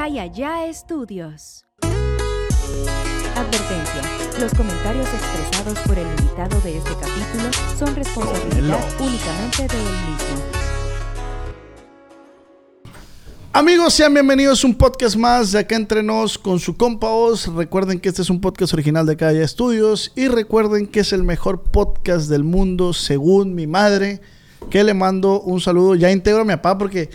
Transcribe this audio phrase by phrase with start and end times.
[0.00, 1.66] Calla Ya Estudios.
[3.36, 4.00] Advertencia.
[4.40, 10.42] Los comentarios expresados por el invitado de este capítulo son responsabilidad únicamente de él mismo.
[13.52, 17.48] Amigos, sean bienvenidos a un podcast más de acá entre nos con su compa Oz.
[17.48, 21.24] Recuerden que este es un podcast original de Calla Estudios y recuerden que es el
[21.24, 24.22] mejor podcast del mundo según mi madre,
[24.70, 25.94] que le mando un saludo.
[25.94, 27.10] Ya integro a mi papá porque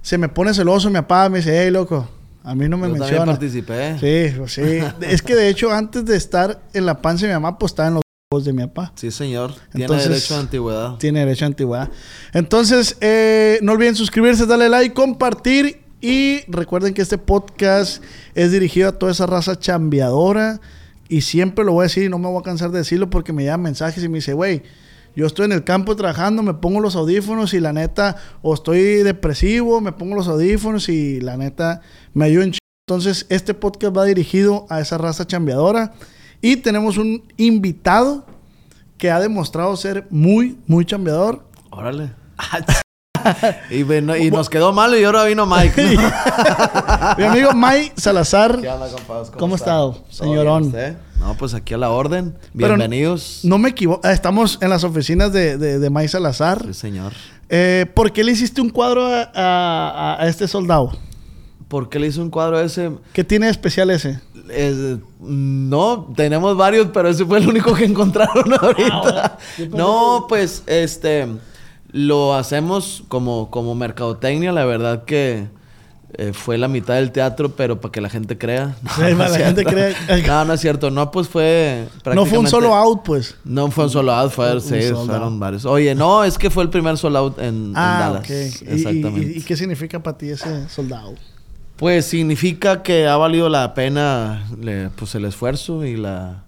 [0.00, 2.08] se me pone celoso mi papá, me dice, hey loco,
[2.42, 3.98] a mí no me Yo también participé.
[3.98, 4.62] Sí, pues sí.
[5.02, 7.88] es que de hecho antes de estar en la panza de mi mamá, pues estaba
[7.88, 8.92] en los ojos de mi papá.
[8.94, 9.54] Sí, señor.
[9.72, 10.96] Tiene Entonces- derecho a antigüedad.
[10.96, 11.90] Tiene derecho a antigüedad.
[12.32, 15.80] Entonces, eh, no olviden suscribirse, darle like, compartir.
[16.02, 18.02] Y recuerden que este podcast
[18.34, 20.60] es dirigido a toda esa raza chambeadora.
[21.10, 23.32] Y siempre lo voy a decir y no me voy a cansar de decirlo porque
[23.32, 24.62] me llegan mensajes y me dice, güey,
[25.16, 28.80] yo estoy en el campo trabajando, me pongo los audífonos y la neta, o estoy
[29.02, 31.80] depresivo, me pongo los audífonos y la neta
[32.14, 32.52] me ayuda en
[32.88, 35.92] Entonces, este podcast va dirigido a esa raza chambeadora.
[36.42, 38.24] Y tenemos un invitado
[38.98, 41.44] que ha demostrado ser muy, muy chambeador.
[41.70, 42.12] Órale.
[43.70, 45.96] y, bueno, y nos quedó mal y ahora vino Mike.
[45.96, 46.02] ¿no?
[47.18, 48.60] Mi amigo May Salazar.
[48.60, 49.30] ¿Qué onda, compadres?
[49.30, 49.70] ¿Cómo ha está?
[49.70, 50.72] estado, ¿Todo señorón?
[50.72, 50.98] bien?
[51.18, 52.34] No, pues aquí a la orden.
[52.56, 53.40] Pero Bienvenidos.
[53.44, 54.00] No me equivoco.
[54.04, 56.62] ah, Estamos en las oficinas de, de, de May Salazar.
[56.66, 57.12] Sí, señor.
[57.50, 60.92] Eh, ¿Por qué le hiciste un cuadro a, a- a este soldado?
[61.70, 62.90] ¿Por qué le hizo un cuadro ese?
[63.14, 64.20] ¿Qué tiene de especial ese?
[64.50, 69.38] Es- no, tenemos varios, pero ese fue el único que encontraron ahorita.
[69.70, 71.28] no, pues, este,
[71.92, 75.46] lo hacemos como, como mercadotecnia, la verdad que
[76.14, 78.74] eh, fue la mitad del teatro, pero para que la gente crea.
[78.82, 79.70] No, Sí, no la gente cierto.
[79.70, 80.26] crea.
[80.26, 80.90] No, no es cierto.
[80.90, 83.36] No, pues fue No fue un prácticamente- solo out, pues.
[83.44, 85.38] No fue un solo out, fue, Un sí, sold fueron out.
[85.38, 85.64] varios.
[85.66, 88.24] Oye, no, es que fue el primer solo out en, en Ah, Dallas.
[88.24, 88.30] ok.
[88.30, 89.32] ¿Y- y- Exactamente.
[89.34, 91.14] Y, y qué significa para ti ese soldado?
[91.80, 96.44] Pues significa que ha valido la pena le- pues el esfuerzo y la,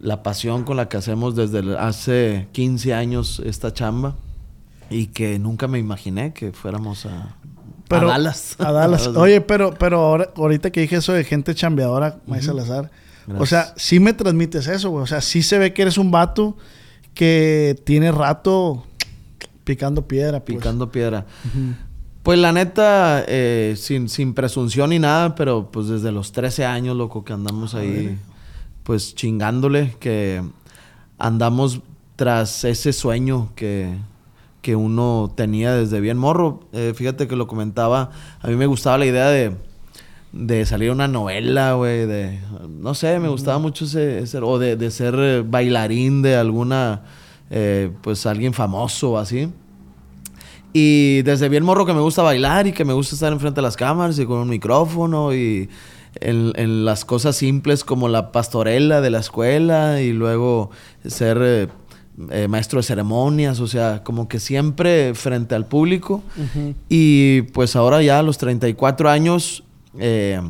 [0.00, 4.16] la pasión con la que hacemos desde hace 15 años esta chamba
[4.90, 7.36] y que nunca me imaginé que fuéramos a,
[7.88, 8.56] Pero- a Dallas.
[8.58, 9.06] A Dallas.
[9.14, 12.90] Oye, pero, pero ahora, ahorita que dije eso de gente chambeadora, May Salazar.
[13.38, 15.04] O sea, sí me transmites eso, güey.
[15.04, 16.58] O sea, sí se ve que eres un vato
[17.14, 18.84] que tiene rato
[19.62, 20.40] picando piedra.
[20.44, 20.58] pues.
[20.58, 21.24] picando piedra.
[22.24, 26.96] Pues la neta, eh, sin, sin presunción ni nada, pero pues desde los 13 años,
[26.96, 28.16] loco, que andamos ahí,
[28.82, 30.42] pues chingándole, que
[31.18, 31.82] andamos
[32.16, 33.94] tras ese sueño que,
[34.62, 36.60] que uno tenía desde bien morro.
[36.72, 39.54] Eh, fíjate que lo comentaba, a mí me gustaba la idea de,
[40.32, 42.40] de salir una novela, güey, de,
[42.70, 47.02] no sé, me gustaba mucho ese, ese- o de, de ser eh, bailarín de alguna,
[47.50, 49.50] eh, pues alguien famoso o así.
[50.76, 53.62] Y desde bien morro que me gusta bailar y que me gusta estar enfrente de
[53.62, 55.70] las cámaras y con un micrófono y
[56.20, 60.70] en, en las cosas simples como la pastorela de la escuela y luego
[61.06, 61.68] ser eh,
[62.30, 66.22] eh, maestro de ceremonias, o sea, como que siempre frente al público.
[66.88, 69.64] Y pues ahora ya a los 34 años
[69.98, 70.40] eh,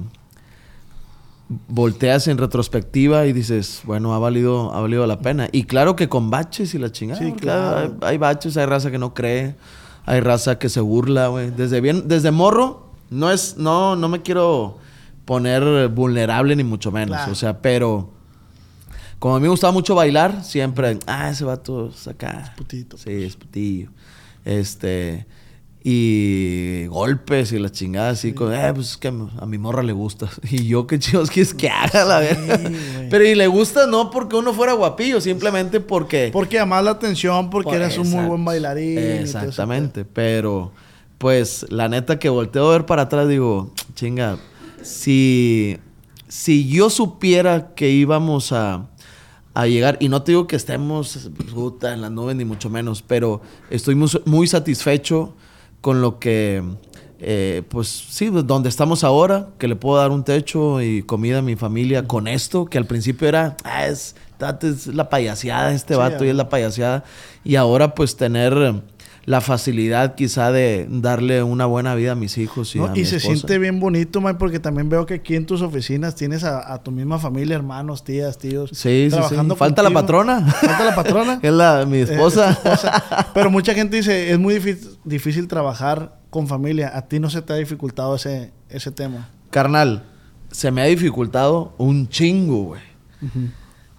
[1.69, 5.49] volteas en retrospectiva y dices, bueno, ha valido, ha valido la pena.
[5.53, 7.21] Y claro que con baches y la chingada.
[7.21, 7.97] Sí, claro.
[8.03, 9.55] Hay, hay baches, hay raza que no cree,
[10.07, 11.51] hay raza que se burla, güey.
[11.51, 14.79] Desde bien, desde morro, no es, no, no me quiero
[15.25, 17.17] poner vulnerable ni mucho menos.
[17.17, 17.33] Claro.
[17.33, 18.11] O sea, pero
[19.19, 22.53] como a mí me gustaba mucho bailar, siempre, ah, ese vato es acá.
[22.57, 23.91] putito, Sí, es putillo.
[24.45, 25.27] Este.
[25.87, 29.93] Y golpes y la chingada así, con, eh, pues es que a mi morra le
[29.93, 30.31] gusta.
[30.51, 32.73] Y yo, qué chicos quieres que haga, la verdad.
[33.11, 36.31] Pero y le gusta no porque uno fuera guapillo, simplemente porque.
[36.33, 38.97] Porque llamás la atención, porque Por- eres un muy buen bailarín.
[38.99, 39.39] eso.
[39.41, 40.07] Exactamente.
[40.07, 40.73] Pero,
[41.19, 44.39] pues, la neta que volteo a ver para atrás, digo, chinga,
[44.83, 45.77] si,
[46.29, 48.87] si yo supiera que íbamos a,
[49.53, 53.03] a llegar, y no te digo que estemos puta, en las nubes, ni mucho menos,
[53.03, 55.35] pero estoy muy, muy satisfecho
[55.85, 56.63] con lo que.
[57.19, 61.43] eh, pues sí, donde estamos ahora, que le puedo dar un techo y comida a
[61.43, 64.17] mi familia con esto, que al principio era, ah, es,
[64.63, 67.05] es la payaseada este Sí, vato y es la payaseada.
[67.45, 68.83] Y ahora pues tener
[69.27, 72.87] la facilidad quizá de darle una buena vida a mis hijos y ¿no?
[72.87, 73.35] a Y mi se esposa.
[73.37, 76.83] siente bien bonito, Mike, porque también veo que aquí en tus oficinas tienes a, a
[76.83, 78.71] tu misma familia, hermanos, tías, tíos.
[78.71, 79.11] Sí, sí, sí.
[79.11, 80.41] trabajando Falta la patrona.
[80.53, 81.39] Falta la patrona.
[81.43, 82.59] es la, mi Eh, esposa.
[83.33, 86.91] Pero mucha gente dice, es muy difí- difícil trabajar con familia.
[86.97, 89.29] ¿A ti no se te ha dificultado ese, ese tema?
[89.51, 90.03] Carnal,
[90.51, 92.83] se me ha dificultado un chingo, güey.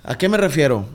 [0.04, 0.86] ¿A qué me refiero?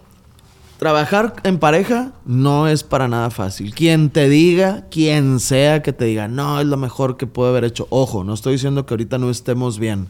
[0.80, 3.74] Trabajar en pareja no es para nada fácil.
[3.74, 7.64] Quien te diga, quien sea que te diga, no, es lo mejor que puedo haber
[7.64, 7.86] hecho.
[7.90, 10.08] Ojo, no estoy diciendo que ahorita no estemos bien.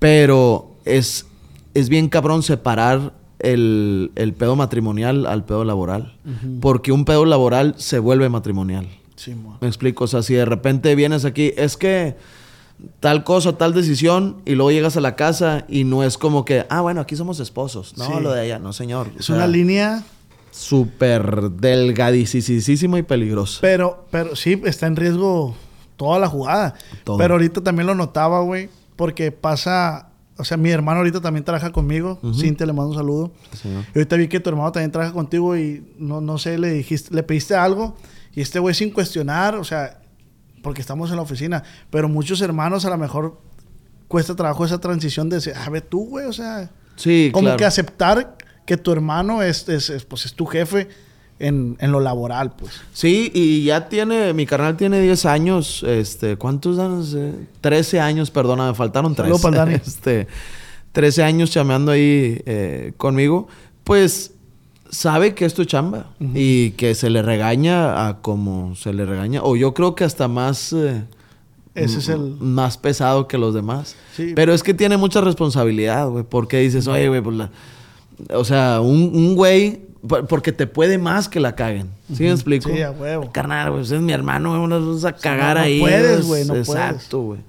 [0.00, 1.26] Pero es,
[1.72, 6.16] es bien cabrón separar el, el pedo matrimonial al pedo laboral.
[6.60, 8.88] Porque un pedo laboral se vuelve matrimonial.
[9.14, 9.36] Sí.
[9.60, 10.02] Me explico.
[10.02, 12.16] O sea, si de repente vienes aquí, es que
[13.00, 16.66] tal cosa, tal decisión, y luego llegas a la casa y no es como que,
[16.70, 17.96] ah, bueno, aquí somos esposos.
[17.96, 18.12] No, Sí.
[18.20, 19.08] lo de allá, no, señor.
[19.16, 20.02] O Es sea, una línea,
[20.50, 23.58] súper delgadísima y peligrosa.
[23.60, 25.54] pero, pero sí, está en riesgo
[25.96, 26.74] toda la jugada.
[27.04, 27.18] Todo.
[27.18, 30.06] Pero ahorita también lo notaba, güey, porque pasa...
[30.38, 32.18] O sea, mi hermano ahorita también trabaja conmigo.
[32.34, 33.30] Cintia, le mando un saludo.
[33.60, 33.84] Señor.
[33.94, 37.14] Y ahorita vi que tu hermano también trabaja contigo y no, no sé, le dijiste,
[37.14, 37.94] le pediste algo
[38.34, 39.99] y este güey sin cuestionar, o sea,
[40.62, 43.40] porque estamos en la oficina, pero muchos hermanos a lo mejor
[44.08, 47.56] cuesta trabajo esa transición de decir, a ver tú, güey, o sea, Sí, como claro.
[47.58, 48.36] que aceptar
[48.66, 50.88] que tu hermano es, es- es, pues es tu jefe
[51.38, 52.72] en, en lo laboral, pues.
[52.92, 57.14] Sí, y ya tiene, mi carnal tiene 10 años, este, ¿cuántos años?
[57.16, 59.26] Eh, 13 años, perdona, me faltaron 3.
[59.26, 59.74] Saludo pa'l Dani.
[59.86, 60.26] Este,
[60.92, 63.48] 13 años chameando ahí eh, conmigo,
[63.84, 64.32] pues
[64.90, 69.40] sabe que esto es chamba y que se le regaña a como se le regaña,
[69.42, 70.72] o yo creo que hasta más...
[70.72, 71.04] eh,
[71.74, 73.94] Ese es el- Más pesado que los demás.
[74.16, 74.32] Sí.
[74.34, 77.50] Pero es que tiene mucha responsabilidad, güey, porque dices, oye, güey, pues la...
[78.34, 81.88] O sea, un, un güey, por- porque te puede más que la caguen.
[82.12, 82.68] ¿Sí me explico?
[82.68, 83.30] Sí, a huevo.
[83.32, 85.80] Carnal, güey, ese es mi hermano, güey, nos vamos a cagar no ahí.
[85.80, 87.40] puedes, es- güey, no Exacto, güey.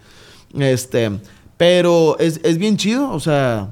[0.60, 1.12] Este,
[1.58, 3.70] pero es, es bien chido, o sea,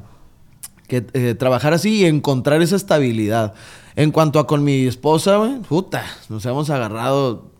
[0.89, 3.53] que eh, trabajar así y encontrar esa estabilidad.
[3.95, 7.51] En cuanto a con mi esposa, güey, puta, nos hemos agarrado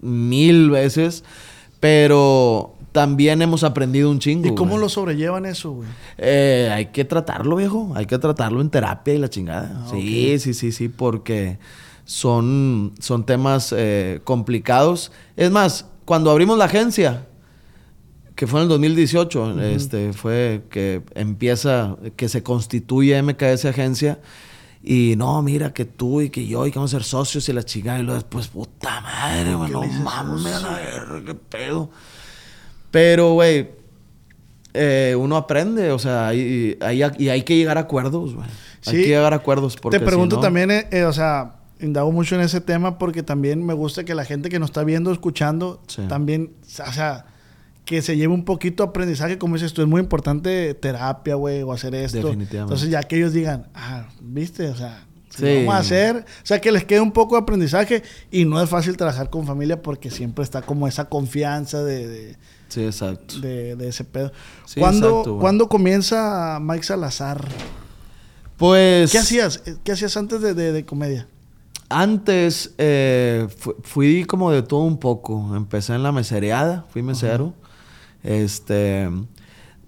[0.00, 1.24] mil veces,
[1.80, 4.46] pero también hemos aprendido un chingo.
[4.46, 4.82] ¿Y cómo güey.
[4.82, 5.88] lo sobrellevan eso, güey?
[6.18, 7.92] Eh, hay que tratarlo, viejo.
[7.94, 9.84] Hay que tratarlo en terapia y la chingada.
[9.84, 11.58] Ah, sí, sí, sí, sí, porque
[12.04, 15.12] son, son temas eh, complicados.
[15.36, 17.26] Es más, cuando abrimos la agencia,
[18.34, 24.20] que fue en el 2018, este, fue que empieza, que se constituye MKS Agencia.
[24.84, 27.52] Y no, mira que tú y que yo y que vamos a ser socios y
[27.52, 28.00] la chingada.
[28.00, 31.90] Y luego después, puta madre, güey, no mames, a la verga, qué pedo.
[32.90, 33.70] Pero, güey,
[34.74, 38.46] eh, uno aprende, o sea, hay- hay- y hay que llegar a acuerdos, güey.
[38.86, 39.02] Hay Sí.
[39.02, 42.10] que llegar a acuerdos porque Te pregunto si no- también, eh, eh, o sea, indago
[42.10, 45.12] mucho en ese tema porque también me gusta que la gente que nos está viendo,
[45.12, 46.02] escuchando, Sí.
[46.08, 47.26] también, o sea,
[47.84, 51.62] que se lleve un poquito de aprendizaje, como dices tú, es muy importante terapia, güey,
[51.62, 52.18] o hacer esto.
[52.18, 52.58] Definitivamente.
[52.58, 55.44] Entonces ya que ellos digan, ah, viste, o sea, Sí.
[55.64, 58.68] vamos a hacer, o sea, que les quede un poco de aprendizaje y no es
[58.68, 62.36] fácil trabajar con familia porque siempre está como esa confianza de, de,
[62.68, 63.40] Sí, exacto.
[63.40, 64.30] de- de ese pedo.
[64.66, 65.38] Sí, ¿Cuándo, exacto.
[65.38, 67.48] ¿Cuándo comienza Mike Salazar?
[68.56, 69.10] Pues...
[69.10, 69.62] ¿Qué hacías?
[69.82, 71.26] ¿Qué hacías antes de, de- comedia?
[71.88, 75.54] Antes eh, fu- fui como de todo un poco.
[75.56, 77.54] Empecé en la mesereada, fui mesero.
[78.22, 79.08] Este...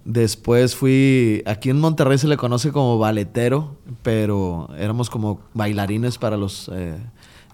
[0.05, 1.41] Después fui...
[1.47, 6.95] Aquí en Monterrey se le conoce como baletero, pero éramos como bailarines para los eh,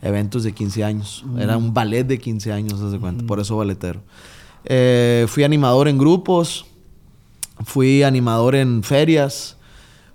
[0.02, 1.26] eventos de 15 años.
[1.38, 3.26] Era un ballet de 15 años, haz de cuenta.
[3.26, 4.02] Por eso baletero.
[4.66, 6.66] Eh, fui animador en grupos.
[7.64, 9.56] Fui animador en ferias.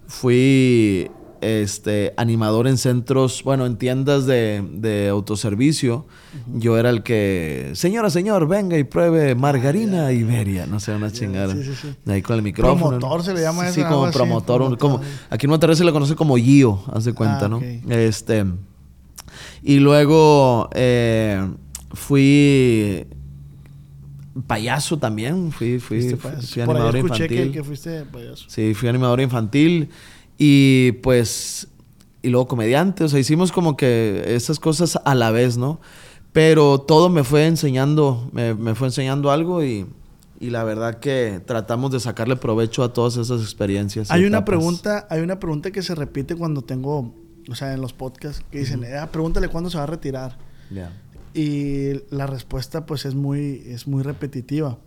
[0.06, 1.10] Fui
[1.40, 6.06] este, animador en centros, bueno, en tiendas de, de autoservicio.
[6.54, 10.66] Yo era el que, señora, señor, venga y pruebe margarina Iberia.
[10.66, 11.54] No sé, una chingada.
[11.54, 11.94] sí, sí, sí.
[12.10, 12.98] Ahí con el micrófono.
[12.98, 14.78] Promotor se le llama Sí, eso, Sí, como así, promotor.
[14.78, 15.00] Como,
[15.30, 17.60] aquí en Monterrey se le conoce como Gio, haz de cuenta, Ah, ¿no?
[17.88, 18.44] Este.
[19.62, 21.46] Y luego eh,
[21.92, 23.06] fui
[24.46, 25.50] payaso también.
[25.52, 27.44] Fui, fui, fui Por ahí animador escuché infantil.
[27.46, 28.44] que, que fuiste payaso.
[28.48, 29.88] Sí, fui animador infantil
[30.38, 31.68] y pues
[32.22, 35.80] y luego comediante, o sea, hicimos como que esas cosas a la vez, ¿no?
[36.32, 39.86] Pero todo me fue enseñando, me, me fue enseñando algo y,
[40.40, 44.10] y la verdad que tratamos de sacarle provecho a todas esas experiencias.
[44.10, 47.14] Hay una pregunta, hay una pregunta que se repite cuando tengo,
[47.48, 50.36] o sea, en los podcasts, que dicen, "Ah, pregúntale cuándo se va a retirar.
[50.70, 50.90] Ya.
[51.32, 54.78] Y la respuesta pues es muy, es muy repetitiva.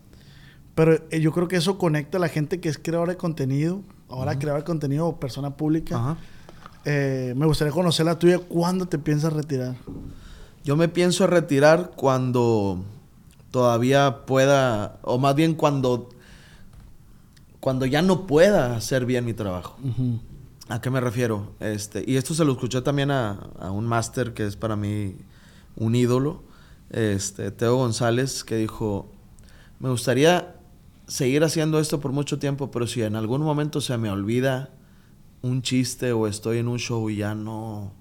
[0.75, 3.82] Pero eh, yo creo que eso conecta a la gente que es creadora de contenido,
[4.10, 5.98] ahora creadora de contenido persona pública.
[5.98, 6.18] Ajá.
[6.86, 8.39] Eh, me gustaría conocer la tuya.
[8.39, 9.75] ¿Cuándo te piensas retirar?
[10.63, 12.84] Yo me pienso retirar cuando
[13.51, 16.10] todavía pueda, o más bien cuando,
[17.60, 19.78] cuando ya no pueda hacer bien mi trabajo.
[20.68, 21.54] ¿A qué me refiero?
[21.60, 25.16] Este, y esto se lo escuché también a, a un máster que es para mí
[25.75, 26.44] un ídolo,
[26.92, 29.10] este, Teo González, que dijo,
[29.80, 30.56] me gustaría
[31.10, 34.70] seguir haciendo esto por mucho tiempo, pero si en algún momento se me olvida
[35.42, 37.92] un chiste o estoy en un show y ya no,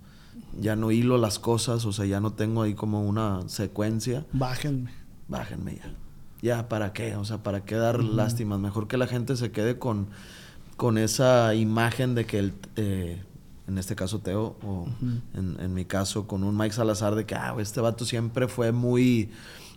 [0.61, 4.91] ya no hilo las cosas, o sea, ya no tengo ahí como una secuencia, Bájenme.
[5.27, 5.93] bájenme ya.
[6.41, 7.17] Ya, ¿para qué?
[7.17, 8.61] O sea, ¿para qué dar lástimas?
[8.61, 10.07] Mejor que la gente se quede con,
[10.77, 13.21] con esa imagen de que el, eh,
[13.67, 14.87] en este caso Teo, o
[15.35, 18.71] en, en mi caso con un Mike Salazar, de que, ah, este vato siempre fue
[18.71, 19.31] muy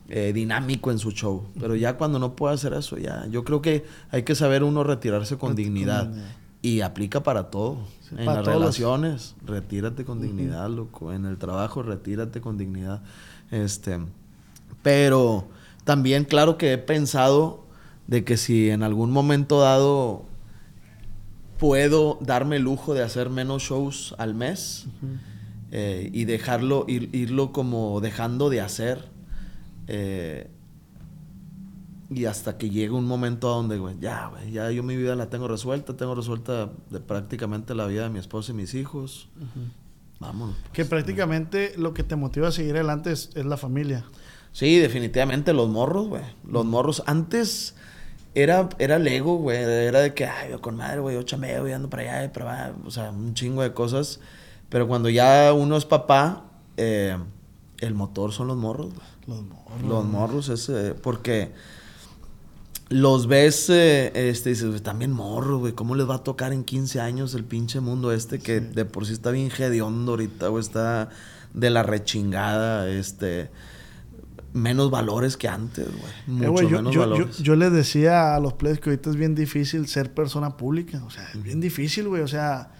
[0.09, 1.43] eh, dinámico en su show.
[1.59, 3.25] Pero ya cuando no puede hacer eso, ya.
[3.29, 6.11] Yo creo que hay que saber uno retirarse con dignidad.
[6.63, 7.77] Y aplica para todo.
[8.11, 11.11] en para las todos relaciones, retírate con dignidad, loco.
[11.13, 13.01] En el trabajo, retírate con dignidad.
[13.49, 13.99] Este,
[14.83, 15.45] pero
[15.85, 17.65] también, claro que he pensado
[18.07, 20.25] de que si en algún momento dado
[21.57, 24.85] puedo darme el lujo de hacer menos shows al mes
[25.71, 29.09] eh, y dejarlo, ir- irlo como dejando de hacer.
[29.93, 30.47] Eh,
[32.09, 35.17] y hasta que llegue un momento a donde, güey, ya, güey, ya yo mi vida
[35.17, 39.27] la tengo resuelta, tengo resuelta de prácticamente la vida de mi esposa y mis hijos.
[40.21, 40.55] Vámonos.
[40.71, 44.05] Que prácticamente lo que te motiva a seguir adelante es, es la familia.
[44.53, 46.23] Sí, definitivamente los morros, güey.
[46.47, 47.03] Los morros.
[47.05, 47.75] Antes
[48.33, 49.57] era, era el ego, güey.
[49.57, 52.27] Era de que, ay, yo con madre, güey, yo chameo y ando para allá y
[52.29, 52.75] para allá.
[52.85, 54.21] O sea, un chingo de cosas.
[54.69, 56.45] Pero cuando ya uno es papá,
[56.77, 57.17] eh,
[57.79, 59.10] el motor son los morros, güey.
[59.27, 59.81] Los morros.
[59.87, 61.51] Los morros es eh, porque
[62.89, 66.63] los ves, eh, este, dices, "Güey, también morros, güey, ¿cómo les va a tocar en
[66.63, 70.61] 15 años el pinche mundo este que de por sí está bien hediondo ahorita, güey,
[70.61, 71.09] está
[71.53, 73.49] de la rechingada, este,
[74.53, 77.37] menos valores que antes, güey, mucho Eh, güey, yo, menos yo, yo, valores.
[77.37, 81.01] yo les decía a los players que ahorita es bien difícil ser persona pública.
[81.05, 82.21] O sea, es bien difícil, güey.
[82.21, 82.71] O sea,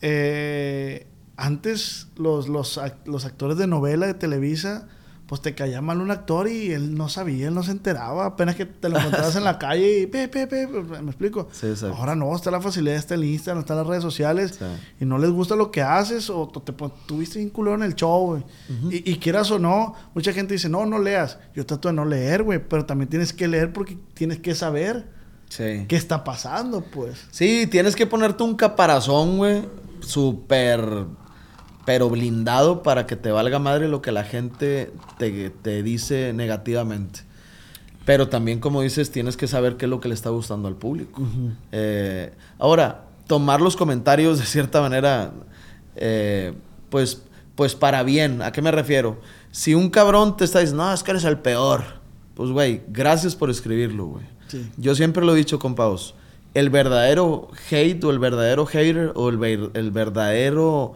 [0.00, 4.88] eh, antes los, los, los actores de novela de Televisa,
[5.32, 8.26] pues te caía mal un actor y él no sabía, él no se enteraba.
[8.26, 11.48] Apenas que te lo encontrabas en la calle y pe, pe, pe, me explico.
[11.52, 11.68] Sí.
[11.86, 14.64] Ahora no, está la facilidad, está el Instagram, están las redes sociales Sí.
[15.00, 16.74] y no les gusta lo que haces o te,
[17.06, 18.42] tuviste un culero en el show, güey.
[18.90, 21.38] y, y quieras o no, mucha gente dice, no, no leas.
[21.54, 25.06] Yo trato de no leer, güey, pero también tienes que leer porque tienes que saber
[25.56, 27.24] qué está pasando, pues.
[27.30, 29.62] Sí, tienes que ponerte un caparazón, güey,
[30.00, 31.06] súper,
[31.84, 37.20] pero blindado para que te valga madre lo que la gente te, te dice negativamente.
[38.04, 40.74] Pero también, como dices, tienes que saber qué es lo que le está gustando al
[40.74, 41.22] público.
[41.70, 45.32] Eh, ahora, tomar los comentarios de cierta manera,
[45.94, 46.52] eh,
[46.90, 47.22] pues,
[47.54, 48.42] pues para bien.
[48.42, 49.20] ¿A qué me refiero?
[49.52, 51.84] Si un cabrón te está diciendo, no, es que eres el peor.
[52.34, 54.24] Pues, güey, gracias por escribirlo, güey.
[54.48, 54.68] Sí.
[54.76, 56.14] Yo siempre lo he dicho, compadres.
[56.54, 60.94] El verdadero hate o el verdadero hater o el, el verdadero...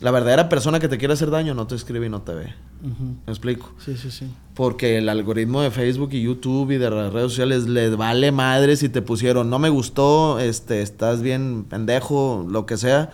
[0.00, 2.52] La verdadera persona que te quiere hacer daño no te escribe y no te ve.
[2.82, 3.14] Ujú.
[3.26, 3.72] ¿Me explico?
[3.78, 4.26] Sí, sí, sí.
[4.54, 8.76] Porque el algoritmo de Facebook y YouTube y de las redes sociales les vale madre
[8.76, 13.10] si te pusieron no me gustó, este, estás bien pendejo, lo que sea.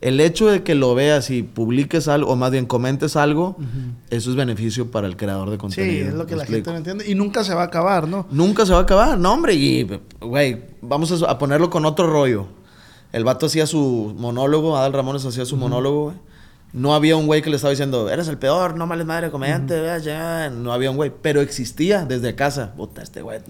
[0.00, 3.56] El hecho de que lo veas y publiques algo, o más bien comentes algo,
[4.10, 6.08] eso es beneficio para el creador de Sí, contenido.
[6.10, 6.70] es lo que ¿me la gente explico?
[6.70, 7.10] no entiende.
[7.10, 8.26] Y nunca se va a acabar, ¿no?
[8.30, 9.54] Nunca se va a acabar, no, hombre.
[9.54, 9.88] Y,
[10.20, 12.46] güey, vamos a, a ponerlo con otro rollo.
[13.12, 16.16] El vato hacía su monólogo, Adal Ramones hacía su monólogo, güey.
[16.74, 19.82] No había un güey que le estaba diciendo, eres el peor, no males madre, comediante,
[19.82, 20.50] ya, ya".
[20.50, 22.74] No había un güey, pero existía desde casa.
[22.76, 23.40] Puta, este güey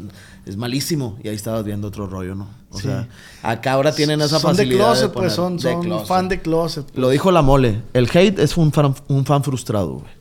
[0.47, 1.19] es malísimo.
[1.25, 2.47] Y ahí estabas viendo otro rollo, ¿no?
[2.71, 2.85] O Sí.
[2.85, 3.09] sea,
[3.43, 4.85] acá ahora tienen esa son de facilidad.
[4.87, 6.07] closet, poner- pues son, de son closet.
[6.07, 6.85] fan de closet.
[6.85, 6.97] pues.
[6.97, 7.83] Lo dijo la mole.
[7.93, 10.13] El hate es un fan, un fan frustrado, güey.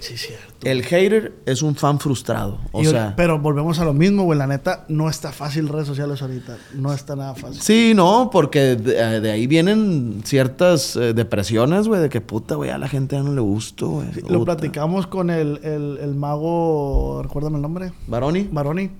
[0.00, 0.16] Sí,
[0.62, 2.58] El hater es un fan frustrado.
[2.72, 4.38] O sea, pero volvemos a lo mismo, güey.
[4.38, 6.56] La neta, no está fácil redes sociales ahorita.
[6.74, 7.60] No está nada fácil.
[7.60, 12.56] Sí, no, porque de, eh, de ahí vienen ciertas eh, depresiones, güey, de que puta,
[12.56, 14.12] güey, a la gente ya no le gusta, güey.
[14.12, 18.90] Sí, lo platicamos con el, el, el mago, recuérdame el nombre, Baroni, Baroni.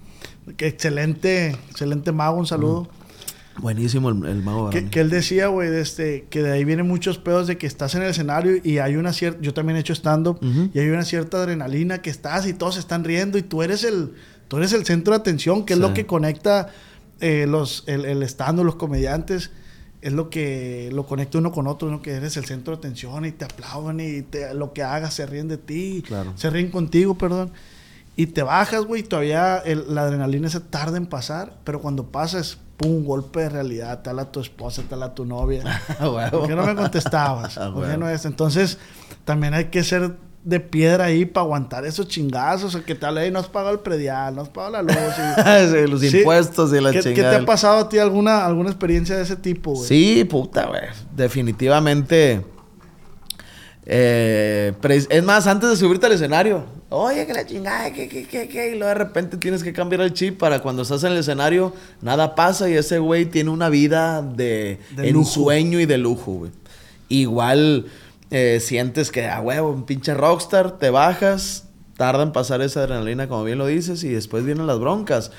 [0.57, 2.89] Que excelente, excelente mago, un saludo.
[3.61, 4.71] Buenísimo el, el mago.
[4.71, 7.67] Que, que él decía, güey, de este, que de ahí vienen muchos pedos de que
[7.67, 10.39] estás en el escenario y hay una cierta, yo también he hecho stand-up,
[10.73, 14.13] y hay una cierta adrenalina que estás y todos están riendo y tú eres el,
[14.49, 16.69] tú eres el centro de atención, que es lo que conecta
[17.21, 19.51] eh, los, el, el stand-up, los comediantes,
[20.01, 23.25] es lo que lo conecta uno con otro, uno que eres el centro de atención
[23.25, 26.33] y te aplauden y te- lo que hagas se ríen de ti, Claro.
[26.37, 27.51] se ríen contigo, perdón.
[28.15, 32.07] Y te bajas, güey, y todavía el- la adrenalina se tarda en pasar, pero cuando
[32.13, 35.63] pasas, pum, golpe de realidad, te habla tu esposa, te habla tu novia.
[35.99, 36.31] A.
[36.31, 37.59] ¿Por qué no me contestabas?
[37.59, 38.25] A ¿Por qué no es?
[38.25, 38.79] Entonces,
[39.27, 42.75] también hay que ser de piedra ahí para aguantar esos chingazos.
[42.75, 44.95] O que te habla, "Ey, no has pagado el predial, no has pagado la luz.
[44.97, 46.19] y- Sí, los Sí.
[46.19, 47.31] impuestos y la ¿Qué, chingada.
[47.33, 49.87] ¿Qué te ha pasado a ti alguna, alguna experiencia de ese tipo, güey?
[49.87, 50.81] Sí, puta, güey.
[51.15, 52.45] Definitivamente.
[53.91, 54.73] eh,
[55.11, 58.69] es más, antes de subirte al escenario, Oye, que la chingada, que, que, que, que.
[58.69, 61.75] Y luego de repente tienes que cambiar el chip para cuando estás en el escenario,
[62.01, 66.51] nada pasa y ese güey tiene una vida de, De ensueño y de lujo, güey.
[67.11, 67.87] Igual
[68.31, 71.65] eh, sientes que, a huevo, un pinche rockstar, te bajas,
[71.99, 75.31] tarda en pasar esa adrenalina, como bien lo dices, y después vienen las broncas.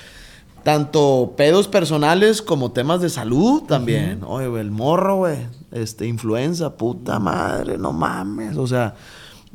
[0.62, 4.20] Tanto pedos personales como temas de salud también.
[4.24, 5.38] Oye, güey, el morro, güey.
[5.72, 8.56] Este, influenza, puta madre, no mames.
[8.58, 8.94] O sea,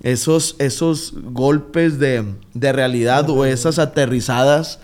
[0.03, 4.79] esos, esos golpes de, de realidad o esas aterrizadas.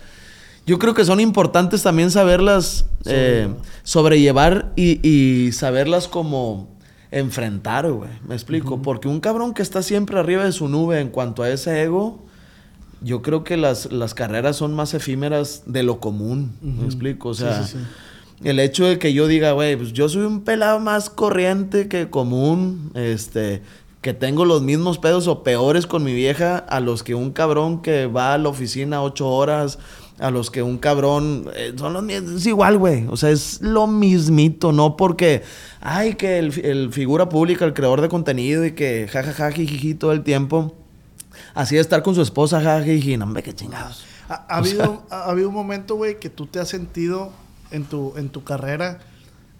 [0.66, 3.48] Yo creo que son importantes también saberlas eh,
[3.82, 6.68] sobrellevar y, y saberlas como
[7.10, 8.10] enfrentar, güey.
[8.26, 8.82] Me explico.
[8.82, 12.24] Porque un cabrón que está siempre arriba de su nube en cuanto a ese ego,
[13.00, 16.56] yo creo que las, las carreras son más efímeras de lo común.
[16.60, 17.30] Me explico.
[17.30, 18.48] O sea, sí, sí.
[18.48, 22.08] el hecho de que yo diga, güey, pues yo soy un pelado más corriente que
[22.08, 23.62] común, este,
[24.02, 27.82] que tengo los mismos pedos o peores con mi vieja a los que un cabrón
[27.82, 29.78] que va a la oficina ocho horas,
[30.18, 33.62] a los que un cabrón, eh, son los mismos, es igual, güey, o sea, es
[33.62, 35.44] lo mismito, no porque,
[35.80, 40.10] ay, que el, el figura pública, el creador de contenido y que jajaja, jijiji todo
[40.10, 40.74] el tiempo,
[41.54, 44.04] así de estar con su esposa, jajaja, no, hombre, qué chingados.
[44.28, 47.30] ¿Ha, ha habido, ha, ha habido un momento, güey, que tú te has sentido
[47.70, 48.98] en tu, en tu carrera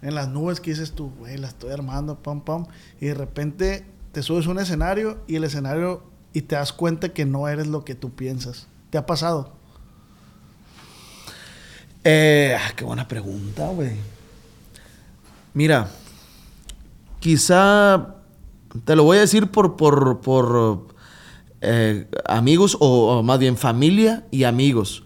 [0.03, 2.67] en las nubes que dices tú, güey, la estoy armando, pam, pam,
[3.01, 6.03] y de repente te subes un escenario y el escenario
[6.33, 8.69] y te das cuenta que no eres lo que tú piensas.
[8.91, 9.53] ¿Te ha pasado?
[12.05, 13.93] Eh, ah, qué buena pregunta, güey.
[15.55, 15.89] Mira,
[17.21, 18.17] quizá
[18.85, 20.87] te lo voy a decir por, por, por
[21.61, 25.05] eh, amigos o, más bien familia y amigos.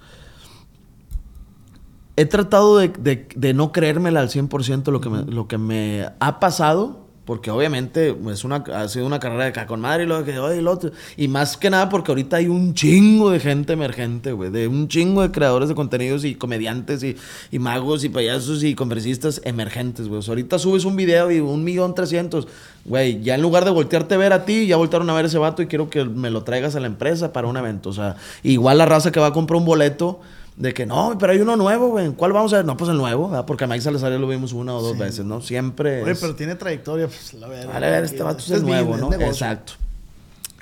[2.16, 2.88] He tratado de,
[3.34, 8.44] de- no creérmela al 100% lo que, lo que me ha pasado, porque obviamente es
[8.44, 10.92] una, ha sido una carrera de caca con madre y lo que lo otro.
[11.16, 14.86] Y más que nada porque ahorita hay un chingo de gente emergente, güey, de un
[14.86, 17.16] chingo de creadores de contenidos y comediantes y,
[17.50, 20.20] y magos y payasos y conferencistas emergentes, güey.
[20.20, 22.46] O sea, ahorita subes un video y un millón trescientos,
[22.84, 25.38] güey, ya en lugar de voltearte a ver a ti, ya voltearon a ver ese
[25.38, 27.88] vato y quiero que me lo traigas a la empresa para un evento.
[27.88, 28.14] O sea,
[28.44, 30.20] igual la raza que va a comprar un boleto.
[30.56, 32.10] De que no, pero hay uno nuevo, güey.
[32.12, 32.64] ¿Cuál vamos a ver?
[32.64, 33.44] No, pues el nuevo, ¿verdad?
[33.44, 35.42] Porque a Mike Salazar lo vimos una o dos veces, ¿no?
[35.42, 36.02] Siempre.
[36.02, 37.74] Oye, es- pero tiene trayectoria, pues la verdad.
[37.74, 39.12] Vale, a ver, este vato es el business, nuevo, ¿no?
[39.26, 39.74] Exacto.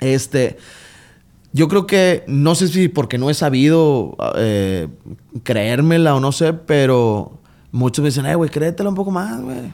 [0.01, 0.57] Este.
[1.53, 4.89] Yo creo que, no sé si porque no he sabido eh,
[5.43, 7.39] creérmela o no sé, pero
[7.71, 9.71] muchos me dicen, eh, güey, créetela un poco más, güey.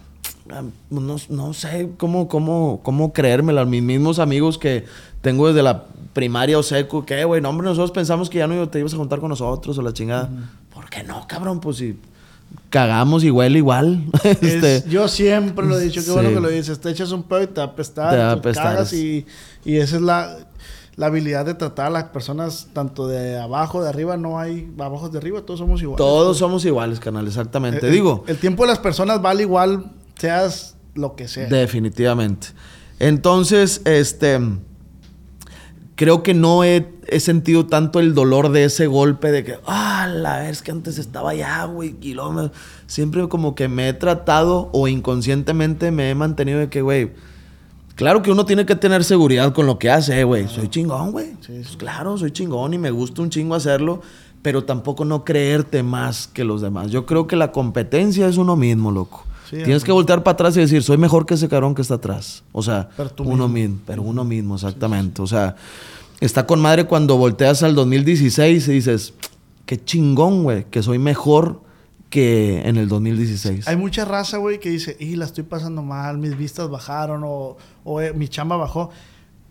[0.51, 3.65] Ah, No, no sé cómo, cómo, cómo creérmela.
[3.65, 4.85] Mis mismos amigos que
[5.21, 8.67] tengo desde la primaria o seco, que, güey, no, hombre, nosotros pensamos que ya no
[8.69, 10.29] te ibas a juntar con nosotros o la chingada.
[10.73, 11.59] ¿Por qué no, cabrón?
[11.61, 11.97] Pues si
[12.69, 14.03] cagamos y huele igual.
[14.23, 16.79] Es- este, yo siempre lo he dicho, qué bueno que lo dices.
[16.79, 18.11] Te echas un pedo y te va a apestar,
[18.41, 19.25] Te cagas y,
[19.65, 20.37] y esa es la,
[20.97, 25.07] la habilidad de tratar a las personas tanto de abajo, de arriba, no hay abajo
[25.09, 25.97] de arriba, todos somos iguales.
[25.97, 27.85] Todos somos iguales, canal, exactamente.
[27.87, 29.85] El- Digo, El tiempo de las personas vale igual,
[30.21, 31.47] seas lo que sea.
[31.47, 32.47] definitivamente.
[32.99, 34.39] Entonces, este,
[35.95, 40.07] creo que no he, he sentido tanto el dolor de ese golpe de que, ah,
[40.07, 42.51] la es que antes estaba allá, güey, kilómetros.
[42.85, 47.11] Siempre como que me he tratado o inconscientemente me he mantenido de que, güey,
[47.95, 50.47] claro que uno tiene que tener seguridad con lo que hace, eh, güey.
[50.47, 51.31] Soy chingón, güey.
[51.47, 54.01] Pues claro, soy chingón y me gusta un chingo hacerlo,
[54.43, 56.91] pero tampoco no creerte más que los demás.
[56.91, 59.25] Yo creo que la competencia es uno mismo, loco.
[59.51, 61.95] Sí, Tienes que voltear para atrás y decir, soy mejor que ese cabrón que está
[61.95, 62.43] atrás.
[62.53, 63.47] O sea, uno mismo.
[63.49, 65.21] mismo, pero uno mismo, exactamente.
[65.21, 65.57] O sea,
[66.21, 69.13] está con madre cuando volteas al 2016 y dices,
[69.65, 71.61] qué chingón, güey, que soy mejor
[72.09, 73.67] que en el 2016.
[73.67, 77.57] Hay mucha raza, güey, que dice, y la estoy pasando mal, mis vistas bajaron o,
[77.83, 78.89] o, eh, mi chamba bajó.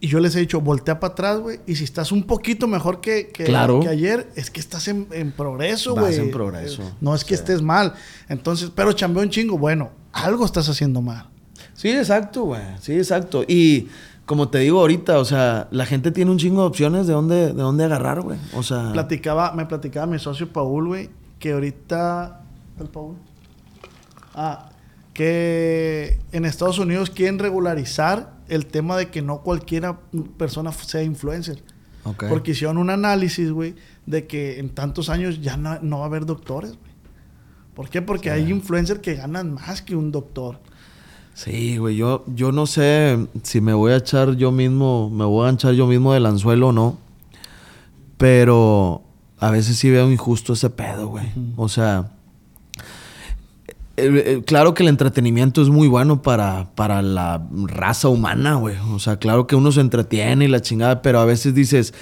[0.03, 1.61] Y yo les he dicho, voltea para atrás, güey.
[1.67, 3.81] Y si estás un poquito mejor que, que, Claro.
[3.81, 6.17] que ayer, es que estás en, en progreso, güey.
[6.17, 6.83] en progreso.
[7.03, 7.41] No es que Sí.
[7.43, 7.93] estés mal.
[8.29, 9.59] Entonces, pero chambeó un chingo.
[9.59, 11.29] Bueno, algo estás haciendo mal.
[11.75, 12.63] Sí, exacto, güey.
[12.81, 13.45] Sí, exacto.
[13.47, 13.89] Y
[14.25, 17.47] como te digo ahorita, o sea, la gente tiene un chingo de opciones de dónde,
[17.49, 18.39] de dónde agarrar, güey.
[18.55, 22.41] O sea, Platicaba, me platicaba mi socio Paul, güey, que ahorita.
[22.81, 23.17] ¿El Paul?
[24.35, 24.71] Ah,
[25.13, 30.01] que en Estados Unidos quieren regularizar el tema de que no cualquiera
[30.37, 31.63] persona sea influencer.
[32.29, 33.75] Porque hicieron un análisis, güey,
[34.07, 36.91] de que en tantos años ya no, no va a haber doctores, güey.
[37.75, 38.03] ¿Por qué?
[38.03, 40.61] Porque hay influencers que ganan más que un doctor.
[41.35, 45.49] Sí, güey, yo, yo no sé si me voy a echar yo mismo, me voy
[45.49, 46.99] a echar yo mismo del anzuelo o no.
[48.17, 49.03] Pero
[49.39, 51.27] a veces sí veo injusto ese pedo, güey.
[51.57, 52.11] O sea,
[53.97, 58.77] eh, eh, claro que el entretenimiento es muy bueno para, para la raza humana, güey.
[58.93, 61.93] O sea, claro que uno se entretiene y la chingada, pero a veces dices,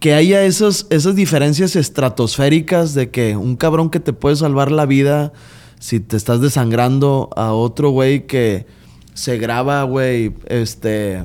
[0.00, 4.86] que haya esos, esas diferencias estratosféricas de que un cabrón que te puede salvar la
[4.86, 5.32] vida
[5.78, 8.66] si te estás desangrando a otro güey que
[9.12, 11.22] se graba, güey, este,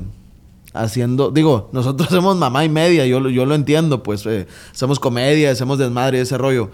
[0.73, 5.51] haciendo, digo, nosotros hacemos mamá y media, yo, yo lo entiendo, pues, eh, hacemos comedia,
[5.51, 6.71] hacemos desmadre, ese rollo,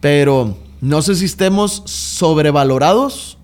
[0.00, 3.38] pero no sé si estemos sobrevalorados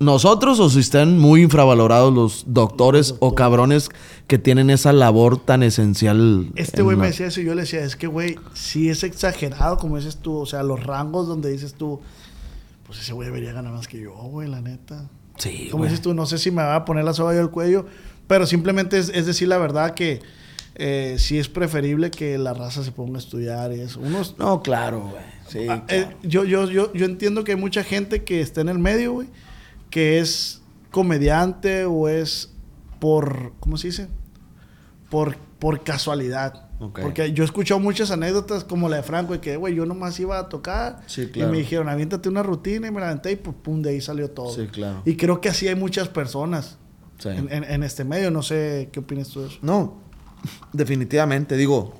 [0.00, 3.90] nosotros o si están muy infravalorados los doctores o cabrones
[4.26, 6.46] que tienen esa labor tan esencial.
[6.56, 9.04] Este güey la- me decía eso y yo le decía, es que güey, sí es
[9.04, 12.00] exagerado como dices tú, o sea, los rangos donde dices tú,
[12.86, 15.06] pues ese güey debería ganar más que yo, güey, la neta.
[15.36, 17.50] Sí, Como dices tú, no sé si me va a poner la soga yo al
[17.50, 17.84] cuello,
[18.26, 20.20] pero simplemente es, es decir la verdad que
[20.80, 24.00] eh, sí es preferible que la raza se ponga a estudiar y eso.
[24.00, 25.22] Unos, No, claro, güey.
[25.48, 25.66] Sí.
[25.68, 28.78] Ah, eh, yo, yo, yo, yo entiendo que hay mucha gente que está en el
[28.78, 29.28] medio, güey,
[29.90, 32.52] que es comediante o es
[32.98, 34.08] por, ¿cómo se dice?
[35.10, 36.66] Por, por casualidad.
[36.94, 40.18] Porque yo he escuchado muchas anécdotas como la de Franco, de que, güey, yo nomás
[40.18, 43.36] iba a tocar Sí, y me dijeron, aviéntate una rutina y me la aventé y
[43.36, 44.50] pues, pum, de ahí salió todo.
[44.54, 45.02] Sí, claro.
[45.04, 46.78] Y creo que así hay muchas personas
[47.18, 47.28] Sí.
[47.28, 48.30] en, en- en este medio.
[48.30, 49.58] No sé qué opinas tú de eso.
[49.60, 49.98] No,
[50.72, 51.56] definitivamente.
[51.56, 51.94] Digo,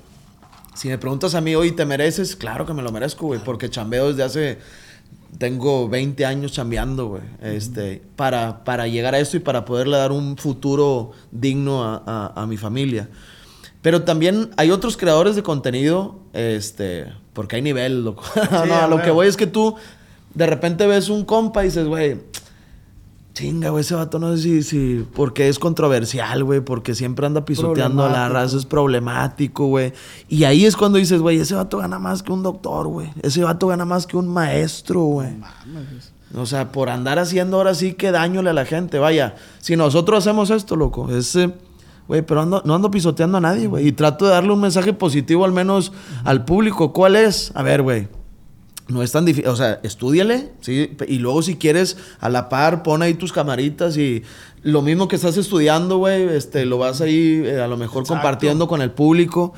[0.75, 2.35] si me preguntas a mí hoy, ¿te mereces?
[2.35, 3.39] Claro que me lo merezco, güey.
[3.43, 4.57] Porque chambeo desde hace...
[5.37, 7.21] Tengo 20 años chambeando, güey.
[7.41, 12.41] Este, para, para llegar a esto y para poderle dar un futuro digno a, a-
[12.41, 13.07] a mi familia.
[13.81, 18.23] Pero también hay otros creadores de contenido, este, porque hay nivel, loco.
[18.67, 19.75] no, a lo que voy es que tú
[20.33, 22.17] de repente ves un compa y dices, güey,
[23.33, 27.45] Chinga, güey, ese vato no sé si, si porque es controversial, güey, porque siempre anda
[27.45, 29.93] pisoteando a la raza, es problemático, güey.
[30.27, 33.09] Y ahí es cuando dices, güey, ese vato gana más que un doctor, güey.
[33.21, 35.29] Ese vato gana más que un maestro, güey.
[36.35, 38.99] O sea, por andar haciendo ahora sí que dañole a la gente.
[38.99, 41.35] Vaya, si nosotros hacemos esto, loco, es...
[41.35, 41.53] eh,
[42.07, 43.87] Güey, pero ando- no ando pisoteando a nadie, güey.
[43.87, 45.93] Y trato de darle un mensaje positivo al menos
[46.25, 46.91] al público.
[46.91, 47.51] ¿Cuál es?
[47.55, 48.09] A ver, güey.
[48.87, 50.97] No es tan difícil, o sea, estudiale, ¿sí?
[51.07, 54.23] Y luego si quieres, a la par, pon ahí tus camaritas y
[54.63, 58.21] lo mismo que estás estudiando, güey, este, lo vas ahí eh, a lo mejor Exacto.
[58.21, 59.53] compartiendo con el público.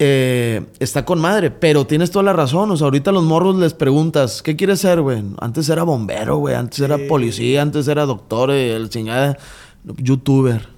[0.00, 2.70] Eh, está con madre, pero tienes toda la razón.
[2.70, 5.22] O sea, ahorita a los morros les preguntas, ¿qué quieres ser, güey?
[5.38, 9.38] Antes era bombero, güey, antes era policía, antes era doctor, eh, el chingada,
[9.98, 10.68] youtuber.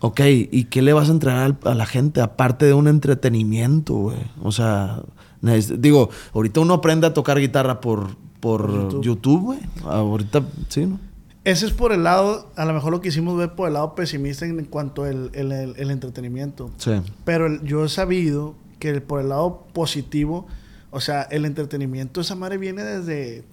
[0.00, 4.18] Ok, ¿y qué le vas a entregar a la gente aparte de un entretenimiento, güey?
[4.42, 5.00] O sea,
[5.40, 9.42] digo, ahorita uno aprende a tocar guitarra por, por YouTube.
[9.42, 9.58] Güey.
[9.84, 10.98] Ahorita, sí, ¿no?
[11.44, 14.44] Ese es por el lado, a lo mejor lo quisimos ver por el lado pesimista
[14.44, 16.70] en cuanto al el, el- el entretenimiento.
[16.76, 16.92] Sí.
[17.24, 20.46] Pero el- yo he sabido que el- por el lado positivo,
[20.90, 23.44] o sea, el entretenimiento, esa madre viene desde...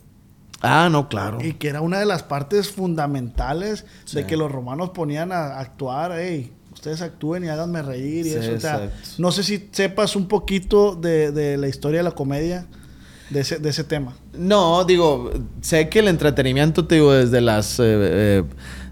[0.62, 1.38] Ah, no, claro.
[1.42, 4.18] Y que era una de las partes fundamentales Sí.
[4.18, 8.36] de que los romanos ponían a actuar, hey, ustedes actúen y háganme reír y Sí,
[8.36, 8.54] eso.
[8.56, 12.68] O sea, no sé si sepas un poquito de, de la historia de la comedia,
[13.32, 14.16] de ese, de ese tema.
[14.38, 17.80] No, digo, sé que el entretenimiento, te digo, desde las...
[17.80, 18.44] eh, eh,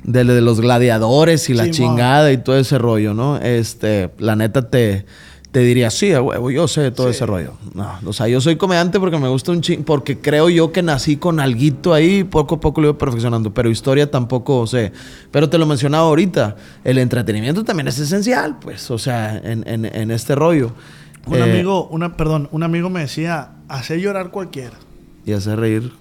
[0.06, 3.38] los gladiadores y la chingada y todo ese rollo, ¿no?
[3.38, 5.06] Este, la neta te,
[5.54, 7.12] te diría, sí, a huevo, yo sé todo Sí.
[7.16, 7.54] ese rollo.
[7.76, 9.84] No, o sea, yo soy comediante porque me gusta un ching...
[9.84, 13.54] Porque creo yo que nací con alguito ahí poco a poco lo iba perfeccionando.
[13.54, 14.92] Pero historia tampoco sé.
[15.30, 16.56] Pero te lo mencionaba ahorita.
[16.84, 18.90] El entretenimiento también es esencial, pues.
[18.90, 20.72] O sea, en, en, en este rollo.
[21.28, 24.76] Un Eh, amigo, una, perdón, un amigo me decía, hacer llorar cualquiera.
[25.24, 25.94] Y hacer reír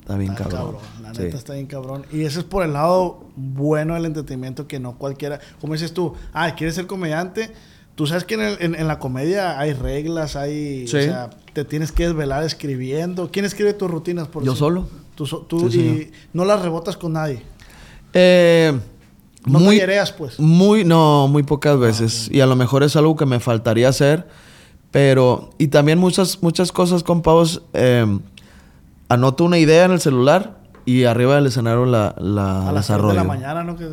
[0.00, 0.76] está bien Está cabrón.
[1.02, 1.22] La Sí.
[1.22, 2.06] neta está bien cabrón.
[2.12, 5.40] Y eso es por el lado bueno del entretenimiento que no cualquiera.
[5.60, 7.52] Como dices tú, ah, ¿quieres ser comediante?
[8.00, 10.88] Tú sabes que en, el- en- en la comedia hay reglas, hay.
[10.88, 10.96] Sí.
[10.96, 13.28] O sea, te tienes que desvelar escribiendo.
[13.30, 14.26] ¿Quién escribe tus rutinas?
[14.26, 14.88] Por Yo solo.
[15.14, 17.42] Tú, tú Sí, y no las rebotas con nadie.
[18.14, 18.72] Eh,
[19.44, 20.40] No muy, te hiereas, pues.
[20.40, 22.30] muy, no, muy pocas veces.
[22.32, 24.26] Y a lo mejor es algo que me faltaría hacer.
[24.90, 27.60] Pero, y también muchas, muchas cosas, compadres.
[27.74, 28.06] Eh,
[29.10, 32.98] anoto una idea en el celular y arriba del escenario la, la A las 3
[32.98, 33.14] de desarrollo.
[33.14, 33.76] la mañana, ¿no?
[33.76, 33.86] Que,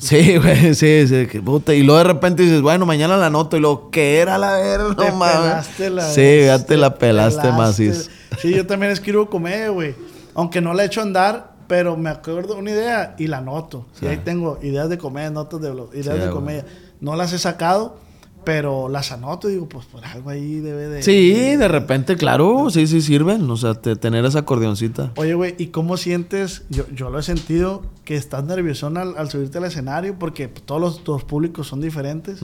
[0.00, 1.26] Sí, güey, sí, sí.
[1.26, 1.74] que puta.
[1.74, 3.56] Y luego de repente dices, bueno, mañana la anoto.
[3.56, 5.12] Y luego, ¿qué era la verga?
[5.12, 5.66] mames.
[6.14, 7.52] Sí, ya te la pelaste, pelaste.
[7.58, 8.10] maciz.
[8.40, 9.94] Sí, yo también escribo comedia, güey.
[10.34, 13.86] Aunque no la he hecho andar, pero me acuerdo una idea y la anoto.
[13.96, 14.06] Y Sí.
[14.06, 16.64] ahí tengo ideas de comedia, notas de blog, ideas Sí, de comedia.
[17.00, 17.96] No las he sacado,
[18.44, 21.02] pero las anoto y digo, pues por algo ahí debe de...
[21.02, 23.50] Sí, de repente, claro, sí, sí sirven.
[23.50, 25.12] O sea, te- tener esa acordeoncita.
[25.16, 26.62] Oye, güey, ¿y cómo sientes?
[26.70, 30.80] Yo, yo lo he sentido que estás nerviosón al, al subirte al escenario porque todos
[30.80, 32.40] los, los públicos son diferentes.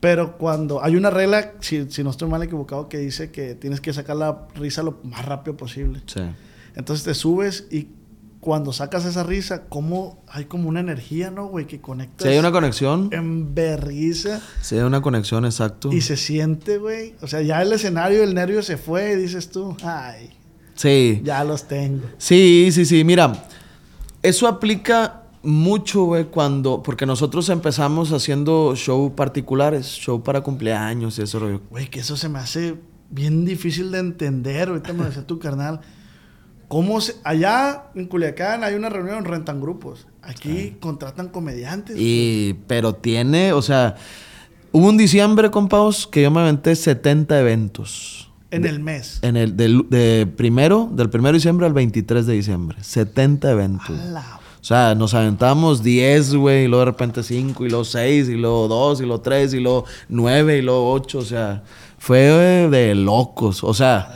[0.00, 3.80] Pero cuando hay una regla, si, si no estoy mal equivocado, que dice que tienes
[3.80, 6.02] que sacar la risa lo más rápido posible.
[6.06, 6.20] Sí.
[6.76, 7.88] Entonces te subes y
[8.40, 11.66] cuando sacas esa risa, cómo hay como una energía, ¿no, güey?
[11.66, 12.22] Que conectas.
[12.22, 13.08] Si hay una conexión.
[13.12, 14.40] En berriza.
[14.62, 15.92] Si hay una conexión, exacto.
[15.92, 17.14] Y se siente, güey.
[17.20, 20.30] O sea, ya el escenario, el nervio se fue y dices tú, ay.
[20.74, 21.20] Sí.
[21.24, 22.04] Ya los tengo.
[22.18, 23.02] Sí, sí, sí.
[23.02, 23.32] Mira,
[24.22, 26.82] eso aplica mucho, güey, cuando.
[26.84, 31.60] Porque nosotros empezamos haciendo show particulares, show para cumpleaños y eso, rollo.
[31.70, 32.76] Güey, que eso se me hace
[33.10, 34.68] bien difícil de entender.
[34.68, 35.80] Ahorita me decía tu carnal.
[36.68, 40.06] ¿Cómo se, allá en Culiacán hay una reunión, rentan grupos.
[40.22, 41.96] Aquí contratan comediantes.
[41.98, 43.96] Y, pero tiene, o sea,
[44.72, 48.30] hubo un diciembre, compaos, que yo me aventé 70 eventos.
[48.50, 49.18] En el mes.
[49.22, 52.78] En el, del, de primero, del primero de diciembre al 23 de diciembre.
[52.82, 53.98] 70 eventos.
[53.98, 54.40] ¡Hala!
[54.60, 58.34] O sea, nos aventamos 10, güey, y luego de repente 5, y luego 6, y
[58.34, 61.18] luego 2, y luego 3, y luego 9, y luego 8.
[61.18, 61.62] O sea,
[61.98, 62.20] fue
[62.68, 63.64] de locos.
[63.64, 64.12] O sea.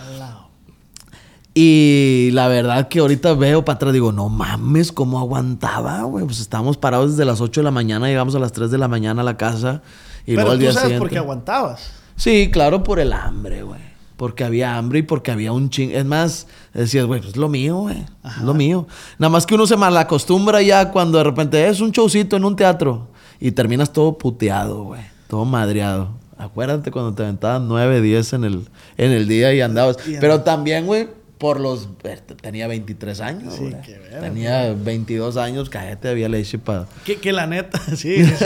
[1.55, 6.25] Y la verdad que ahorita veo para atrás, digo, no mames, cómo aguantaba, güey.
[6.25, 8.89] Pues estábamos parados desde las 8 de la mañana, llegamos a las 3 de la
[8.89, 9.83] mañana a la casa.
[10.25, 11.01] Y Pero luego al tú día sabes siguiente.
[11.01, 11.91] por qué aguantabas.
[12.17, 13.81] Sí, claro, por el hambre, güey.
[14.17, 15.91] Porque había hambre y porque había un ching.
[15.91, 18.05] Es más, decías, güey, pues es lo mío, güey.
[18.25, 18.87] Es lo mío.
[19.19, 22.55] Nada más que uno se malacostumbra ya cuando de repente es un showcito en un
[22.57, 23.09] teatro
[23.41, 25.03] y terminas todo puteado, güey.
[25.27, 26.11] Todo madreado.
[26.39, 29.97] Acuérdate cuando te aventaban 9, 10 en el, en el día y andabas.
[30.21, 31.09] Pero también, güey,
[31.43, 31.89] por los.
[32.05, 36.87] eh, Tenía 23 años, Sí, qué verga, Tenía 22 años, cállate, había leche para.
[37.05, 38.45] Que, que la neta, sí, sí,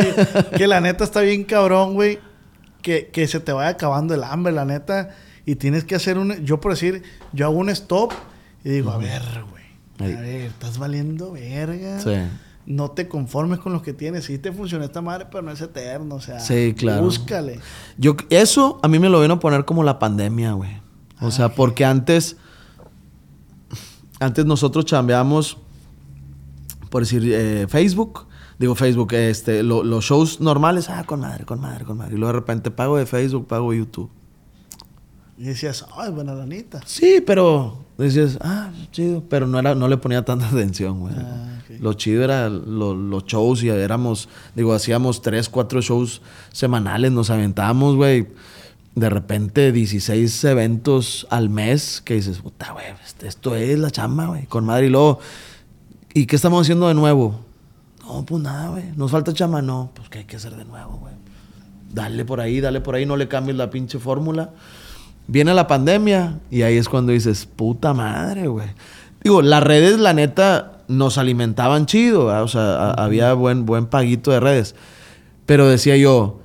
[0.56, 2.18] que la neta está bien cabrón, güey.
[2.80, 5.10] Que, que se te vaya acabando el hambre, la neta.
[5.44, 6.42] Y tienes que hacer un...
[6.46, 7.02] Yo por decir,
[7.34, 8.12] yo hago un stop
[8.64, 10.14] y digo, a ver, güey.
[10.16, 12.00] A ver, estás valiendo verga.
[12.00, 12.14] Sí.
[12.64, 14.24] No te conformes con lo que tienes.
[14.24, 16.14] Sí te funciona esta madre, pero no es eterno.
[16.14, 17.02] O sea, Sí, claro.
[17.02, 17.60] búscale.
[17.98, 20.70] Yo, eso a mí me lo vino a poner como la pandemia, güey.
[21.20, 22.36] O sea, porque antes,
[24.20, 25.58] antes nosotros chambeamos,
[26.90, 28.26] por decir, eh, Facebook.
[28.58, 32.14] Digo Facebook, este, lo- los shows normales, ah, con madre, con madre, con madre.
[32.14, 34.08] Y luego de repente pago de Facebook, pago de YouTube.
[35.36, 36.80] Y decías, ay, buena lanita.
[36.86, 39.22] Sí, pero decías, ah, chido.
[39.28, 41.14] Pero no, era, no le ponía tanta atención, güey.
[41.18, 41.80] Ah, ok.
[41.82, 47.28] Lo chido era lo- los shows y éramos, digo, hacíamos tres, cuatro shows semanales, nos
[47.28, 48.28] aventábamos, güey.
[48.96, 54.26] De repente 16 eventos al mes que dices, puta, güey, este- esto es la chamba,
[54.26, 54.86] güey, con madre.
[54.86, 55.20] Y luego,
[56.14, 57.38] ¿y qué estamos haciendo de nuevo?
[58.04, 60.96] No, pues nada, güey, nos falta chamba, no, pues ¿qué hay que hacer de nuevo,
[60.98, 61.12] güey?
[61.92, 64.50] Dale por ahí, dale por ahí, no le cambies la pinche fórmula.
[65.28, 68.68] Viene la pandemia y ahí es cuando dices, puta madre, güey.
[69.22, 72.44] Digo, las redes, la neta, nos alimentaban chido, ¿verdad?
[72.44, 74.74] o sea, a- había buen, buen paguito de redes.
[75.44, 76.40] Pero decía yo,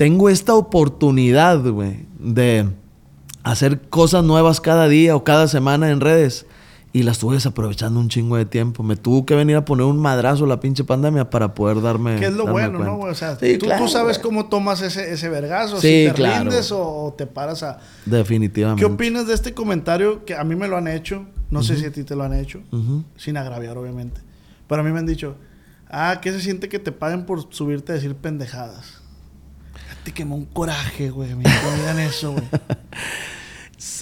[0.00, 2.66] tengo esta oportunidad, güey, de
[3.42, 6.46] hacer cosas nuevas cada día o cada semana en redes.
[6.94, 8.82] Y la estuve desaprovechando un chingo de tiempo.
[8.82, 12.16] Me tuvo que venir a poner un madrazo la pinche pandemia para poder darme.
[12.16, 12.92] Que es lo bueno, cuenta.
[12.92, 13.12] ¿no, güey?
[13.12, 14.22] O sea, Sí, tú, claro, tú sabes güey.
[14.22, 15.78] cómo tomas ese, ese vergazo.
[15.78, 16.44] Sí, si te claro.
[16.44, 17.80] rindes o, te paras a...
[18.06, 18.80] Definitivamente.
[18.80, 21.26] ¿Qué opinas de este comentario que a mí me lo han hecho?
[21.50, 22.62] No sé si a ti te lo han hecho.
[23.18, 24.22] Sin agraviar, obviamente.
[24.66, 25.36] Pero a mí me han dicho,
[25.90, 28.99] ah, ¿qué se siente que te paguen por subirte a decir pendejadas?
[30.04, 31.34] Te quemó un coraje, güey.
[31.34, 32.44] me digan eso, güey.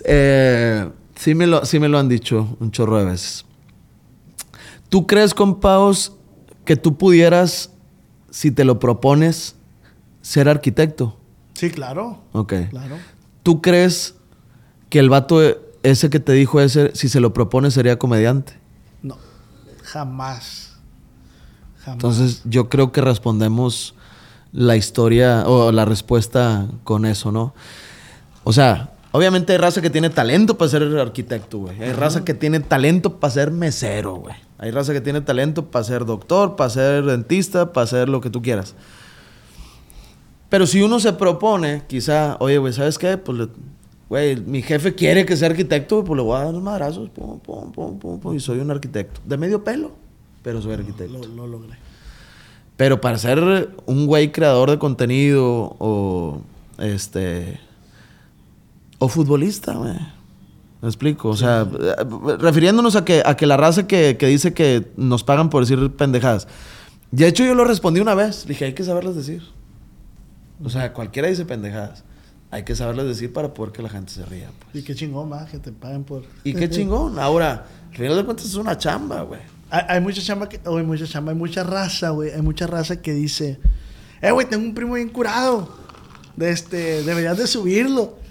[0.04, 3.44] Eh, sí, me lo, sí me lo han dicho un chorro de veces.
[4.88, 6.14] ¿Tú crees, compaos,
[6.64, 7.70] que tú pudieras,
[8.30, 9.54] si te lo propones,
[10.20, 11.16] ser arquitecto?
[11.54, 12.22] Sí, claro.
[12.32, 12.54] Ok.
[12.70, 12.96] Claro.
[13.42, 14.16] ¿Tú crees
[14.90, 15.40] que el vato
[15.82, 18.54] ese que te dijo ese, si se lo propone, sería comediante?
[19.02, 19.16] No.
[19.82, 20.76] Jamás.
[21.78, 21.94] Jamás.
[21.94, 23.94] Entonces, yo creo que respondemos
[24.52, 27.54] la historia o la respuesta con eso, ¿no?
[28.44, 31.82] O sea, obviamente hay raza que tiene talento para ser arquitecto, güey.
[31.82, 34.34] Hay raza que tiene talento para ser mesero, güey.
[34.58, 38.30] Hay raza que tiene talento para ser doctor, para ser dentista, para ser lo que
[38.30, 38.74] tú quieras.
[40.48, 43.18] Pero si uno se propone, quizá, oye, güey, ¿sabes qué?
[43.18, 43.48] Pues, le-
[44.08, 47.38] güey, mi jefe quiere que sea arquitecto, pues le voy a dar los madrazos, pum,
[47.38, 49.20] pum, pum, pum, pum, y soy un arquitecto.
[49.26, 49.92] De medio pelo,
[50.42, 51.12] pero soy arquitecto.
[51.18, 51.76] Lo, lo logré.
[52.78, 56.40] Pero para ser un güey creador de contenido o
[56.78, 57.58] este
[59.00, 59.96] o futbolista, güey.
[60.80, 61.28] Me explico.
[61.28, 61.66] O sea,
[62.38, 65.90] refiriéndonos a que, a que la raza que, que dice que nos pagan por decir
[65.90, 66.46] pendejadas.
[67.10, 68.46] De hecho, yo lo respondí una vez.
[68.46, 69.42] Dije, hay que saberlas decir.
[70.62, 72.04] O sea, cualquiera dice pendejadas.
[72.52, 74.50] Hay que saberlas decir para poder que la gente se ría.
[74.56, 74.82] pues.
[74.82, 76.22] Y qué chingón, va, que te paguen por...
[76.44, 77.18] Y qué chingón.
[77.18, 79.57] Ahora, al final de cuentas es una chamba, güey.
[79.70, 80.60] Hay, hay mucha chamba que...
[80.64, 82.30] oh, hay mucha chamba, hay mucha raza, güey.
[82.30, 83.58] Hay mucha raza que dice...
[84.22, 85.76] Eh, güey, tengo un primo bien curado.
[86.36, 87.02] De este...
[87.02, 88.16] Deberías de subirlo.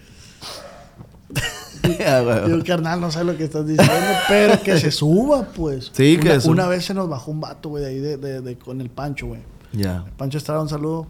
[2.06, 2.52] Ah, güey.
[2.52, 3.94] Digo, carnal, no sé lo que estás diciendo,
[4.28, 5.90] pero que se suba, pues.
[5.94, 8.18] Sí, una, que se- Una vez se nos bajó un vato, güey, de ahí de,
[8.18, 9.40] de- de- con el Pancho, güey.
[9.72, 10.04] Ya.
[10.18, 11.08] Pancho Estrada, un saludo.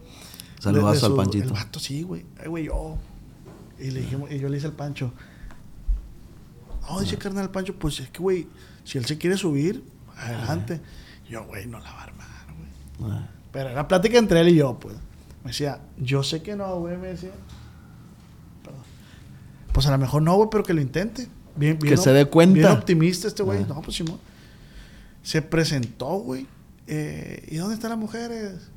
[0.59, 1.45] Saludazo al Panchito.
[1.45, 2.25] El vato, sí, güey.
[2.39, 2.95] Ay, güey, yo.
[3.79, 5.11] Y, le dijimos, y yo le hice al Pancho.
[6.87, 8.47] No, dice carnal al Pancho, pues es que, güey,
[8.83, 9.83] si él se quiere subir,
[10.17, 10.81] adelante.
[11.29, 12.27] Yo, güey, no la va a armar,
[12.57, 13.11] güey.
[13.11, 13.27] Ah.
[13.51, 14.95] Pero era plática entre él y yo, pues.
[15.43, 17.31] Me decía, yo sé que no, güey, me decía.
[18.63, 18.81] Perdón.
[19.73, 21.27] Pues a lo mejor no, güey, pero que lo intente.
[21.55, 22.53] Bien, bien Que se dé cuenta.
[22.53, 23.63] Bien optimista este güey.
[23.63, 23.67] Ah.
[23.69, 24.19] No, pues Simón.
[25.23, 26.47] Se presentó, güey.
[26.87, 28.69] Eh, ¿Y dónde están las mujeres?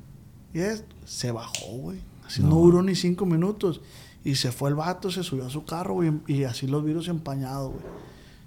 [0.52, 2.00] Y es, se bajó, güey.
[2.26, 2.48] Así no.
[2.48, 2.54] No.
[2.56, 3.80] duró ni cinco minutos.
[4.24, 6.12] Y se fue el vato, se subió a su carro, güey.
[6.26, 7.84] Y así los virus empañados, güey.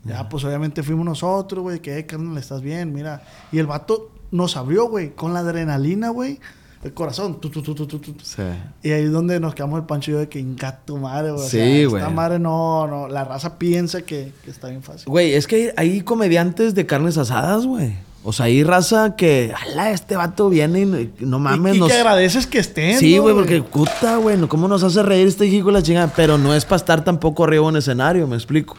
[0.05, 1.79] Ya, pues obviamente fuimos nosotros, güey.
[1.79, 3.23] Que, "Eh, carnal, estás bien, mira.
[3.51, 5.11] Y el vato nos abrió, güey.
[5.11, 6.39] Con la adrenalina, güey.
[6.83, 7.39] El corazón.
[7.39, 8.13] tu, tu, tu, tu, tu, tu.
[8.21, 8.41] Sí.
[8.81, 11.31] Y ahí es donde nos quedamos el pancho y yo de que inga tu madre,
[11.31, 11.45] güey.
[11.45, 12.01] O Sí, sea, güey.
[12.01, 13.07] Esta madre no, no.
[13.07, 15.05] La raza piensa que, que está bien fácil.
[15.07, 17.95] Güey, es que hay, hay comediantes de carnes asadas, güey.
[18.25, 21.79] O sea, hay raza que, ala, este vato viene y no- no mames, y, y
[21.79, 21.89] nos...
[21.91, 22.97] que agradeces que estén.
[22.97, 25.83] Sí, ¿no, güey, porque puta, güey, no- ¿cómo nos hace reír este hijo de la
[25.83, 26.11] chingada?
[26.15, 28.75] Pero no es para estar tampoco arriba en escenario, me explico.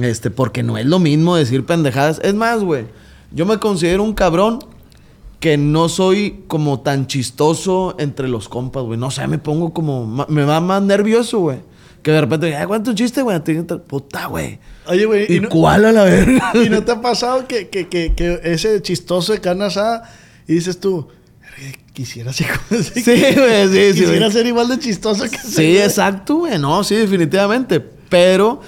[0.00, 2.20] Este, porque no es lo mismo decir pendejadas.
[2.22, 2.86] Es más, güey,
[3.32, 4.58] yo me considero un cabrón
[5.40, 8.98] que no soy como tan chistoso entre los compas, güey.
[8.98, 11.58] No sé, me pongo como, me va más nervioso, güey.
[12.02, 13.40] Que de repente, ay, cuánto chiste, güey.
[13.88, 14.58] Puta, güey.
[14.86, 15.34] Oye, güey.
[15.34, 16.52] ¿Y no- cuál a la verga?
[16.64, 20.08] ¿Y no te ha pasado que, que, que, que ese chistoso de carne asada
[20.46, 21.08] y dices tú,
[21.40, 25.54] "Verga, quisiera ser ese- Sí, güey, sí, Quisiera ser igual de chistoso que ese Sí,
[25.72, 25.78] güey".
[25.78, 26.58] exacto, güey.
[26.58, 27.80] No, sí, definitivamente.
[27.80, 28.60] Pero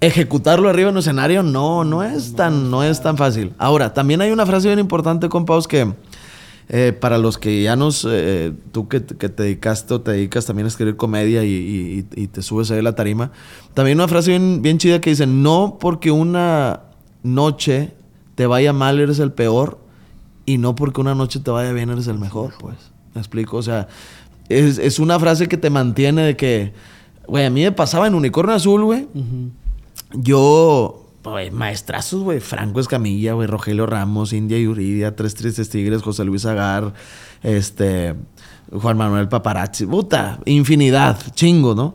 [0.00, 3.52] ejecutarlo arriba en un escenario no, no es tan, no es tan fácil.
[3.58, 5.92] Ahora, también hay una frase bien importante, compadres, que
[6.68, 10.44] eh, para los que ya nos, eh, tú que, que te dedicaste o te dedicas
[10.46, 13.32] también a escribir comedia y, y- y- y te subes ahí a la tarima,
[13.74, 16.80] también una frase bien, bien chida que dice, no porque una
[17.22, 17.94] noche
[18.34, 19.78] te vaya mal eres el peor
[20.46, 22.76] y no porque una noche te vaya bien eres el mejor, pues.
[23.14, 23.56] ¿Me explico?
[23.56, 23.88] O sea,
[24.48, 26.72] es, es una frase que te mantiene de que,
[27.26, 29.08] güey, a mí me pasaba en Unicornio Azul, güey.
[30.12, 32.40] Yo, güey, maestrazos, güey.
[32.40, 33.46] Franco Escamilla, güey.
[33.46, 36.94] Rogelio Ramos, India Yuridia, Tres Tristes Tigres, José Luis Agar,
[37.42, 38.14] este,
[38.72, 39.86] Juan Manuel Paparazzi.
[39.86, 41.94] Puta, infinidad, chingo, ¿no?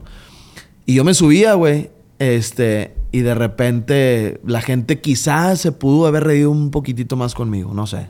[0.85, 1.89] Y yo me subía, güey.
[2.19, 7.73] Este, y de repente la gente quizás se pudo haber reído un poquitito más conmigo,
[7.73, 8.07] no sé.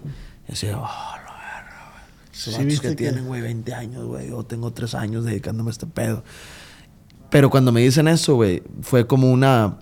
[0.48, 2.74] Y decía, oh, la verga, güey.
[2.76, 4.30] Sí, que que- tienen, güey, 20 años, güey.
[4.30, 6.24] Yo tengo 3 años dedicándome a este pedo.
[7.30, 9.78] Pero cuando me dicen eso, güey, fue como una.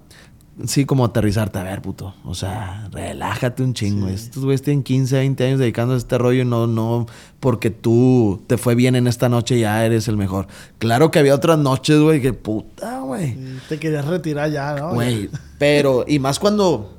[0.66, 1.60] Sí, como aterrizarte.
[1.60, 2.14] A ver, puto.
[2.24, 4.08] O sea, relájate un chingo.
[4.08, 7.08] Estos güeyes tienen 15, 20 años dedicándose a este rollo y no, no
[7.40, 10.48] porque tú te fue bien en esta noche ya eres el mejor.
[10.78, 13.36] Claro que había otras noches, güey, que puta, güey.
[13.68, 14.94] Te querías retirar ya, ¿no?
[14.94, 16.96] Güey, pero, y más cuando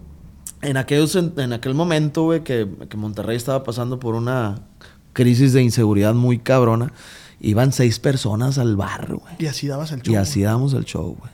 [0.61, 4.57] en, aquellos, en aquel momento, güey, que, que Monterrey estaba pasando por una
[5.13, 6.93] crisis de inseguridad muy cabrona,
[7.41, 9.35] iban seis personas al bar, güey.
[9.39, 10.13] Y así dabas el show.
[10.13, 11.31] Y así damos el show, güey.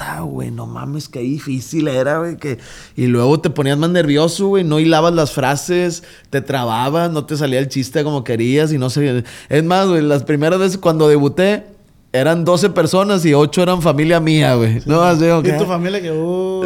[0.00, 2.36] Puta, güey, no mames, qué difícil era, güey.
[2.36, 2.58] Que...
[2.96, 4.64] Y luego te ponías más nervioso, güey.
[4.64, 8.88] No hilabas las frases, te trababas, no te salía el chiste como querías y no
[8.88, 9.24] sé.
[9.48, 11.64] Es más, güey, las primeras veces cuando debuté
[12.12, 14.80] eran 12 personas y 8 eran familia mía, güey.
[14.86, 16.64] No, así como Y tu familia que, uh,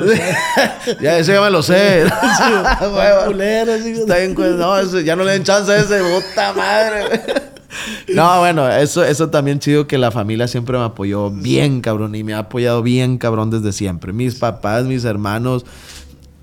[1.01, 2.03] ya, ese ya me lo sé.
[2.05, 7.07] Está bien, no, ya no le den chance a ese, puta madre.
[7.09, 7.54] güey.
[8.15, 12.23] No, bueno, eso, eso también chido que la familia siempre me apoyó bien, cabrón, y
[12.25, 14.13] me ha apoyado bien, cabrón, desde siempre.
[14.13, 15.65] Mis papás, mis hermanos,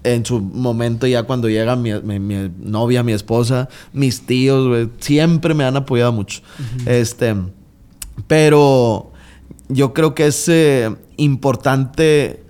[0.03, 4.89] en su momento ya cuando llega mi, mi- mi novia, mi esposa, mis tíos, güey,
[4.99, 6.41] siempre me han apoyado mucho.
[6.85, 7.35] Este,
[8.27, 9.11] pero
[9.69, 12.43] yo creo que es eh, importante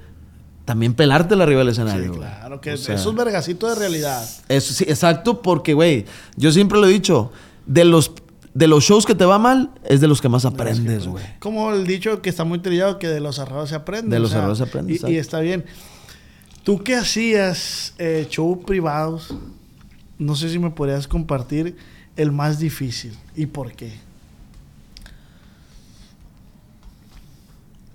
[0.65, 2.13] también pelártela arriba del escenario.
[2.13, 4.23] Sí, claro, que O sea, esos vergacitos de realidad.
[4.47, 6.05] eso sí, exacto, porque, güey,
[6.37, 7.31] yo siempre lo he dicho,
[7.65, 8.11] de los,
[8.53, 11.23] de los shows que te va mal, es de los que más aprendes, güey.
[11.39, 14.09] Como el dicho que está muy trillado, que de los errores se aprende.
[14.09, 15.65] De o los sea, errores se aprende, Y, y está bien.
[16.63, 19.33] ¿Tú qué hacías, eh, show privados?
[20.17, 21.75] No sé si me podrías compartir
[22.15, 23.93] el más difícil y por qué.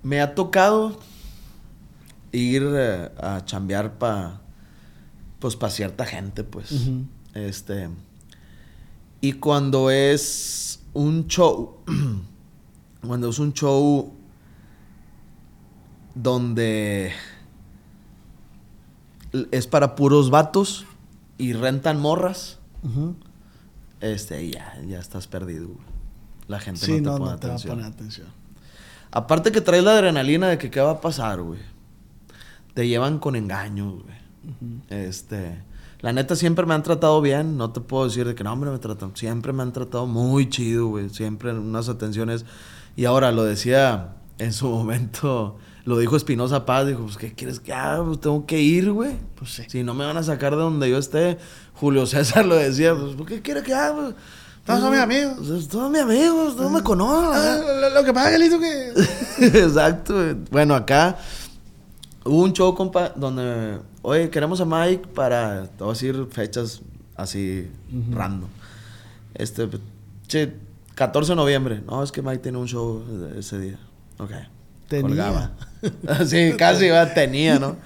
[0.02, 0.98] Me ha tocado
[2.32, 4.40] ir eh, a chambear para
[5.38, 6.72] pues para cierta gente, pues.
[7.34, 7.88] Este
[9.26, 11.78] y cuando es un show
[13.04, 14.12] cuando es un show
[16.14, 17.12] donde
[19.50, 20.86] es para puros vatos
[21.38, 22.58] y rentan morras,
[24.00, 25.68] este ya ya estás perdido.
[25.68, 25.86] güey.
[26.46, 28.28] La gente Sí, no te no, pone no te va a poner atención.
[29.10, 31.58] Aparte que traes la adrenalina de que qué va a pasar, güey.
[32.74, 34.16] te llevan con engaños, güey.
[34.88, 35.60] Este,
[36.00, 38.70] la neta siempre me han tratado bien, no te puedo decir de que no, hombre,
[38.70, 42.44] me tratan, siempre me han tratado muy chido, güey, siempre unas atenciones.
[42.96, 47.60] Y ahora lo decía en su momento, lo dijo Espinosa Paz, dijo, pues, ¿qué quieres
[47.60, 48.04] que haga?
[48.04, 49.16] Pues tengo que ir, güey.
[49.36, 49.62] Pues sí.
[49.68, 51.38] Si no me van a sacar de donde yo esté.
[51.74, 54.12] Julio César lo decía, pues, ¿qué quiere que haga?
[54.64, 55.34] Todos son mis amigos.
[55.46, 57.40] Pues, todos mis amigos, no me conocen.
[57.40, 59.58] Ah, lo, lo que pasa es que le hizo que.
[59.60, 60.14] Exacto.
[60.14, 60.34] güey.
[60.50, 61.18] Bueno, acá
[62.24, 66.80] hubo un show, compa, donde, oye, queremos a Mike para, te voy a decir fechas
[67.16, 67.68] así
[68.12, 68.48] random.
[69.34, 69.68] Este,
[70.28, 70.54] che,
[70.94, 71.82] 14 de noviembre.
[71.84, 73.04] No, es que Mike tiene un show
[73.36, 73.78] ese día.
[74.18, 74.30] Ok.
[74.86, 75.08] Tenía.
[75.08, 75.50] Colgaba.
[76.26, 77.76] sí, casi va, tenía, ¿no?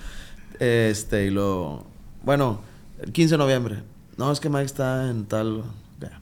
[0.58, 1.86] Este, y lo.
[2.22, 2.60] Bueno,
[3.00, 3.82] el 15 de noviembre.
[4.18, 5.64] No, es que Mike está en tal.
[6.00, 6.20] ya.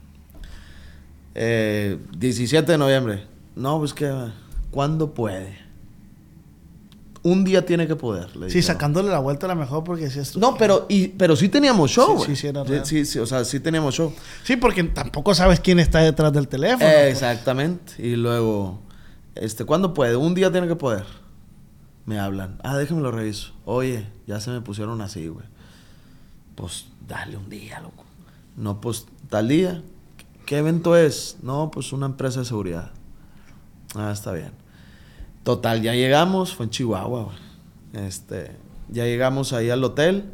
[1.35, 3.27] Eh, 17 de noviembre.
[3.57, 4.09] No, pues que.
[4.71, 5.68] ¿Cuándo puede?
[7.21, 8.35] Un día tiene que poder.
[8.37, 10.37] le Sí, sacándole la vuelta a la mejor porque si es.
[10.37, 12.25] No, pero, y, pero sí teníamos show, Sí, güey.
[12.29, 12.85] sí, sí, era real.
[12.85, 14.13] sí, sí, o sea, sí teníamos show.
[14.43, 16.85] Sí, porque tampoco sabes quién está detrás del teléfono.
[16.89, 17.11] Eh, pues.
[17.13, 17.93] exactamente.
[17.97, 18.79] Y luego,
[19.35, 20.15] este, ¿cuándo puede?
[20.15, 21.03] Un día tiene que poder.
[22.05, 22.57] Me hablan.
[22.63, 23.53] Ah, déjame lo reviso.
[23.65, 25.45] Oye, ya se me pusieron así, güey.
[26.55, 28.05] Pues dale un día, loco.
[28.55, 29.83] No, pues tal día.
[30.45, 31.37] ¿Qué evento es?
[31.43, 32.91] No, pues una empresa de seguridad.
[33.95, 34.51] Ah, está bien.
[35.49, 38.05] Total, ya llegamos, fue en Chihuahua, güey.
[38.07, 38.51] Este,
[38.87, 40.25] ya llegamos ahí al hotel.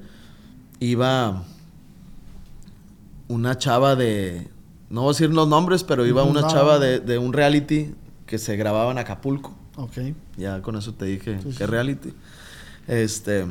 [0.81, 1.43] Iba
[3.29, 4.49] una chava de.
[4.89, 6.49] No voy a decir los nombres, pero iba una No.
[6.49, 7.95] chava de, de un reality
[8.25, 9.55] que se grababa en Acapulco.
[9.77, 9.93] Ok.
[10.35, 11.65] Ya con eso te dije Sí, que sí.
[11.65, 12.13] reality.
[12.85, 13.45] Este.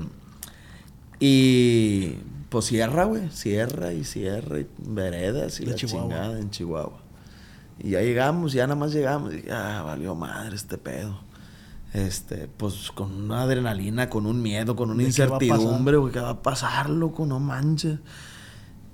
[1.18, 2.16] Y.
[2.50, 3.30] Pues cierra, güey.
[3.30, 4.60] Cierra y cierra.
[4.60, 6.02] Y veredas y De la Chihuahua.
[6.10, 6.98] chingada en Chihuahua.
[7.78, 9.32] Y ya llegamos, ya nada más llegamos.
[9.32, 11.18] Y dije, ah, valió madre este pedo.
[11.94, 16.12] Este, pues con una adrenalina, con un miedo, con una incertidumbre, güey.
[16.12, 17.24] ¿Qué va a pasar, loco?
[17.24, 18.00] No manches.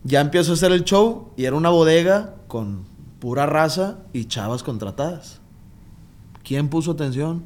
[0.04, 2.84] Ya empiezo a hacer el show y era una bodega con
[3.18, 5.40] pura raza y chavas contratadas.
[6.44, 7.42] ¿Quién puso atención?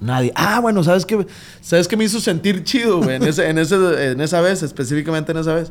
[0.00, 0.32] Nadie.
[0.34, 1.28] Ah, bueno, ¿sabes qué?
[1.60, 3.16] ¿Sabes qué me hizo sentir chido, güey?
[3.16, 5.70] En, ese, en, ese, en esa vez, específicamente en esa vez.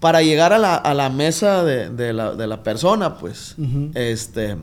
[0.00, 3.54] Para llegar a la, a la mesa de, de la, de la persona, pues,
[3.94, 4.56] este,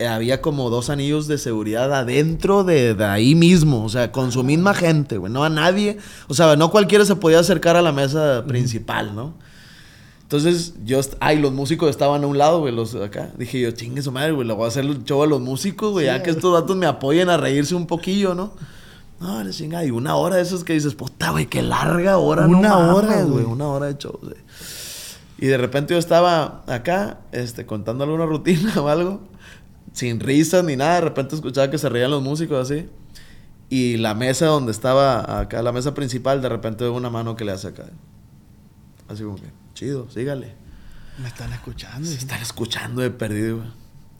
[0.00, 4.42] había como dos anillos de seguridad adentro de, de ahí mismo, o sea, con su
[4.42, 7.92] misma gente, güey, no a nadie, o sea, no cualquiera se podía acercar a la
[7.92, 9.34] mesa principal, ¿no?
[10.22, 13.30] Entonces, yo, ay, los músicos estaban a un lado, güey, los acá.
[13.38, 15.92] Dije yo, chingue su madre, güey, le voy a hacer el show a los músicos,
[15.92, 18.52] güey, ya que estos datos me apoyen a reírse un poquillo, ¿no?
[19.20, 22.48] No, la chingada, y una hora de esos que dices, puta, güey, qué larga hora,
[22.48, 23.44] no Una hora, güey.
[23.44, 24.34] Una hora de show, güey.
[25.38, 29.20] Y de repente yo estaba acá, este, contando alguna rutina o algo,
[29.94, 32.86] sin risas ni nada, de repente escuchaba que se reían los músicos así.
[33.70, 37.46] Y la mesa donde estaba acá, la mesa principal, de repente veo una mano que
[37.46, 37.86] le hace acá.
[39.08, 40.54] Así como que, chido, sígale.
[41.18, 42.06] Me están escuchando.
[42.06, 43.68] Se están escuchando de perdido, güey.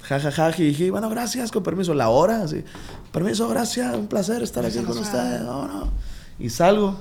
[0.02, 0.90] Ja, ja, ja, jiji.
[0.90, 1.92] Bueno, gracias, con permiso.
[1.94, 2.64] La hora, así.
[3.12, 5.42] Permiso, gracias, un placer estar aquí con ustedes.
[5.42, 5.92] No, no.
[6.38, 6.96] Y salgo.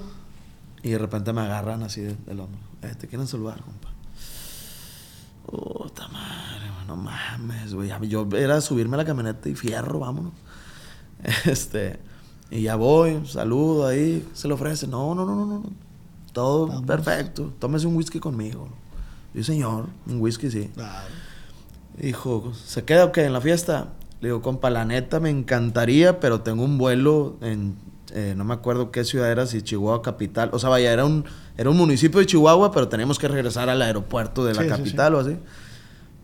[0.81, 2.59] Y de repente me agarran así de- del hombro.
[2.81, 3.89] Eh, te quieren saludar, compa.
[5.45, 6.52] Puta madre, güey,
[6.95, 7.91] no mames, güey.
[8.07, 10.33] Yo era subirme a la camioneta y fierro, vámonos.
[11.45, 11.99] Este.
[12.51, 14.27] Y ya voy, saludo ahí.
[14.33, 14.87] Se le ofrece.
[14.87, 15.63] No, no, no, no, no.
[16.33, 17.53] Todo perfecto.
[17.59, 18.67] Tómese un whisky conmigo.
[19.33, 19.87] Sí, señor.
[20.07, 20.69] Un whisky, sí.
[20.77, 21.03] Ah,
[21.97, 23.89] Dijo, ¿se queda o qué en la fiesta?
[24.19, 27.75] Le digo, compa, la neta me encantaría, pero tengo un vuelo en,
[28.11, 30.49] eh, no me acuerdo qué ciudad era, si Chihuahua capital.
[30.53, 31.25] O sea, vaya, era un,
[31.57, 34.75] era un municipio de Chihuahua, pero teníamos que regresar al aeropuerto de la Sí, sí,
[34.75, 35.37] capital o así.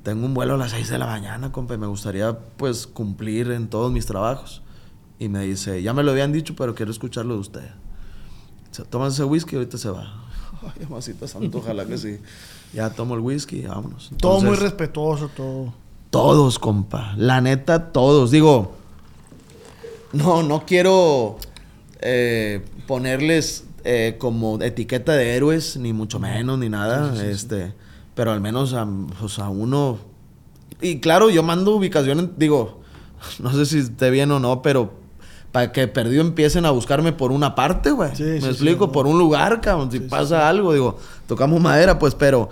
[0.09, 3.51] Tengo un vuelo a las 6 de la mañana, compa, y me gustaría, pues, cumplir
[3.51, 4.63] en todos mis trabajos.
[5.19, 7.69] Y me dice, ya me lo habían dicho, pero quiero escucharlo de usted.
[8.71, 10.27] Se toma ese whisky y ahorita se va.
[10.63, 12.17] Ay, mamacita santa, ojalá que sí.
[12.73, 14.09] Ya tomo el whisky y vámonos.
[14.17, 15.75] todo muy respetuoso, todo.
[16.09, 17.13] todos, compa.
[17.15, 18.31] La neta, todos.
[18.31, 18.73] Digo,
[20.11, 21.37] no, no quiero
[22.01, 27.13] eh, ponerles eh, como etiqueta de héroes, ni mucho menos, ni nada.
[27.23, 27.75] este,
[28.19, 28.85] Pero al menos a,
[29.17, 29.97] pues, a uno.
[30.81, 32.81] Y claro, yo mando ubicaciones, digo,
[33.39, 34.91] no sé si esté bien o no, pero
[35.53, 38.13] para que perdido empiecen a buscarme por una parte, güey.
[38.17, 39.89] Sí, Me sí, explico, por un lugar, cabrón.
[39.89, 40.97] Si pasa algo, digo,
[41.27, 42.49] tocamos madera, pues, pero.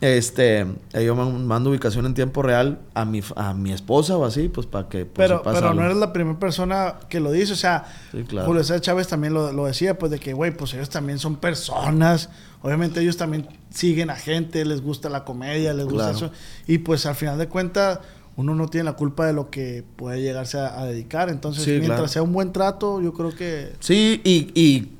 [0.00, 0.60] Este,
[0.92, 4.48] eh, yo man- mando ubicación en tiempo real a mi, a mi esposa o así,
[4.48, 5.04] pues para que.
[5.04, 7.52] pues, Pero, si pasa pero no eres la primera persona que lo dice.
[7.54, 8.46] O sea, Sí, claro.
[8.46, 11.36] Julio César Chávez también lo, lo decía, pues de que, güey, pues ellos también son
[11.36, 12.30] personas.
[12.62, 16.26] Obviamente ellos también siguen a gente, les gusta la comedia, les gusta Claro.
[16.26, 16.30] eso.
[16.66, 17.98] Y pues al final de cuentas,
[18.36, 21.28] uno no tiene la culpa de lo que puede llegarse a, a dedicar.
[21.28, 22.08] Entonces, Sí, mientras claro.
[22.08, 23.72] sea un buen trato, yo creo que...
[23.80, 24.92] Sí, y, y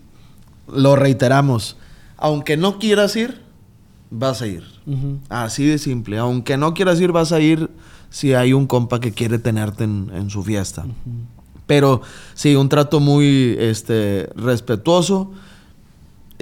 [0.72, 1.76] lo reiteramos.
[2.16, 3.40] Aunque no quieras ir,
[4.10, 4.64] vas a ir.
[4.86, 5.18] Ujú.
[5.28, 6.18] Así de simple.
[6.18, 7.70] Aunque no quieras ir, vas a ir
[8.10, 10.84] si hay un compa que quiere tenerte en, en su fiesta.
[11.66, 12.02] Pero
[12.34, 15.32] sí, un trato muy este, respetuoso.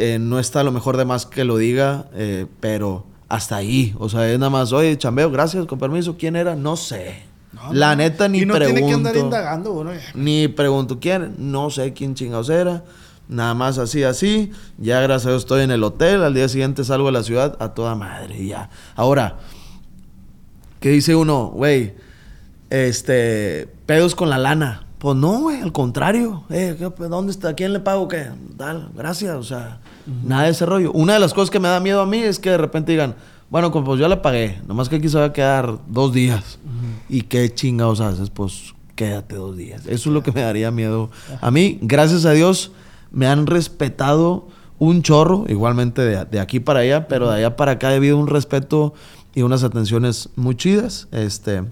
[0.00, 3.94] Eh, no está a lo mejor de más que lo diga, eh, pero hasta ahí.
[3.98, 6.16] O sea, es nada más, oye, chambeo, gracias, con permiso.
[6.18, 6.56] ¿Quién era?
[6.56, 7.22] No sé.
[7.52, 8.74] No, La neta ni y no pregunto.
[8.76, 9.90] tiene que andar indagando uno.
[10.14, 12.84] Ni pregunto quién, no sé quién chingados era.
[13.28, 14.50] Nada más así, así.
[14.78, 16.22] Ya gracias a Dios estoy en el hotel.
[16.24, 18.36] Al día siguiente salgo de la ciudad a toda madre.
[18.42, 18.70] y ya.
[18.96, 19.38] Ahora,
[20.80, 21.48] ¿qué dice uno?
[21.54, 21.94] Güey,
[22.70, 24.84] este, pedos con la lana.
[24.98, 26.44] Pues no, güey, al contrario.
[26.50, 27.50] Eh, ¿qué- pues, ¿Dónde está?
[27.50, 28.06] ¿A quién le pago?
[28.08, 28.26] ¿Qué?
[28.56, 29.34] Tal, gracias.
[29.36, 29.80] O sea,
[30.24, 30.92] nada de ese rollo.
[30.92, 33.14] Una de las cosas que me da miedo a mí es que de repente digan,
[33.50, 34.60] bueno, pues yo le pagué.
[34.66, 36.58] Nomás que aquí se va a quedar dos días.
[37.08, 38.30] ¿Y qué chingados haces?
[38.30, 39.82] Pues quédate dos días.
[39.86, 41.10] Eso es lo que me daría miedo.
[41.40, 42.72] A mí, gracias a Dios,
[43.10, 44.46] me han respetado
[44.78, 48.16] un chorro, igualmente de, de aquí para allá, pero de allá para acá he habido
[48.16, 48.94] un respeto
[49.34, 51.08] y unas atenciones muy chidas.
[51.12, 51.64] Este,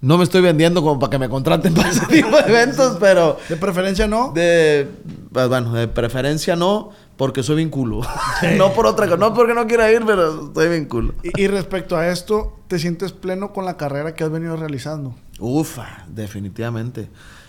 [0.00, 3.38] no me estoy vendiendo como para que me contraten para ese tipo de eventos, pero
[3.48, 4.32] De preferencia no.
[4.32, 4.86] de,
[5.32, 8.00] pues, bueno, de preferencia no, porque soy bien culo.
[8.58, 11.14] no por otra cosa, no porque no quiera ir, pero estoy bien culo.
[11.22, 15.14] Y, y respecto a esto, ¿te sientes pleno con la carrera que has venido realizando?
[15.38, 17.08] Ufa, definitivamente.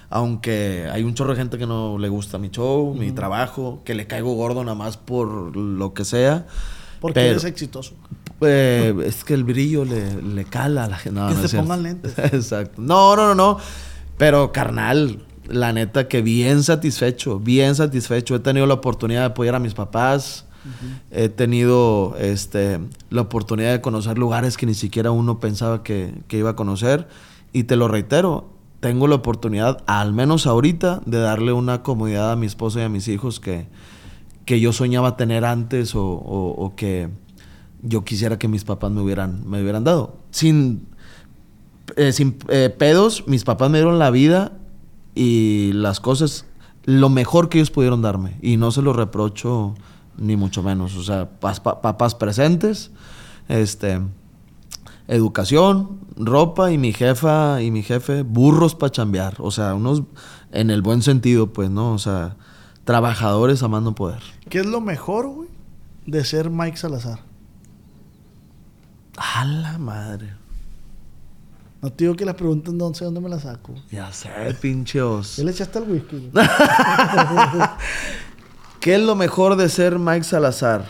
[0.10, 3.96] Aunque hay un chorro de gente que no le gusta mi show, mi trabajo, que
[3.96, 6.46] le caigo gordo nada más por lo que sea.
[7.02, 7.96] Porque Pero- eres exitoso.
[8.42, 11.20] Eh, es que el brillo le, le cala a la gente.
[11.20, 12.14] No, Que no se pongan lentes.
[12.18, 12.82] Exacto.
[12.82, 13.58] No, no, no, no.
[14.18, 18.36] Pero, carnal, la neta que bien satisfecho, bien satisfecho.
[18.36, 20.46] He tenido la oportunidad de apoyar a mis papás.
[21.12, 22.80] He tenido este,
[23.12, 27.08] la oportunidad de conocer lugares que ni siquiera uno pensaba que, que iba a conocer.
[27.54, 32.36] Y te lo reitero, tengo la oportunidad, al menos ahorita, de darle una comodidad a
[32.36, 33.68] mi esposa y a mis hijos que,
[34.46, 37.10] que yo soñaba tener antes o, o- o que
[37.84, 40.18] yo quisiera que mis papás me hubieran, me hubieran dado.
[40.32, 40.88] Sin,
[41.96, 44.52] eh, sin eh, pedos, mis papás me dieron la vida
[45.16, 46.46] y las cosas,
[46.84, 48.38] lo mejor que ellos pudieron darme.
[48.42, 49.74] Y no se lo reprocho
[50.18, 50.96] ni mucho menos.
[50.96, 52.92] O sea, papás presentes,
[53.48, 54.02] este,
[55.08, 59.36] educación, ropa y mi jefa y mi jefe, burros para chambear.
[59.40, 60.04] O sea, unos,
[60.52, 61.94] en el buen sentido, pues, ¿no?
[61.94, 62.36] O sea,
[62.84, 64.22] trabajadores amando poder.
[64.50, 65.50] ¿Qué es lo mejor, güey,
[66.06, 67.20] de ser Mike Salazar?
[69.18, 70.34] A la madre.
[71.86, 73.76] No te digo que las preguntas no sé dónde me las saco.
[73.92, 74.28] Ya sé,
[74.60, 75.34] pincheos.
[75.36, 76.32] ¿Qué le echaste al whisky?
[78.80, 80.84] ¿Qué es lo mejor de ser Mike Salazar?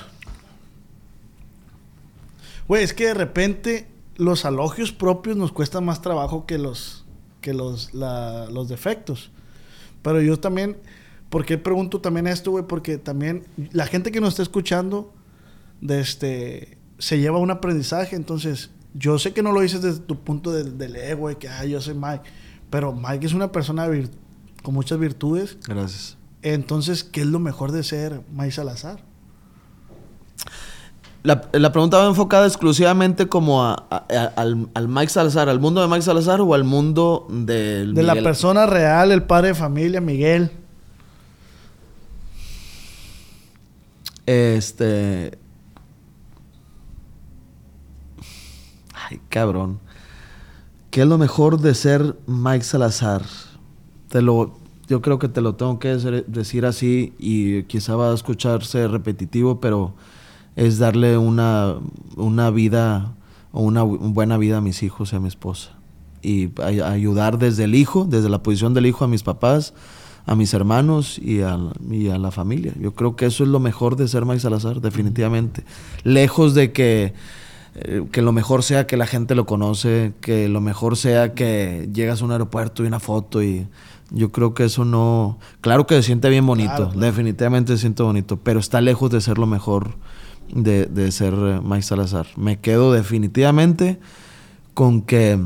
[2.69, 7.03] Güey, es que de repente los alogios propios nos cuestan más trabajo que los
[7.41, 9.31] que los, la- los defectos.
[10.01, 10.77] Pero yo también,
[11.29, 12.63] ¿por qué pregunto también esto, güey?
[12.67, 15.13] Porque también la gente que nos está escuchando
[15.81, 18.15] de este, se lleva un aprendizaje.
[18.15, 21.49] Entonces, yo sé que no lo dices desde tu punto de- del ego, de que
[21.49, 22.23] "Ay, yo soy Mike.
[22.69, 23.87] Pero Mike es una persona
[24.63, 25.57] con muchas virtudes.
[25.67, 26.17] Gracias.
[26.41, 29.03] Entonces, ¿qué es lo mejor de ser Mike Salazar?
[31.23, 35.59] La, la pregunta va enfocada exclusivamente como a- a- a- al, al Mike Salazar, al
[35.59, 38.23] mundo de Mike Salazar o al mundo del De la Miguel?
[38.23, 40.51] persona real, el padre de familia, Miguel.
[44.25, 45.37] Este.
[49.09, 49.79] Ay, cabrón.
[50.91, 53.23] ¿Qué es lo mejor de ser Mike Salazar?
[54.09, 58.13] Te lo, yo creo que te lo tengo que decir- así y quizá va a
[58.15, 59.93] escucharse repetitivo, pero
[60.55, 61.75] es darle una,
[62.15, 63.13] una vida
[63.51, 65.71] o una bu- buena vida a mis hijos y a mi esposa.
[66.21, 69.73] Y ay- ayudar desde el hijo, desde la posición del hijo a mis papás,
[70.25, 71.59] a mis hermanos y a,
[71.91, 72.73] y a la familia.
[72.79, 75.63] Yo creo que eso es lo mejor de ser Mike Salazar, definitivamente.
[76.03, 77.13] Lejos de que,
[77.75, 81.89] eh, que lo mejor sea que la gente lo conoce, que lo mejor sea que
[81.93, 83.67] llegas a un aeropuerto y una foto y
[84.11, 85.39] yo creo que eso no...
[85.61, 87.05] Claro que se siente bien bonito, Claro, claro.
[87.05, 89.95] definitivamente se siente bonito, pero está lejos de ser lo mejor
[90.53, 92.27] de, de ser eh, Mike Salazar.
[92.37, 93.99] Me quedo definitivamente
[94.75, 95.39] con que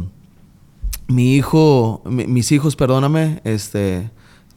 [1.08, 4.12] mi hijo, mi- mis hijos, perdóname, este,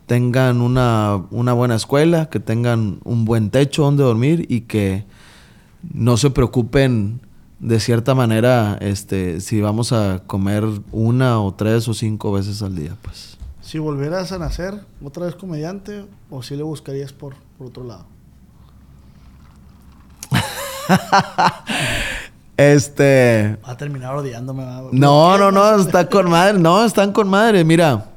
[0.07, 5.05] tengan una, una buena escuela, que tengan un buen techo donde dormir y que
[5.95, 7.21] no se preocupen
[7.63, 12.75] de cierta manera, este, si vamos a comer una o tres o cinco veces al
[12.75, 13.39] día, pues.
[13.63, 18.05] Si volvieras a nacer, otra vez comediante, o si le buscarías por, por otro lado.
[22.55, 23.57] Este.
[23.67, 24.63] Va a terminar odiándome.
[24.63, 24.83] va.
[24.93, 26.59] No, no, no, está con madre.
[26.59, 27.65] No, están con madre.
[27.65, 28.11] Mira,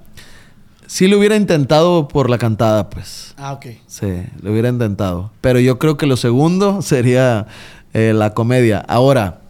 [0.87, 3.33] sí lo hubiera intentado por la cantada, pues.
[3.37, 3.65] Ah, ok.
[3.87, 5.31] Sí, lo hubiera intentado.
[5.39, 7.47] Pero yo creo que lo segundo sería
[7.95, 8.79] eh, la comedia.
[8.87, 9.41] Ahora,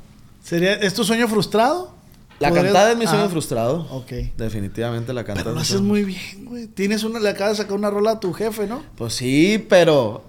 [0.44, 1.92] ¿Sería, ¿Es tu sueño frustrado?
[2.40, 3.88] la ¿Podrías- cantada es mi sueño Ah, frustrado.
[3.92, 4.12] Ok.
[4.38, 5.44] Definitivamente la cantada.
[5.46, 6.68] Pero lo haces muy bien, güey.
[6.68, 8.84] Tienes una, le acabas de sacar una rola a tu jefe, ¿no?
[8.98, 10.26] Pues sí, pero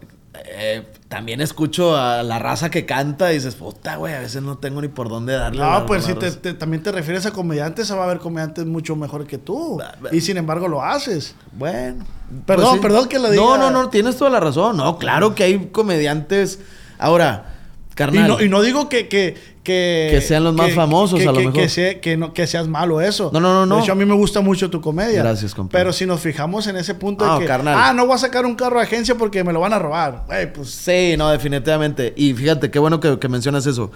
[0.58, 4.56] eh, también escucho a la raza que canta y dices, puta, güey, a veces no
[4.58, 5.60] tengo ni por dónde darle.
[5.60, 6.40] No, pues si te, raza".
[6.40, 9.76] te- también te refieres a comediantes, va a haber comediantes mucho mejor que tú.
[9.78, 10.10] Bah, bah.
[10.12, 11.34] Y sin embargo lo haces.
[11.52, 12.04] Bueno.
[12.46, 13.42] Perdón, perdón que lo diga.
[13.42, 14.76] No, no, no, tienes toda la razón.
[14.78, 16.60] No, claro que hay comediantes.
[16.98, 17.55] Ahora,
[17.98, 21.38] Y no, y no digo que, que, que, Que sean los más famosos, a lo
[21.38, 21.52] mejor.
[21.54, 23.30] Que, sea- que no, que seas malo eso.
[23.32, 23.76] No, no, no, no.
[23.76, 25.22] De hecho, a mí me gusta mucho tu comedia.
[25.22, 25.80] Gracias, compadre.
[25.80, 27.74] Pero si nos fijamos en ese punto No, de que, carnal.
[27.78, 30.24] ah, no voy a sacar un carro de agencia porque me lo van a robar.
[30.26, 32.12] Güey, pues Sí, no, definitivamente.
[32.16, 33.90] Y fíjate, qué bueno que, mencionas eso.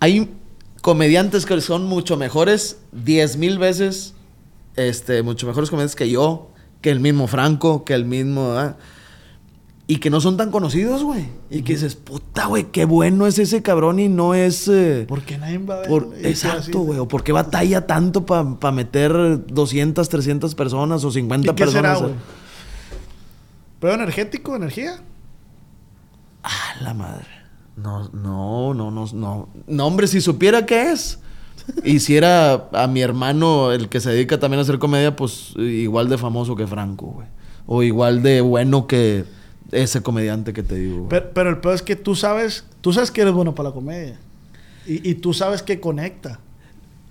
[0.00, 0.30] Hay
[0.80, 4.14] comediantes que son mucho mejores, diez mil veces,
[4.76, 6.50] este, mucho mejores comediantes que yo,
[6.80, 8.52] que el mismo Franco, que el mismo...
[8.56, 8.76] ah,
[9.90, 11.28] Y que no son tan conocidos, güey.
[11.50, 14.68] Y que dices, puta, güey, qué bueno es ese cabrón y no es...
[14.68, 15.88] eh, porque nadie va a ver.
[15.88, 16.98] por- exacto, güey.
[16.98, 21.92] O por qué batalla tanto para meter 200, 300 personas o 50 ¿Y qué será,
[21.94, 22.00] personas.
[22.02, 22.14] güey?
[23.80, 25.00] ¿Pedo energético, energía?
[26.42, 27.26] Ah, la madre.
[27.76, 29.48] No, no, no, no, no.
[29.66, 31.18] No, hombre, si supiera qué es.
[31.84, 36.18] Hiciera a mi hermano, el que se dedica también a hacer comedia, pues igual de
[36.18, 37.26] famoso que Franco, güey.
[37.66, 39.24] O igual de bueno que
[39.72, 41.06] ese comediante que te digo.
[41.08, 43.74] Pero, pero el peor es que tú sabes, tú sabes que eres bueno para la
[43.74, 44.18] comedia.
[44.86, 46.40] Y, y tú sabes que conecta.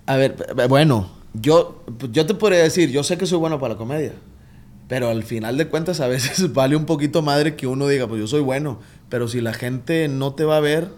[0.06, 0.36] A ver,
[0.68, 4.12] bueno, yo, yo te podría decir, yo sé que soy bueno para la comedia.
[4.88, 8.20] Pero al final de cuentas, a veces vale un poquito madre que uno diga, pues
[8.20, 8.80] yo soy bueno.
[9.08, 10.88] Pero si la gente no te va a ver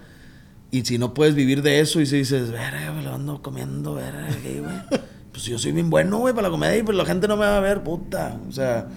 [0.70, 3.94] y si no puedes vivir de eso y si dices, verga, me lo ando comiendo,
[3.94, 5.00] verga, ¿qué, güey.
[5.30, 7.44] Pues yo soy bien bueno, güey, para la comedia y pues la gente no me
[7.44, 8.36] va a ver, puta.
[8.48, 8.88] O sea,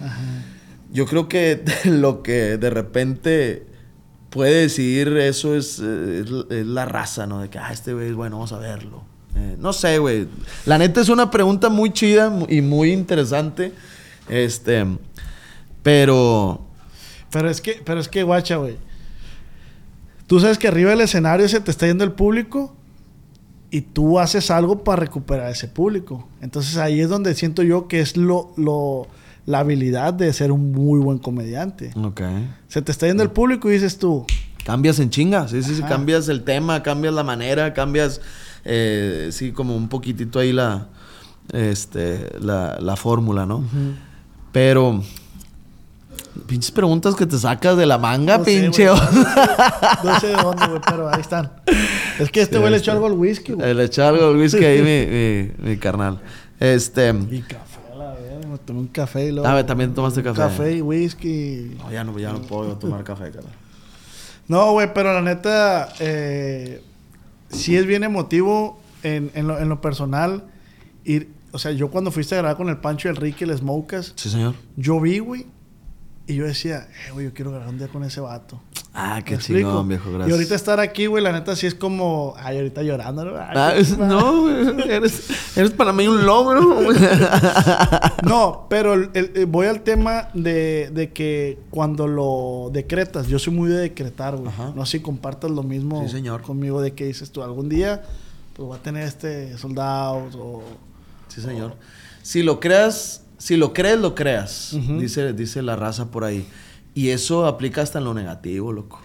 [0.94, 3.66] yo creo que lo que de repente
[4.30, 7.40] puede decidir eso es, eh, es es la raza, ¿no?
[7.40, 9.02] De que, ah, este güey es bueno, vamos a verlo.
[9.36, 10.28] Eh, no sé, güey.
[10.64, 13.72] La neta es una pregunta muy chida y muy interesante.
[14.28, 14.86] Este,
[15.82, 16.64] pero...
[17.30, 18.76] Pero es que, pero es que, guacha, güey.
[20.28, 22.74] Tú sabes que arriba del escenario se te está yendo el público
[23.70, 26.28] y tú haces algo para recuperar ese público.
[26.40, 29.08] Entonces ahí es donde siento yo que es lo, lo,
[29.46, 31.92] la habilidad de ser un muy buen comediante.
[32.02, 32.22] Ok.
[32.68, 34.26] Se te está yendo el público y dices tú,
[34.64, 38.22] Cambias en chinga, sí, sí, sí, cambias el tema, cambias la manera, cambias,
[38.64, 40.86] eh, sí, como un poquitito ahí la,
[41.52, 43.62] este, la, la fórmula, ¿no?
[44.52, 45.02] Pero,
[46.46, 48.88] pinches preguntas que te sacas de la manga, No sé, pinche.
[48.88, 49.00] güey.
[50.04, 51.52] no sé de dónde, güey, pero ahí están.
[52.18, 53.74] Es que este Sí, güey le ahí echó algo al whisky, güey.
[53.74, 56.20] Le eché algo al whisky ahí, mi, mi, mi carnal.
[56.58, 57.73] Este, Y café.
[58.54, 59.48] Me tomé un café y luego...
[59.48, 60.38] Ah, también tomaste café.
[60.40, 61.76] Café y whisky.
[61.78, 63.52] no, ya no, ya no puedo tomar café, carnal.
[64.48, 66.82] No, güey, pero la neta, eh,
[67.48, 70.44] sí es bien emotivo en, en lo, en lo personal.
[71.04, 73.56] Ir, o sea, yo cuando fuiste a grabar con el Pancho y el Ricky, el
[73.56, 74.54] Smokas, Sí, señor.
[74.76, 75.46] yo vi, güey,
[76.26, 78.60] y yo decía, eh, güey, yo quiero grabar un día con ese vato.
[78.96, 80.28] Ah, ¿Me qué chingón, viejo, gracias.
[80.28, 83.36] Y ahorita estar aquí, güey, la neta sí es como, ay, ahorita llorando, ¿no?
[83.36, 86.82] Ay, Ah, es- no, güey, eres, eres para mí un logro.
[86.82, 86.96] güey.
[88.24, 93.38] No, pero el- el- el- voy al tema de, de que cuando lo decretas, yo
[93.38, 94.48] soy muy de decretar, güey.
[94.48, 94.72] Ajá.
[94.74, 96.42] No sé si compartas lo mismo Sí, señor.
[96.42, 98.02] conmigo de que dices tú, algún día,
[98.54, 100.62] pues voy a tener este soldados o...
[101.28, 101.74] Sí, señor.
[102.22, 104.70] Si lo creas, si lo crees, lo creas.
[104.98, 106.46] Dice, dice la raza por ahí.
[106.94, 109.00] Y eso aplica hasta en lo negativo, loco.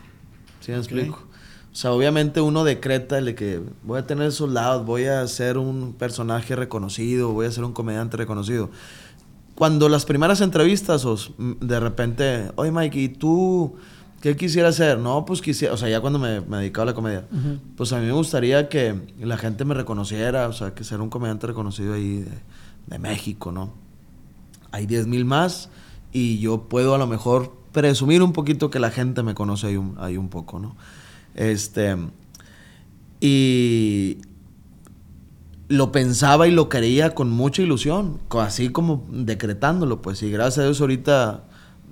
[0.60, 1.30] ¿Sí me explico?
[1.72, 5.58] O sea, obviamente uno decreta el de que voy a tener soldados, voy a ser
[5.58, 8.70] un personaje reconocido, voy a ser un comediante reconocido.
[9.56, 13.76] Cuando las primeras entrevistas, os, de repente, oye Mike, ¿y tú
[14.22, 14.98] qué quisieras hacer?
[14.98, 17.26] No, pues quisiera, o sea, ya cuando me, me dedicaba a la comedia,
[17.76, 21.10] pues a mí me gustaría que la gente me reconociera, o sea, que ser un
[21.10, 22.32] comediante reconocido ahí de,
[22.88, 23.74] de México, ¿no?
[24.72, 25.70] Hay 10 mil más
[26.12, 29.78] y yo puedo a lo mejor presumir un poquito que la gente me conoce ahí
[29.78, 30.76] un, ahí un poco, ¿no?
[31.36, 31.96] Este.
[33.22, 34.18] Y
[35.68, 40.64] lo pensaba y lo creía con mucha ilusión, así como decretándolo, pues, y gracias a
[40.64, 41.44] Dios ahorita,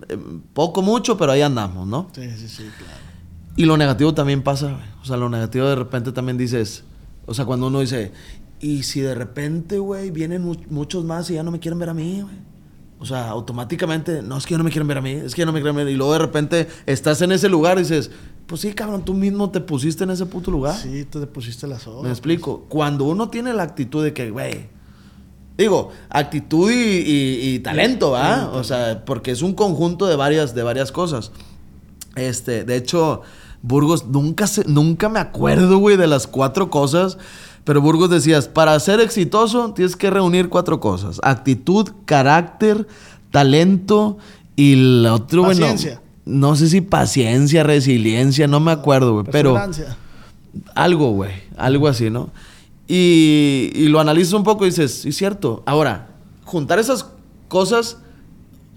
[0.09, 0.17] eh,
[0.53, 2.07] poco, mucho, pero ahí andamos, ¿no?
[2.13, 2.93] Sí, sí, sí, claro.
[3.55, 4.83] Y lo negativo también pasa, güey.
[5.01, 6.83] O sea, lo negativo de repente también dices,
[7.25, 8.11] o sea, cuando uno dice,
[8.59, 11.89] y si de repente, güey, vienen mu- muchos más y ya no me quieren ver
[11.89, 12.35] a mí, güey.
[12.99, 15.41] O sea, automáticamente, no, es que ya no me quieren ver a mí, es que
[15.41, 15.87] ya no me quieren ver.
[15.87, 18.09] Y luego de repente estás en ese lugar y dices,
[18.47, 20.75] pues sí, cabrón, tú mismo te pusiste en ese puto lugar.
[20.81, 22.03] Sí, tú te pusiste la soga.
[22.03, 22.65] Me explico.
[22.69, 24.67] Cuando uno tiene la actitud de que, güey,
[25.57, 28.49] digo, actitud y, y- y talento, ¿va?
[28.53, 31.31] O sea, porque es un conjunto de varias, de varias cosas.
[32.15, 33.21] Este, de hecho,
[33.61, 37.17] Burgos, nunca, se, nunca me acuerdo, güey, de las cuatro cosas.
[37.67, 41.19] Pero Burgos decías, para ser exitoso tienes que reunir cuatro cosas.
[41.21, 42.87] Actitud, carácter,
[43.29, 44.17] talento
[44.55, 45.59] y el otro, bueno...
[45.59, 46.01] Paciencia.
[46.23, 49.25] No sé si paciencia, resiliencia, no me acuerdo, güey.
[49.29, 49.57] Pero
[50.75, 51.31] algo, güey.
[51.57, 52.29] Algo así, ¿no?
[52.87, 55.63] Y, y lo analizas un poco y dices, sí, es cierto.
[55.65, 56.07] Ahora,
[56.45, 57.07] juntar esas
[57.49, 57.97] cosas,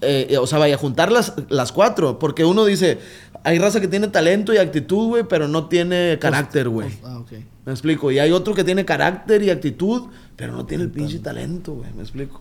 [0.00, 2.98] eh, eh, o sea, vaya, juntar las, las cuatro, porque uno dice,
[3.44, 6.88] hay raza que tiene talento y actitud, güey, pero no tiene carácter, güey.
[7.04, 7.32] Ah, ok.
[7.66, 8.10] Me explico.
[8.10, 11.92] Y hay otro que tiene carácter y actitud, pero no tiene el pinche talento, güey.
[11.94, 12.40] Me explico.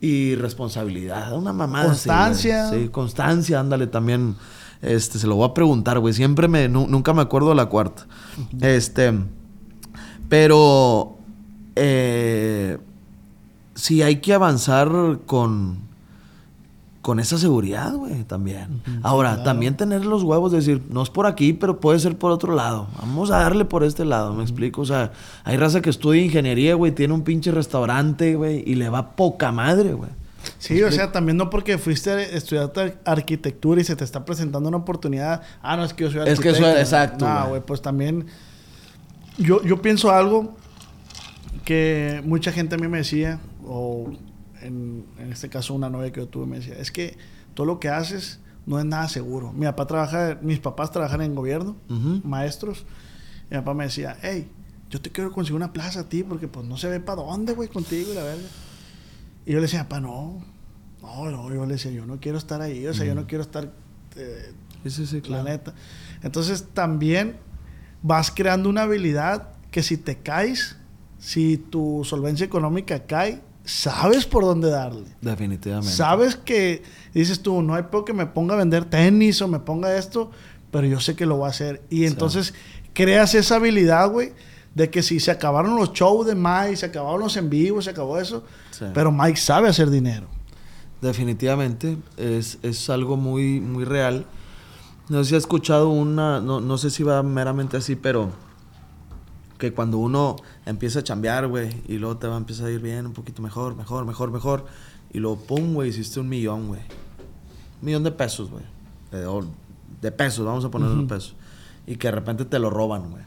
[0.00, 1.92] Y responsabilidad, una mamada.
[1.92, 2.08] así.
[2.08, 2.70] Constancia.
[2.70, 4.36] sí, constancia, ándale también.
[4.82, 6.12] Este, se lo voy a preguntar, güey.
[6.12, 8.06] Siempre me, nu- nunca me acuerdo de la cuarta.
[8.60, 9.12] Este,
[10.28, 11.16] pero,
[11.76, 12.78] eh,
[13.74, 15.83] sí hay que avanzar con,
[17.04, 18.80] con esa seguridad, güey, también.
[19.02, 22.30] Ahora, también tener los huevos de decir, no es por aquí, pero puede ser por
[22.32, 22.86] otro lado.
[22.98, 24.80] Vamos a darle por este lado, ¿me explico?
[24.80, 25.12] O sea,
[25.44, 29.52] hay raza que estudia ingeniería, güey, tiene un pinche restaurante, güey, y le va poca
[29.52, 30.08] madre, güey.
[30.58, 34.24] Sí, o sea, también no porque fuiste a estudiar ar- arquitectura y se te está
[34.24, 35.42] presentando una oportunidad.
[35.62, 36.58] Ah, no, es que yo soy Es arquitecto.
[36.58, 37.48] que soy- exacto, güey.
[37.50, 38.24] güey, pues también.
[39.36, 40.56] Yo, yo pienso algo
[41.64, 44.10] que mucha gente a mí me decía, o
[44.64, 47.16] en, en este caso una novia que yo tuve me decía, es que
[47.54, 49.52] todo lo que haces no es nada seguro.
[49.52, 52.20] Mi papá trabaja, mis papás trabajan en gobierno, Ujú.
[52.24, 52.86] maestros.
[53.50, 54.48] Mi papá me decía, hey,
[54.90, 57.52] yo te quiero conseguir una plaza a ti porque pues no se ve para dónde,
[57.54, 58.48] güey, contigo y la verga.
[59.46, 60.42] Y yo le decía, papá, no.
[61.02, 63.42] No, no, yo le decía, yo no quiero estar ahí, o sea, yo no quiero
[63.42, 63.70] estar,
[64.16, 64.52] eh,
[64.84, 65.74] Sí, sí, sí, la neta.
[66.22, 67.36] Entonces también
[68.02, 70.76] vas creando una habilidad que si te caes,
[71.18, 75.06] si tu solvencia económica cae, sabes por dónde darle.
[75.20, 75.90] Definitivamente.
[75.94, 79.58] Sabes que dices tú, no hay por que me ponga a vender tenis o me
[79.60, 80.30] ponga esto,
[80.70, 81.82] pero yo sé que lo voy a hacer.
[81.90, 82.54] Y entonces
[82.92, 84.32] creas esa habilidad, güey,
[84.74, 87.90] de que si se acabaron los shows de Mike, se acabaron los en vivo, se
[87.90, 88.84] acabó eso, Sí.
[88.92, 90.26] pero Mike sabe hacer dinero.
[91.00, 94.24] Definitivamente, es, es algo muy, muy real.
[95.08, 98.30] No sé si ha escuchado una, no, no sé si va meramente así, pero
[99.64, 100.36] que cuando uno
[100.66, 103.40] empieza a chambear, güey, y luego te va a empezar a ir bien, un poquito
[103.40, 104.66] mejor, mejor, mejor, mejor,
[105.12, 106.80] y luego, pum, güey, hiciste un millón, güey.
[107.80, 108.64] Un millón de pesos, güey.
[109.10, 109.26] De,
[110.00, 111.34] de pesos, vamos a ponerlo en pesos.
[111.86, 113.22] Y que de repente te lo roban, güey.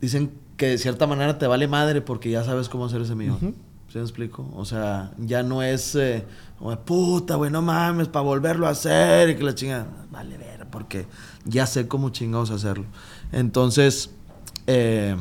[0.00, 3.54] Dicen que de cierta manera te vale madre porque ya sabes cómo hacer ese millón.
[3.88, 4.46] ¿Sí me explico?
[4.54, 6.24] O sea, ya no es eh,
[6.58, 9.86] como puta, güey, no mames, para volverlo a hacer y que la chinga.
[10.10, 11.06] Vale, ver, porque
[11.46, 12.84] ya sé cómo chingados hacerlo.
[13.32, 14.10] Entonces,
[14.68, 15.16] eh,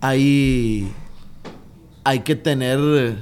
[0.00, 0.92] hay,
[2.02, 3.16] hay que tener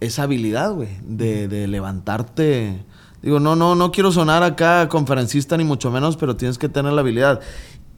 [0.00, 2.84] esa habilidad, güey, de, de levantarte.
[3.20, 6.94] Digo, no, no, no quiero sonar acá conferencista ni mucho menos, pero tienes que tener
[6.94, 7.40] la habilidad.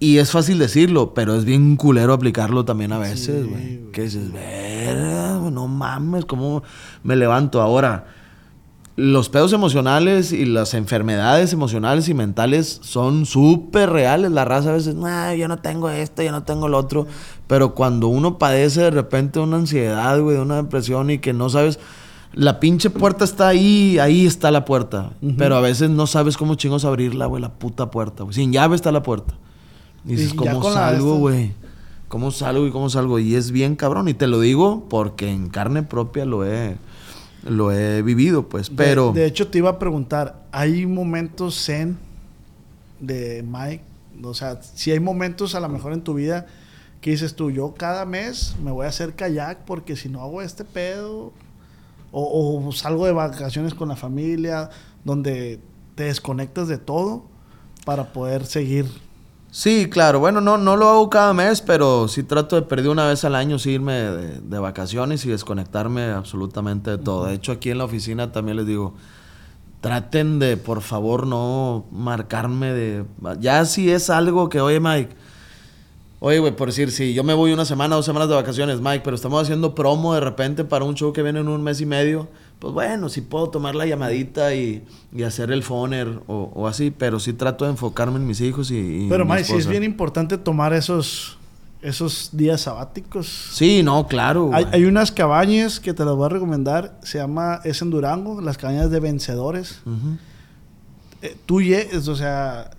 [0.01, 3.91] Y es fácil decirlo, pero es bien culero aplicarlo también a veces, güey.
[3.93, 6.65] que dices, verga, no mames, ¿cómo
[7.05, 8.07] me levanto ahora?
[8.97, 14.31] Los pedos emocionales y las enfermedades emocionales y mentales son súper reales.
[14.31, 17.07] La raza a veces, nah, yo no tengo esto, yo no tengo lo otro.
[17.49, 21.81] Pero cuando uno padece de repente una ansiedad, güey, una depresión y que no sabes,
[22.35, 25.11] la pinche puerta está ahí, ahí está la puerta.
[25.39, 28.35] Pero a veces no sabes cómo chingos abrirla, güey, la puta puerta, güey.
[28.35, 29.35] Sin llave está la puerta.
[30.05, 31.53] Y dices, Y ¿cómo salgo, güey?
[32.09, 33.19] ¿Cómo salgo y cómo salgo?
[33.19, 34.09] Y es bien cabrón.
[34.09, 36.77] Y te lo digo porque en carne propia lo he,
[37.45, 38.69] lo he vivido, pues.
[38.71, 39.13] De- Pero...
[39.13, 41.99] De, hecho, te iba a preguntar, ¿hay momentos zen
[43.01, 43.85] de Mike?
[44.23, 46.47] O sea, si hay momentos a lo mejor en tu vida
[47.01, 50.41] que dices tú, yo cada mes me voy a hacer kayak porque si no hago
[50.41, 51.33] este pedo,
[52.13, 54.71] o, o salgo de vacaciones con la familia,
[55.05, 55.61] donde
[55.97, 57.25] te desconectas de todo
[57.85, 58.87] para poder seguir.
[59.57, 60.19] Sí, claro.
[60.19, 63.37] Bueno, no, no lo hago cada mes, pero sí trato de perder una vez al
[63.37, 67.27] año, sí irme de, de vacaciones y desconectarme absolutamente de todo.
[67.27, 68.95] De hecho, aquí en la oficina también les digo,
[69.81, 73.05] traten de, por favor, no marcarme de...
[73.39, 75.15] Ya si es algo que, oye, Mike,
[76.19, 79.03] oye, güey, por decir, si yo me voy una semana, dos semanas de vacaciones, Mike,
[79.05, 81.87] pero estamos haciendo promo de repente para un show que viene en un mes y
[81.87, 82.27] medio,
[82.59, 86.91] pues bueno, sí puedo tomar la llamadita y, y hacer el phoner o, o así,
[86.91, 89.05] pero sí trato de enfocarme en mis hijos y...
[89.05, 91.39] y Pero Mike, sí es bien importante tomar esos,
[91.85, 93.51] esos días sabáticos.
[93.53, 94.51] Sí, no, claro.
[94.55, 96.99] Hay, unas cabañas que te las voy a recomendar.
[97.03, 99.83] Se llama, es en Durango, las cabañas de vencedores.
[101.21, 102.71] Eh, tú llegas, o sea,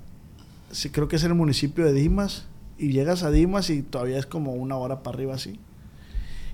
[0.71, 2.45] sí, creo que es en el municipio de Dimas.
[2.79, 5.59] Y llegas a Dimas y todavía es como una hora para arriba así.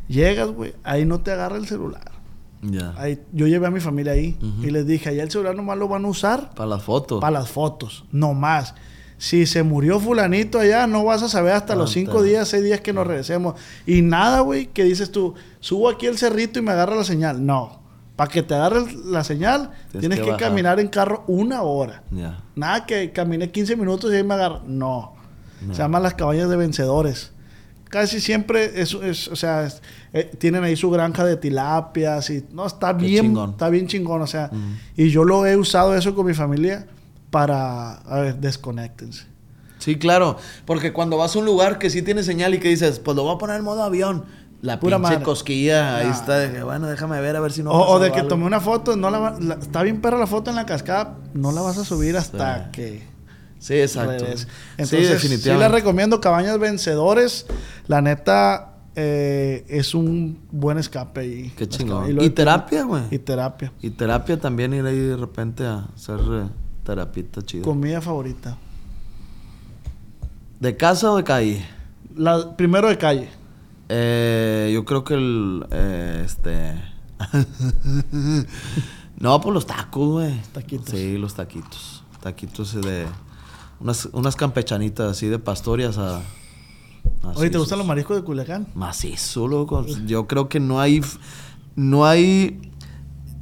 [0.10, 2.12] Llegas, güey, ahí no te agarra el celular.
[2.98, 5.88] Ahí, yo llevé a mi familia ahí y les dije, allá el celular nomás lo
[5.88, 7.20] van a usar Para las fotos.
[7.20, 8.76] para las fotos, no más.
[9.18, 12.12] Si se murió fulanito allá, no vas a saber hasta los Tanta.
[12.12, 13.54] cinco días, seis días que nos regresemos.
[13.86, 17.46] Y nada, güey, que dices tú, subo aquí el cerrito y me agarra la señal.
[17.46, 17.82] No.
[18.16, 22.04] Para que te agarre la señal, Tienes tienes que caminar en carro una hora.
[22.56, 24.62] Nada que caminé 15 minutos y ahí me agarra.
[24.66, 25.14] No.
[25.62, 25.74] No.
[25.76, 27.32] Se llaman las cabañas de vencedores.
[27.92, 29.82] Casi siempre es, es- o sea, es-
[30.14, 33.50] eh, tienen ahí su granja de tilapias y no está Qué bien, chingón.
[33.52, 34.50] está bien chingón, o sea,
[34.96, 36.88] y yo lo he usado eso con mi familia
[37.30, 39.26] para, a ver, desconéctense.
[39.80, 40.38] Sí, claro.
[40.66, 43.24] Porque cuando vas a un lugar que sí tiene señal y que dices, pues lo
[43.24, 44.26] voy a poner en modo avión.
[44.62, 45.26] La Pura pinche madre.
[45.26, 46.14] cosquilla ahí Nah.
[46.14, 46.38] está.
[46.38, 47.72] De que, bueno, déjame ver a ver si no.
[47.72, 48.30] o, o de que algo.
[48.30, 51.52] tomé una foto, no la, la- está bien perra la foto en la cascada, no
[51.52, 52.70] la vas a subir hasta Sí.
[52.74, 53.11] que
[53.62, 54.26] Sí, exacto.
[54.26, 55.70] sí, Entonces, sí, definitivamente.
[55.70, 57.46] les recomiendo Cabañas Vencedores.
[57.86, 61.54] La neta, eh, es un buen escape ahí.
[61.56, 62.20] Qué chingón.
[62.20, 63.04] Y terapia, güey.
[63.12, 63.72] Y terapia.
[63.80, 66.48] Y terapia también ir ahí de repente a hacer eh,
[66.84, 67.62] terapita chida.
[67.62, 68.58] Comida favorita.
[70.60, 71.64] ¿De casa o de calle?
[72.16, 73.30] La, primero de calle.
[73.90, 75.68] Eh, yo creo que el.
[75.70, 76.82] eh, este.
[79.20, 80.42] no, pues los tacos, güey.
[80.52, 80.90] Taquitos.
[80.90, 82.04] Sí, los taquitos.
[82.22, 83.06] Taquitos de.
[83.82, 86.22] Unas, unas campechanitas así de pastorias a.
[87.36, 88.68] Oye, ¿te gustan los mariscos de Culiacán?
[88.76, 89.86] Macizo, loco.
[90.06, 91.02] Yo creo que no hay.
[91.76, 92.60] No hay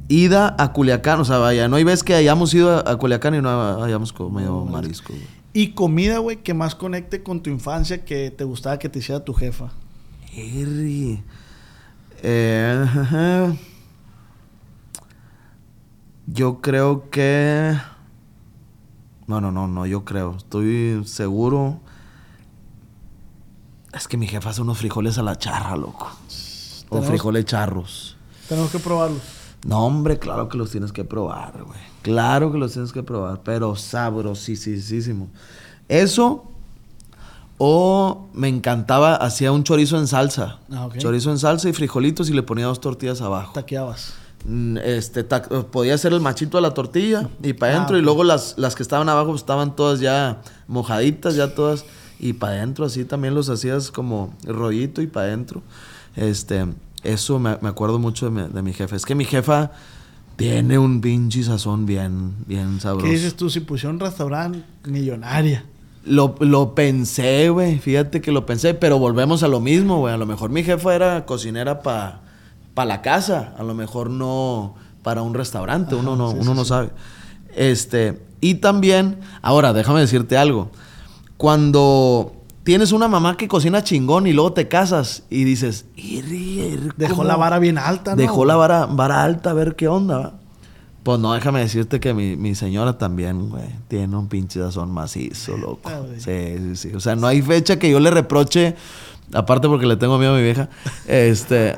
[0.08, 1.20] ida a Culiacán.
[1.20, 4.12] O sea, vaya, no hay vez que hayamos ido a, a Culiacán y no hayamos
[4.12, 5.40] comido marisco, güey.
[5.52, 9.24] Y comida, güey, que más conecte con tu infancia que te gustaba que te hiciera
[9.24, 9.72] tu jefa.
[10.32, 11.22] Harry.
[12.22, 13.54] Eh,
[16.26, 17.76] yo creo que.
[19.30, 20.34] No, no, no, no, yo creo.
[20.36, 21.78] Estoy seguro.
[23.92, 26.10] Es que mi jefa hace unos frijoles a la charra, loco.
[26.88, 28.16] O frijoles charros.
[28.48, 29.18] Tenemos que probarlo.
[29.64, 31.78] No, hombre, claro que los tienes que probar, güey.
[32.02, 35.28] Claro que los tienes que probar, pero sabrosísimo.
[35.86, 36.50] Eso,
[37.56, 40.58] o me encantaba, hacía un chorizo en salsa.
[40.72, 40.88] Ah.
[40.98, 43.52] Chorizo en salsa y frijolitos y le ponía dos tortillas abajo.
[43.52, 44.14] Taqueabas.
[44.44, 48.00] Mm, Este, ta- podía hacer el machito a la tortilla y para Ah, adentro y
[48.00, 48.04] ok.
[48.04, 51.84] luego las, las que estaban abajo pues, estaban todas ya mojaditas, ya todas
[52.18, 55.62] y para adentro así también los hacías como rollito y para adentro.
[56.16, 56.66] Este,
[57.02, 58.96] eso me, me acuerdo mucho de mi, de mi jefa.
[58.96, 59.72] Es que mi jefa
[60.36, 63.06] tiene un pinche sazón bien, bien sabroso.
[63.06, 63.50] ¿Qué dices tú?
[63.50, 65.64] Si pusieron un restaurante millonaria.
[66.04, 67.78] Lo, lo pensé, güey.
[67.78, 70.14] Fíjate que lo pensé, pero volvemos a lo mismo, güey.
[70.14, 72.22] A lo mejor mi jefa era cocinera para
[72.80, 73.52] pa la casa.
[73.58, 75.94] A lo mejor no para un restaurante.
[75.94, 76.68] uno no, sí, uno sí, no sí.
[76.70, 76.90] sabe.
[77.54, 80.70] Este, y también, ahora, déjame decirte algo.
[81.36, 82.32] Cuando
[82.64, 87.16] tienes una mamá que cocina chingón y luego te casas y dices, "Irri, irri, Dejó
[87.16, 87.24] ¿cómo?".
[87.28, 88.16] la vara bien alta, ¿no?
[88.16, 90.32] Dejó la vara, vara alta a ver qué onda.
[91.02, 95.56] Pues no, déjame decirte que mi, mi señora también, güey, tiene un pinche sazón macizo,
[95.58, 95.90] loco.
[96.18, 96.94] Sí, sí, sí.
[96.94, 98.74] O sea, no hay fecha que yo le reproche,
[99.32, 100.68] aparte porque le tengo miedo a mi vieja.
[101.06, 101.76] Este.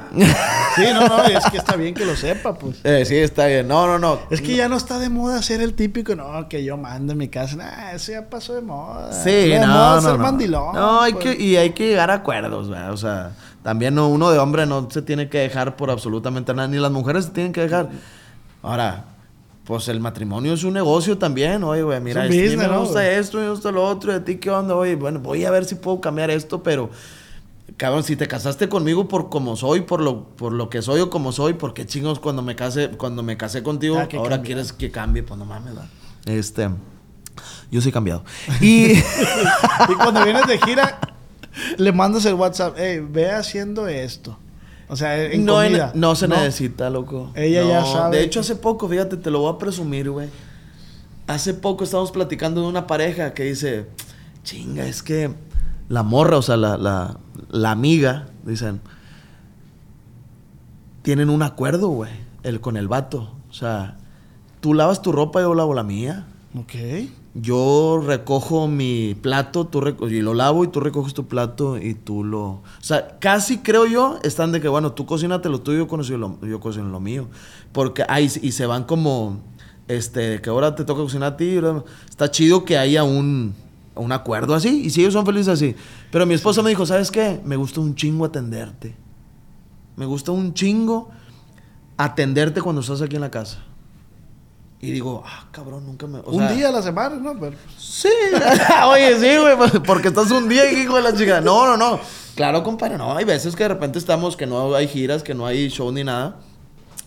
[0.76, 2.76] Sí, no, no, es que está bien que lo sepa, pues.
[2.84, 3.68] eh, sí, está bien.
[3.68, 4.20] No, no, no.
[4.30, 7.18] Es que ya no está de moda ser el típico, no, que yo mando en
[7.18, 7.56] mi casa.
[7.56, 9.12] Nah, eso ya pasó de moda.
[9.12, 10.18] Sí, de no, moda no, ser no.
[10.18, 10.74] mandilón.
[10.74, 11.36] No, hay pues.
[11.36, 12.80] que, y hay que llegar a acuerdos, güey.
[12.88, 13.32] O sea,
[13.62, 16.90] también no- uno de hombre no se tiene que dejar por absolutamente nada, ni las
[16.90, 17.90] mujeres se tienen que dejar.
[18.62, 19.04] Ahora,
[19.64, 22.74] pues el matrimonio es un negocio también, oye, güey, mira, Es un este, business, me
[22.74, 24.74] ¿no, gusta esto, me gusta lo otro, ¿y a ti qué onda?
[24.74, 26.90] Oye, bueno, voy a ver si puedo cambiar esto, pero
[27.82, 31.10] cabrón, si te casaste conmigo por como soy, por lo, por lo que soy o
[31.10, 34.46] como soy, ¿por qué chingos cuando me casé, cuando me casé contigo, Ah, ahora cambie.
[34.46, 35.22] quieres que cambie?
[35.24, 35.90] Pues no mames, ¿verdad?
[36.26, 36.70] Este,
[37.72, 38.24] yo soy cambiado.
[38.60, 41.00] Y Y cuando vienes de gira,
[41.76, 44.38] le mandas el WhatsApp, hey, ve haciendo esto.
[44.88, 45.92] O sea, en no, en- comida.
[45.94, 47.32] no se necesita, loco.
[47.34, 48.18] Ella ya No, sabe.
[48.18, 50.28] De hecho, hace poco, fíjate, te lo voy a presumir, güey.
[51.26, 53.86] Hace poco estábamos platicando de una pareja que dice,
[54.44, 55.30] chinga, es que
[55.92, 57.18] la morra, o sea, la, la,
[57.50, 58.80] la amiga, dicen,
[61.02, 62.10] tienen un acuerdo, güey,
[62.44, 63.34] el, con el vato.
[63.50, 63.98] O sea,
[64.60, 66.26] tú lavas tu ropa, yo lavo la mía.
[66.58, 67.10] Ok.
[67.34, 72.24] Yo recojo mi plato, tú y lo lavo y tú recoges tu plato y tú
[72.24, 72.42] lo...
[72.42, 76.16] O sea, casi creo yo están de que, bueno, tú cocínate lo tuyo, yo cocino
[76.16, 77.28] lo, yo cocino lo mío.
[77.72, 79.42] Porque ahí y se van como,
[79.88, 81.60] este, que ahora te toca cocinar a ti.
[82.08, 83.54] Está chido que haya un,
[83.94, 84.82] un acuerdo así.
[84.84, 85.74] Y si ellos son felices así.
[86.10, 87.40] Pero mi esposa me dijo, ¿sabes qué?
[87.44, 88.94] Me gusta un chingo atenderte.
[89.96, 91.10] Me gusta un chingo
[91.96, 93.58] atenderte cuando estás aquí en la casa.
[94.80, 96.18] Y digo, ah, cabrón, nunca me...
[96.18, 97.38] o un sea, día a la semana, ¿no?
[97.38, 98.08] Pero, Sí.
[98.88, 101.40] Oye, sí, güey, pues, porque estás un día, hijo de la chica.
[101.40, 102.00] No, no, no.
[102.34, 103.16] Claro, compadre, no.
[103.16, 106.02] Hay veces que de repente estamos, que no hay giras, que no hay show ni
[106.02, 106.40] nada.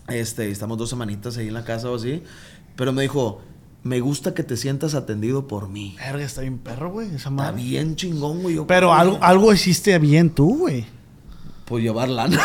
[0.08, 2.24] Este, estamos dos semanitas ahí en la casa o así.
[2.78, 3.42] Pero me dijo,
[3.86, 5.96] me gusta que te sientas atendido por mí.
[6.00, 7.06] verga, está bien perro, güey.
[7.10, 7.62] Esa Está madre.
[7.62, 8.56] bien chingón, güey.
[8.56, 10.86] Yo, Pero güey, algo, algo hiciste bien tú, güey.
[11.66, 12.42] Pues llevar lana.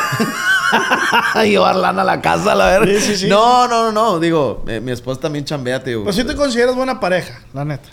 [1.45, 2.93] llevar lana a la casa, la verdad.
[2.95, 3.28] Sí, sí, sí.
[3.28, 4.20] No, no, no, no.
[4.20, 6.05] Digo, eh, mi esposa también chambea, tío.
[6.05, 7.88] Pues sí te consideras buena pareja, la neta.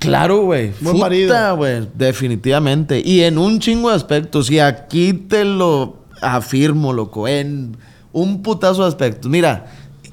[0.00, 0.72] Claro, güey.
[0.80, 1.56] Buen marido.
[1.56, 1.88] güey.
[1.94, 3.00] Definitivamente.
[3.04, 4.50] Y en un chingo de aspectos.
[4.50, 7.28] Y aquí te lo afirmo, loco.
[7.28, 7.76] En
[8.12, 9.30] un putazo de aspectos.
[9.30, 9.66] Mira,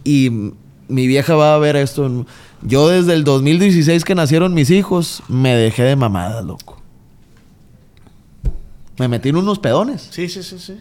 [0.04, 0.52] y
[0.88, 2.26] mi vieja va a ver esto.
[2.62, 6.78] Yo desde el 2016 que nacieron mis hijos, me dejé de mamada, loco.
[8.98, 10.08] Me metí en unos pedones.
[10.12, 10.80] Sí, sí, sí, sí.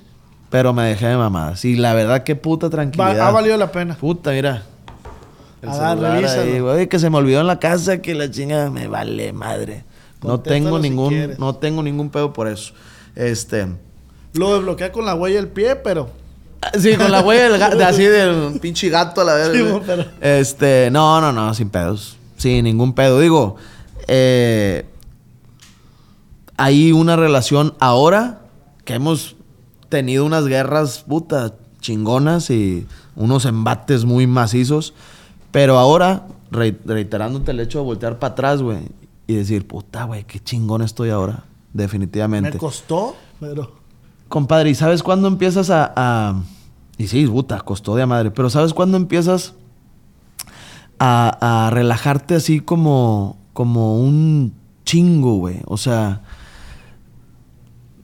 [0.51, 1.65] Pero me dejé de mamadas.
[1.65, 3.21] Y la verdad, qué puta Va- tranquilidad.
[3.21, 3.95] ha valido la pena.
[3.97, 4.65] Puta, mira.
[5.63, 6.43] El A dar, celular revísalo.
[6.43, 9.85] ahí, güey, que se me olvidó en la casa que la chinga me vale madre.
[10.23, 12.75] No tengo ningún, no tengo ningún pedo por eso.
[13.17, 13.67] Este,
[14.35, 16.11] Lo desbloquea con la huella del pie, pero.
[16.79, 19.51] Sí, con la huella del ga- de así del pinche gato a la vez.
[19.53, 19.83] Sí, güey.
[19.87, 22.17] pero- Este, no, no, no, sin pedos.
[22.37, 23.21] Sin ningún pedo.
[23.21, 23.57] Digo,
[24.09, 24.87] eh,
[26.57, 28.41] hay una relación ahora
[28.85, 29.37] que hemos
[29.89, 32.87] tenido unas guerras puta chingonas y
[33.17, 34.95] unos embates muy macizos.
[35.51, 38.79] Pero ahora, re- reiterándote el hecho de voltear para atrás, güey,
[39.27, 41.45] y decir, puta, güey, qué chingón estoy ahora.
[41.73, 42.53] Definitivamente.
[42.53, 43.82] Me costó, pero.
[44.33, 46.43] Compadre, ¿y sabes cuándo empiezas a, a-
[46.97, 48.31] Y sí, puta, costó de a madre.
[48.31, 49.53] Pero ¿sabes cuándo empiezas
[50.99, 54.55] a, a relajarte así como, como un
[54.87, 55.61] chingo, güey?
[55.67, 56.23] O sea,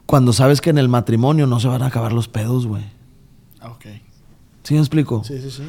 [0.05, 2.85] cuando sabes que en el matrimonio no se van a acabar los pedos, güey.
[3.61, 3.87] Ah, Ok.
[4.64, 5.24] ¿Sí me explico?
[5.24, 5.62] Sí, sí, sí.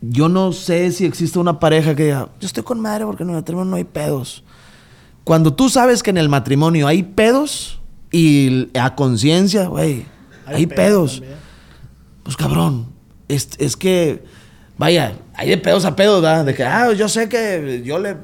[0.00, 3.30] Yo no sé si existe una pareja que diga, yo estoy con madre porque en
[3.30, 4.44] el matrimonio no hay pedos.
[5.24, 7.80] Cuando tú sabes que en el matrimonio hay pedos
[8.12, 10.04] y a conciencia, güey,
[10.46, 11.22] hay, pedos.
[12.22, 12.92] Pues cabrón,
[13.26, 14.22] es, es que,
[14.76, 16.44] vaya, hay de pedos a pedos, ¿verdad?
[16.44, 18.16] De que, ah, yo sé que yo le.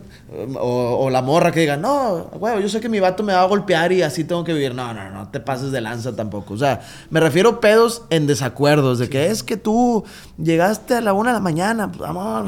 [0.60, 3.40] O, o la morra que diga, no, güey, yo sé que mi vato me va
[3.40, 4.74] a golpear y así tengo que vivir.
[4.74, 6.52] No, no, no te pases de lanza tampoco.
[6.52, 10.04] O sea, me refiero a pedos en desacuerdos, de que es que tú
[10.36, 12.44] llegaste a la una de la mañana, pues, amor.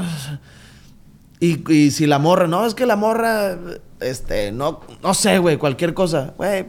[1.40, 3.56] Y, y si la morra, no, es que la morra,
[4.00, 6.34] este, no, no sé, güey, cualquier cosa.
[6.36, 6.66] Güey,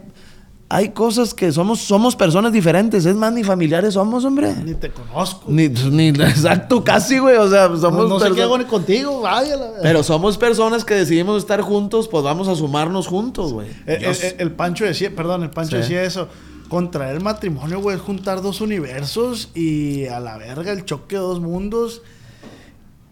[0.74, 3.04] hay cosas que somos, somos personas diferentes.
[3.04, 4.54] Es más, ni familiares somos, hombre.
[4.64, 5.44] Ni te conozco.
[5.48, 7.36] Ni, ni exacto, casi, güey.
[7.36, 10.84] O sea, somos no, no sé qué hago ni contigo, vaya la Pero somos personas
[10.84, 13.68] que decidimos estar juntos, pues vamos a sumarnos juntos, güey.
[13.86, 15.82] El, Yo el- s- el Pancho decía, perdón, el Pancho Sí.
[15.82, 16.28] decía eso.
[16.68, 21.38] Contraer matrimonio, güey, es juntar dos universos y a la verga el choque de dos
[21.40, 22.00] mundos.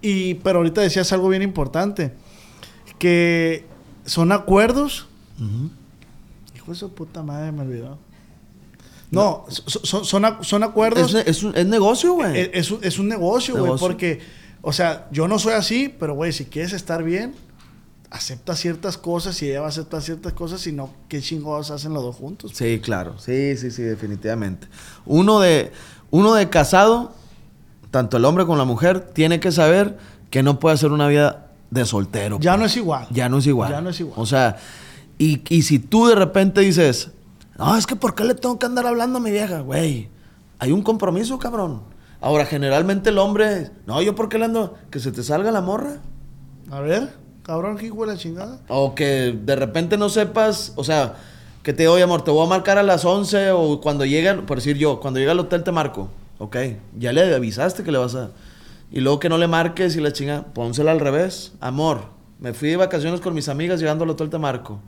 [0.01, 2.15] Y, pero ahorita decías algo bien importante.
[2.99, 3.67] Que
[4.07, 5.07] son acuerdos.
[6.61, 7.99] Hijo de su puta madre, me olvidó.
[9.11, 11.15] No, so- so- son, a- son acuerdos.
[11.15, 12.39] es, es un- es negocio, güey.
[12.39, 14.21] Es, es un, es un negocio, güey, porque,
[14.63, 17.35] o sea, yo no soy así, pero, güey, si quieres estar bien,
[18.11, 21.93] acepta ciertas cosas y ella va a aceptar ciertas cosas, si no, ¿qué chingados hacen
[21.93, 22.53] los dos juntos?
[22.55, 23.19] Sí, claro.
[23.19, 24.69] Sí, sí, sí, definitivamente.
[25.07, 25.73] Uno de,
[26.11, 27.13] uno de casado,
[27.91, 29.99] tanto el hombre como la mujer, tiene que saber
[30.31, 32.39] que no puede hacer una vida de soltero.
[32.41, 33.07] Ya no es igual.
[33.11, 33.71] Ya no es igual.
[33.73, 34.15] Ya no es igual.
[34.19, 34.57] O sea,
[35.21, 37.11] y, y si tú de repente dices,
[37.59, 39.61] no, es que ¿por qué le tengo que andar hablando a mi vieja?
[39.61, 40.09] Güey,
[40.59, 41.83] hay un compromiso, cabrón.
[42.23, 44.79] Ahora, generalmente el hombre, no, yo ¿por qué le ando?
[44.91, 45.99] Que se te salga la morra.
[46.71, 47.11] A ver,
[47.43, 48.61] cabrón, ¿qué hijo de la chingada?
[48.69, 51.17] O que de repente no sepas, o sea,
[51.63, 54.57] que te oye, amor, te voy a marcar a las 11 o cuando llegue, por
[54.57, 56.09] decir yo, cuando llegue al hotel te marco.
[56.39, 56.57] Ok,
[56.99, 58.31] ya le avisaste que le vas a...
[58.91, 61.53] Y luego que no le marques y la chinga, pónsela al revés.
[61.61, 62.05] Amor,
[62.39, 64.81] me fui de vacaciones con mis amigas llegando al hotel te marco.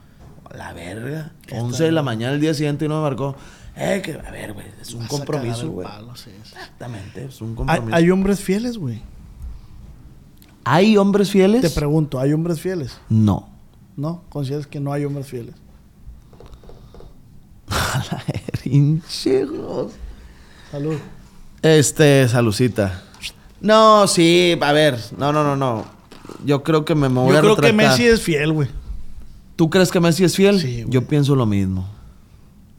[0.57, 1.33] La verga.
[1.51, 3.35] 11 de la mañana el día siguiente y no me marcó.
[3.75, 5.87] Eh, que, a ver, güey, es un compromiso, güey.
[5.87, 6.53] palo, sí, sí.
[6.53, 7.97] Exactamente, es un compromiso.
[7.97, 9.01] hay hombres fieles, güey.
[10.65, 11.63] ¿Hay hombres fieles?
[11.63, 12.99] Te pregunto, ¿hay hombres fieles?
[13.09, 13.49] no.
[13.95, 14.25] ¿No?
[14.31, 15.55] ¿Consideras que no hay hombres fieles?
[20.71, 20.97] Salud.
[21.61, 23.03] Este, salucita.
[23.61, 25.85] No, sí, a ver, no, no, no, no.
[26.45, 27.73] Yo creo que me, voy Yo a creo que.
[27.73, 28.69] Messi es fiel, güey.
[29.63, 30.61] ¿Tú crees que Messi es fiel?
[30.61, 30.85] Sí.
[30.89, 31.87] Yo pienso lo mismo.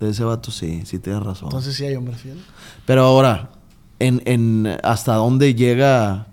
[0.02, 1.46] De ese vato sí, sí tienes razón.
[1.48, 2.44] Entonces sí hay hombres fieles.
[2.86, 3.52] Pero ahora,
[4.00, 6.28] en, en hasta dónde llega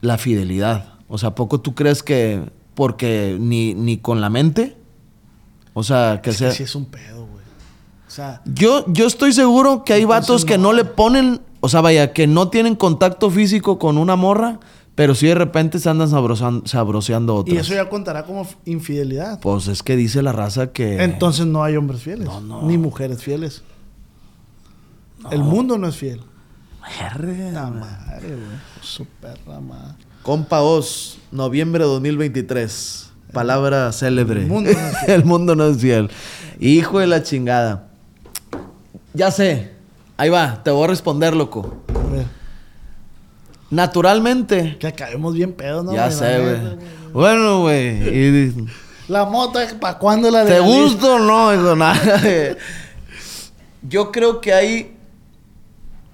[0.00, 0.94] la fidelidad.
[1.06, 4.74] O sea, ¿a poco tú crees que porque ni, ni con la mente.
[5.74, 6.48] O sea, que Es sea.
[6.48, 7.44] que sí es un pedo, güey.
[8.08, 11.82] O sea, Yo, yo estoy seguro que hay vatos que no le ponen, o sea,
[11.82, 14.60] vaya, que no tienen contacto físico con una morra,
[14.94, 17.54] pero sí de repente se andan sabroseando otras.
[17.54, 19.40] y eso ya contará como infidelidad.
[19.40, 21.02] Pues es que dice la raza que.
[21.02, 22.26] Entonces no hay hombres fieles.
[22.26, 22.62] No, no.
[22.62, 23.62] Ni mujeres fieles.
[25.30, 26.20] El mundo no es fiel.
[27.00, 28.58] Verga, La madre, güey.
[28.82, 29.94] Su perra madre.
[30.22, 33.10] Compa Oz, noviembre de 2023.
[33.32, 34.42] Palabra célebre.
[34.42, 35.10] El mundo no es fiel.
[35.14, 36.10] El mundo no es fiel.
[36.60, 37.88] Hijo de la chingada.
[39.12, 39.72] Ya sé.
[40.16, 41.82] Ahí va, te voy a responder, loco.
[41.88, 42.26] A ver.
[43.70, 44.76] Naturalmente.
[44.78, 45.92] Que acabemos bien pedos, ¿no?
[45.94, 47.12] ya sé, güey.
[47.12, 48.08] Bueno, güey.
[48.48, 48.66] y-
[49.08, 51.76] La mota, ¿para cuándo la ¿Te gusta o no?
[51.76, 52.20] Nada.
[53.88, 54.96] Yo creo que hay.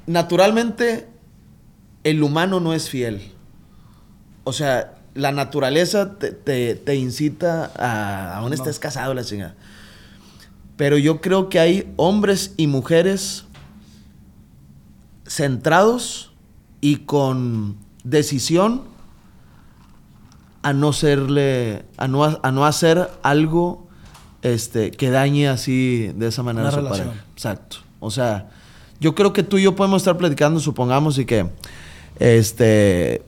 [0.07, 1.07] Naturalmente,
[2.05, 3.33] el humano no es fiel.
[4.45, 8.37] O sea, la naturaleza te, te- te incita a.
[8.39, 9.55] Aún estés casado, la chingada.
[10.77, 13.45] Pero yo creo que hay hombres y mujeres
[15.27, 16.30] centrados
[16.81, 18.83] y con decisión
[20.63, 23.87] a no serle, a no, a no hacer algo
[24.43, 27.09] este, que dañe así de esa manera Una a su relación.
[27.09, 27.25] pareja.
[27.33, 27.77] Exacto.
[28.01, 28.51] O sea,
[29.01, 31.47] yo creo que tú y yo podemos estar platicando, supongamos, y que
[32.19, 33.23] este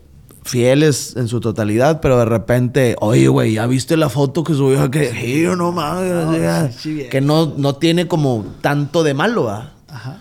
[0.45, 4.91] fieles en su totalidad, pero de repente, oye, güey, ¿ya viste la foto que subió?
[4.91, 9.49] Que, sí, no mames, o sea, sí, que no, no tiene como tanto de malo,
[9.49, 9.73] ¿ah?
[9.89, 10.19] Ajá.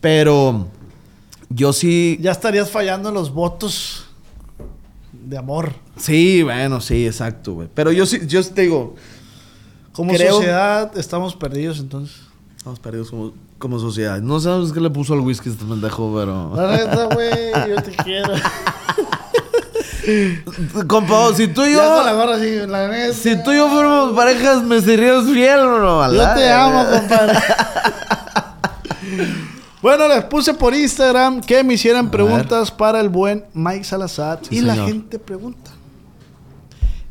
[0.00, 0.68] Pero
[1.50, 4.04] yo sí, Ya estarías fallando en los votos
[5.12, 5.72] de amor.
[5.96, 7.68] sí, bueno, sí, exacto, güey.
[7.74, 8.94] Pero yo sí, yo te digo,
[9.92, 12.16] Como Creo- sociedad estamos perdidos entonces.
[12.56, 14.20] Estamos perdidos como, como sociedad.
[14.20, 16.52] No sabes qué le puso al whisky este pendejo, pero.
[16.54, 18.34] La neta, güey, yo te quiero.
[20.86, 22.16] Compa, si tú y Ya con la yo.
[22.16, 23.12] gorra así, la neta.
[23.14, 26.02] Si tú y yo fuéramos parejas, ¿me serías fiel o no?
[26.02, 27.38] A Yo te amo, compadre.
[29.82, 34.40] bueno, les puse por Instagram que me hicieran preguntas para el buen Mike Salazar.
[34.42, 35.70] Sí, y la gente pregunta.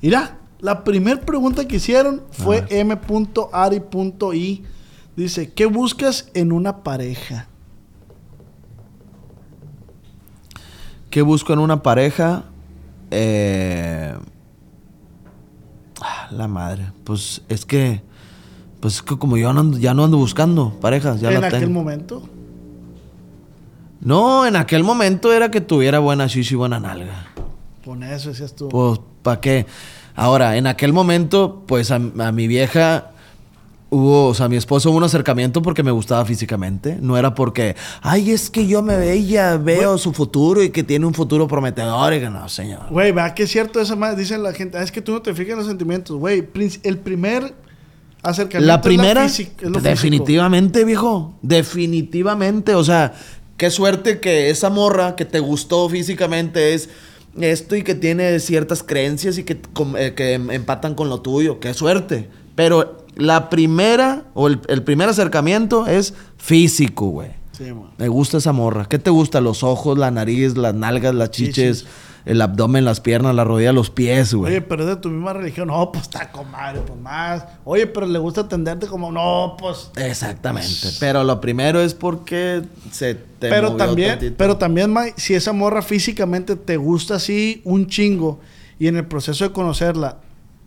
[0.01, 4.63] Mira, la primera pregunta que hicieron fue m.ari.i.
[5.15, 7.47] Dice, ¿qué buscas en una pareja?
[11.09, 12.43] ¿Qué busco en una pareja?
[13.11, 14.13] Eh...
[16.01, 16.91] ah, La madre.
[17.03, 18.01] Pues es que.
[18.79, 21.47] Pues es que como yo no ando- ya no ando buscando parejas, ya en la
[21.47, 21.73] aquel tengo.
[21.73, 22.29] momento.
[23.99, 27.27] No, en aquel momento era que tuviera buena shishi y buena nalga.
[27.83, 28.69] Con eso decías tú.
[28.69, 29.65] Pues, ¿para qué?
[30.15, 33.11] Ahora, en aquel momento, pues a, a mi vieja
[33.89, 36.97] hubo, o sea, a mi esposo hubo un acercamiento porque me gustaba físicamente.
[36.99, 41.05] No era porque, ay, es que yo me veía, veo su futuro y que tiene
[41.05, 42.87] un futuro prometedor y que no, señor.
[42.89, 44.17] Güey, ¿verdad que es cierto eso más?
[44.17, 46.17] Dicen la gente, "Ah, es que tú no te fijas en los sentimientos.
[46.17, 46.47] Güey,
[46.83, 47.53] el primer
[48.23, 51.35] acercamiento La es primera, es lo definitivamente, viejo.
[51.41, 52.75] Definitivamente.
[52.75, 53.13] O sea,
[53.57, 56.89] qué suerte que esa morra que te gustó físicamente es
[57.39, 59.59] esto y que tiene ciertas creencias y que,
[59.97, 61.59] eh, que em- empatan con lo tuyo.
[61.59, 62.29] Qué suerte.
[62.55, 67.29] Pero la primera o el, el primer acercamiento es físico, güey.
[67.51, 67.89] Sí, man.
[67.97, 68.85] Me gusta esa morra.
[68.87, 69.41] ¿Qué te gusta?
[69.41, 72.06] Los ojos, la nariz, las nalgas, las chiches, Chichis.
[72.27, 74.51] El abdomen, las piernas, la rodilla, los pies, güey.
[74.53, 75.67] Oye, pero es de tu misma religión.
[75.69, 77.45] No, pues está comadre, pues más.
[77.63, 79.89] Oye, pero le gusta atenderte como, no, pues.
[79.95, 80.89] Exactamente.
[80.99, 84.35] Pero lo primero es porque se te pero movió también, tantito.
[84.37, 88.39] pero también, Mike, si esa morra físicamente te gusta así un chingo
[88.79, 90.17] y en el proceso de conocerla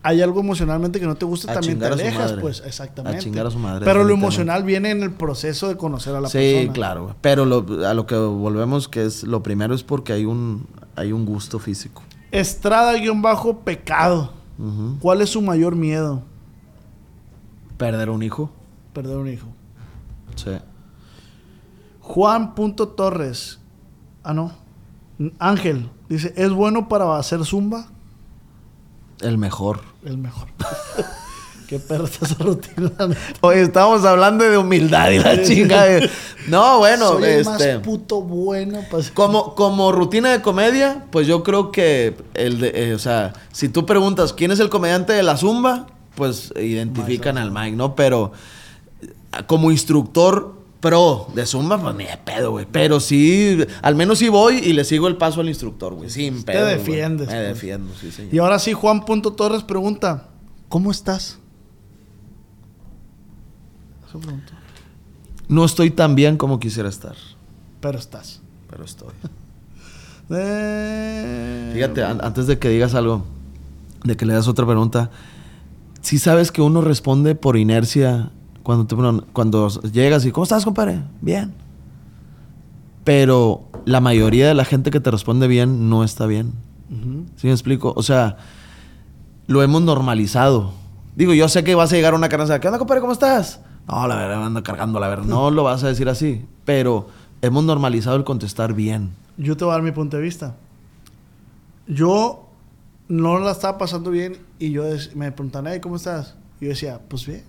[0.03, 3.19] hay algo emocionalmente que no te gusta, A también te alejas, pues, exactamente.
[3.19, 6.23] A chingar a su madre, Pero lo emocional viene en el proceso de conocer a
[6.23, 6.73] la sí, persona.
[6.73, 7.03] claro.
[7.03, 7.15] güey.
[7.21, 10.67] Pero lo- a lo que volvemos que es lo primero es porque hay un
[11.01, 12.03] hay un gusto físico.
[12.31, 14.33] Estrada-pecado.
[14.59, 14.99] Ujú.
[15.01, 16.23] ¿Cuál es su mayor miedo?
[17.79, 18.51] Perder un hijo.
[18.93, 19.47] Perder un hijo.
[20.37, 20.51] Sí.
[22.01, 23.59] Juan.torres.
[24.23, 24.53] Ah, no.
[25.39, 25.89] Ángel.
[26.09, 27.87] Dice, ¿es bueno para hacer zumba?
[29.21, 29.81] El mejor.
[30.05, 30.49] El mejor.
[31.71, 32.91] Qué perra está esa rutina.
[33.43, 35.85] Oye, estábamos hablando de humildad y la chinga.
[35.85, 36.11] de-
[36.49, 37.49] No, bueno, Soy el este.
[37.49, 38.81] más puto bueno
[39.15, 43.69] Como, como rutina de comedia, pues yo creo que el de, eh, o sea, si
[43.69, 45.87] tú preguntas quién es el comediante de la zumba,
[46.17, 47.95] pues identifican al Mike, ¿no?
[47.95, 48.33] Pero
[49.01, 49.09] eh,
[49.47, 52.67] como instructor pro de zumba, pues ni de pedo, güey.
[52.73, 56.11] Pero sí, al menos sí voy y le sigo el paso al instructor, güey.
[56.11, 56.65] Sin Te pedo.
[56.65, 56.79] güey.
[56.79, 57.47] defiendes, Me pues.
[57.49, 58.35] defiendo, sí, señor.
[58.35, 60.27] Y ahora sí, Juan.torres pregunta,
[60.69, 61.39] ¿cómo estás?
[64.11, 64.21] Eso.
[65.49, 67.15] No estoy tan bien como quisiera estar,
[67.81, 68.41] Pero estás.
[68.69, 69.09] pero estoy.
[70.33, 73.25] Eh, Fíjate, an- antes de que digas algo,
[74.05, 75.11] de que le das otra pregunta.
[76.03, 78.31] Si sabes que uno responde por inercia
[78.63, 78.95] cuando, te,
[79.33, 81.03] cuando llegas y, ¿cómo estás, compadre?
[81.21, 81.53] Bien.
[83.05, 86.53] Pero la mayoría de la gente que te responde bien no está bien.
[87.37, 87.93] ¿Sí me explico?
[87.97, 88.37] O sea,
[89.49, 90.73] lo hemos normalizado.
[91.17, 93.01] Digo, yo sé que vas a llegar a una casa, ¿qué onda, compadre?
[93.01, 93.61] ¿Cómo estás?
[93.91, 95.25] No, la verdad, ando cargando, la verdad.
[95.25, 96.47] No lo vas a decir así.
[96.65, 97.09] Pero
[97.43, 99.11] hemos normalizado el contestar bien.
[99.37, 100.57] Yo te voy a dar mi punto de vista.
[101.87, 102.47] Yo
[103.09, 104.85] no la estaba pasando bien y yo
[105.15, 106.37] me preguntan, ¿cómo estás?
[106.61, 107.43] Y yo decía, pues bien.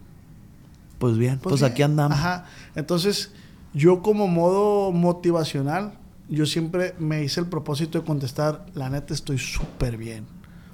[0.97, 2.17] Pues bien, pues, pues aquí andamos.
[2.17, 2.45] Ajá.
[2.75, 3.31] Entonces,
[3.73, 5.93] yo como modo motivacional,
[6.29, 10.25] yo siempre me hice el propósito de contestar, la neta estoy súper bien.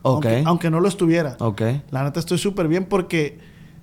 [0.03, 0.25] Ok.
[0.45, 1.35] Aunque, no lo estuviera.
[1.39, 1.61] Ok.
[1.91, 3.39] La neta estoy súper bien porque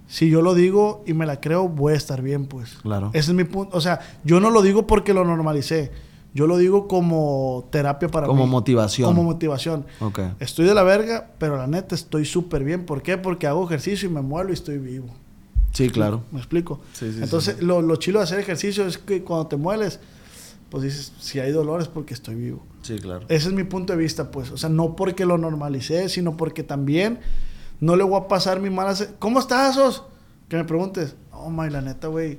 [0.06, 2.76] si yo lo digo y me la creo, voy a estar bien, pues.
[2.82, 3.10] Claro.
[3.12, 3.76] Ese es mi punto.
[3.76, 5.90] O sea, yo no lo digo porque lo normalicé.
[6.34, 9.08] Yo lo digo como terapia para como motivación.
[9.08, 9.86] Como motivación.
[10.00, 10.20] Ok.
[10.40, 12.86] Estoy de la verga, pero la neta estoy súper bien.
[12.86, 13.16] ¿Por qué?
[13.16, 15.06] Porque hago ejercicio y me muevo y estoy vivo.
[15.72, 16.22] Sí, claro.
[16.32, 16.80] ¿Me explico?
[17.00, 20.00] Entonces, Lo, lo chilo de hacer ejercicio es que cuando te mueles,
[20.70, 22.64] pues dices, si hay dolores porque estoy vivo.
[22.82, 23.26] Sí, claro.
[23.28, 24.50] Ese es mi punto de vista, pues.
[24.50, 27.20] O sea, no porque lo normalicé, sino porque también
[27.84, 28.96] no le voy a pasar mi mala...
[29.18, 30.02] ¿Cómo estás, Os?
[30.48, 31.14] Que me preguntes.
[31.32, 32.38] Oh, my, la neta, güey.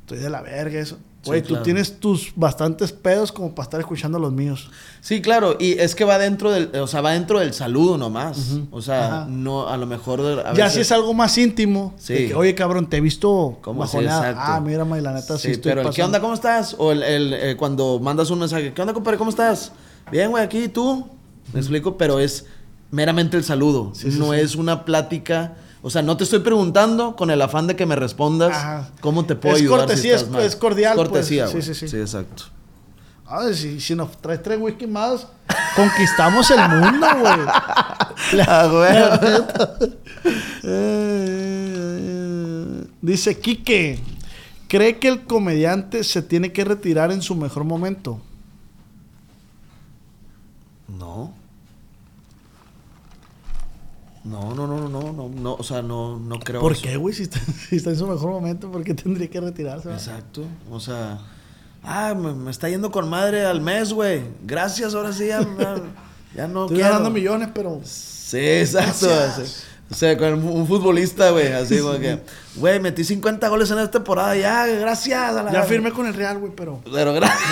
[0.00, 0.98] Estoy de la verga, eso.
[1.24, 4.72] Güey, tú tienes tus bastantes pedos como para estar escuchando los míos.
[5.00, 8.56] Sí, claro, y es que va dentro del, o sea, va dentro del saludo nomás.
[8.72, 10.44] O sea, no, a lo mejor.
[10.56, 11.94] ya si es algo más íntimo.
[11.96, 12.32] Sí.
[12.32, 15.90] oye, cabrón, te he visto como sí, Ah, mira, ma, la neta, sí, estoy Pero,
[15.92, 16.20] ¿qué onda?
[16.20, 16.74] ¿Cómo estás?
[16.76, 19.16] O el, el eh, cuando mandas un mensaje, ¿qué onda, compadre?
[19.16, 19.70] ¿Cómo estás?
[20.10, 21.06] Bien, güey, aquí, ¿tú?
[21.52, 22.46] Me explico, pero es
[22.92, 23.92] meramente el saludo.
[24.04, 27.86] no es una plática o sea, no te estoy preguntando con el afán de que
[27.86, 29.80] me respondas cómo te puedo es ayudar.
[29.80, 30.92] Cortesía, es, es, cordial.
[30.92, 31.64] Es cortesía, pues.
[31.64, 31.88] Sí, sí, sí.
[31.88, 32.44] Sí, exacto.
[33.26, 35.26] A ver, si, si nos traes tres whisky más,
[35.74, 37.38] conquistamos el mundo, güey.
[38.34, 38.68] La,
[43.02, 43.98] Dice Quique,
[44.68, 48.20] ¿cree que el comediante se tiene que retirar en su mejor momento?
[50.86, 51.34] No.
[54.24, 56.60] No, no, no, no, no, no, o sea, no, no creo.
[56.60, 57.14] ¿Por qué, güey?
[57.14, 59.90] Si está, si está, en su mejor momento, ¿por qué tendría que retirarse?
[59.90, 61.18] Exacto, o sea,
[61.82, 64.22] ah, me, está yendo con madre al mes, güey.
[64.44, 65.40] Gracias, ahora sí, ya,
[66.36, 67.80] ya no Estoy ganando millones, pero...
[67.84, 69.08] Sí, exacto.
[69.90, 72.20] O sea, con un futbolista, güey, así como que,
[72.56, 75.52] güey, metí 50 goles en esta temporada, ya, gracias.
[75.52, 76.80] ya firmé con el Real, güey, pero...
[76.90, 77.42] Pero gracias.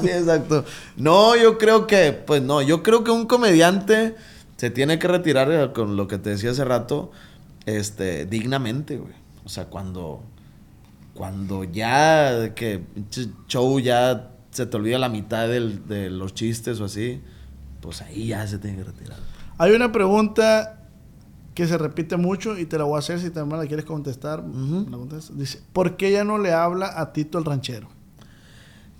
[0.00, 0.64] sí, exacto.
[0.96, 4.14] No, yo creo que, pues no, yo creo que un comediante
[4.56, 7.10] se tiene que retirar eh, con lo que te decía hace rato,
[7.66, 9.14] este, dignamente, güey.
[9.44, 10.22] O sea, cuando,
[11.14, 12.84] cuando ya que
[13.46, 17.20] show ya se te olvida la mitad de los chistes o así,
[17.80, 19.18] pues ahí ya se tiene que retirar.
[19.58, 20.76] Hay una pregunta
[21.54, 24.44] que se repite mucho y te la voy a hacer si también la quieres contestar.
[25.32, 27.88] Dice, ¿por qué ya no le habla a Tito el ranchero?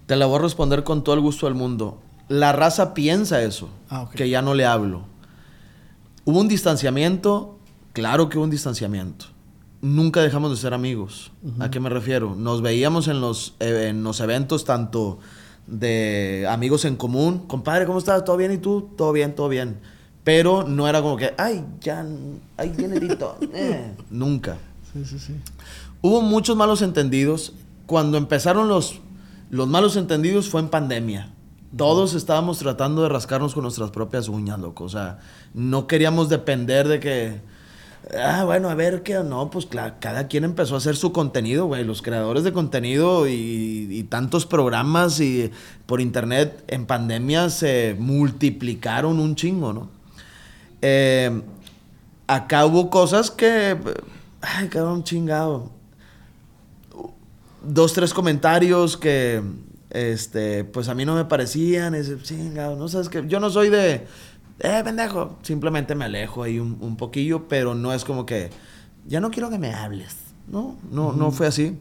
[0.06, 2.00] Te la voy a responder con todo el gusto del mundo.
[2.28, 5.04] La raza piensa eso, ah, que ya no le hablo.
[6.28, 7.56] Hubo un distanciamiento,
[7.92, 9.26] claro que hubo un distanciamiento.
[9.80, 11.30] Nunca dejamos de ser amigos.
[11.60, 12.34] ¿A qué me refiero?
[12.34, 15.20] Nos veíamos en los, eh, en los eventos tanto
[15.68, 17.46] de amigos en común.
[17.46, 18.24] Compadre, ¿cómo estás?
[18.24, 18.50] ¿Todo bien?
[18.50, 18.90] ¿Y tú?
[18.96, 19.78] Todo bien, todo bien.
[20.24, 22.04] Pero no era como que, ay, ya,
[22.56, 23.38] ay, viene Tito.
[23.54, 24.56] Eh, nunca.
[24.92, 25.34] Sí, sí, sí.
[26.02, 27.52] Hubo muchos malos entendidos.
[27.86, 28.98] Cuando empezaron los,
[29.48, 31.35] los malos entendidos fue en pandemia.
[31.76, 34.84] Todos estábamos tratando de rascarnos con nuestras propias uñas, loco.
[34.84, 35.18] O sea,
[35.52, 37.40] no queríamos depender de que.
[38.16, 39.14] Ah, bueno, a ver qué.
[39.24, 41.84] No, pues cada quien empezó a hacer su contenido, güey.
[41.84, 45.50] Los creadores de contenido y, tantos programas y
[45.86, 49.90] por internet en pandemia se multiplicaron un chingo, ¿no?
[50.80, 51.42] Eh,
[52.26, 53.76] acá hubo cosas que.
[54.40, 55.70] Ay, un chingado.
[57.62, 59.42] Dos, tres comentarios que
[59.96, 61.96] este, pues a mí no me parecían,
[62.76, 64.06] no sabes que yo no soy de,
[64.58, 68.50] eh, pendejo, simplemente me alejo ahí un, poquillo, pero no es como que,
[69.06, 70.16] ya no quiero que me hables,
[70.48, 71.78] no, no, no fue así.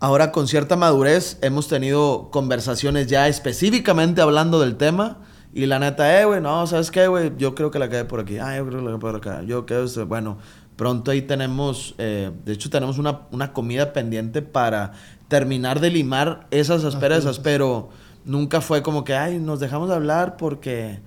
[0.00, 5.18] Ahora con cierta madurez hemos tenido conversaciones ya específicamente hablando del tema.
[5.52, 7.32] Y la neta, eh, güey, no, ¿sabes qué, güey?
[7.36, 8.38] Yo creo que la quedé por aquí.
[8.38, 9.42] Ah, yo creo que la quedé por acá.
[9.42, 10.38] Yo creo que, bueno,
[10.76, 14.92] pronto ahí tenemos, eh, de hecho tenemos una, una, comida pendiente para
[15.30, 17.88] terminar de limar esas asperezas, pero
[18.24, 20.98] nunca fue como que, ay, nos dejamos de hablar porque,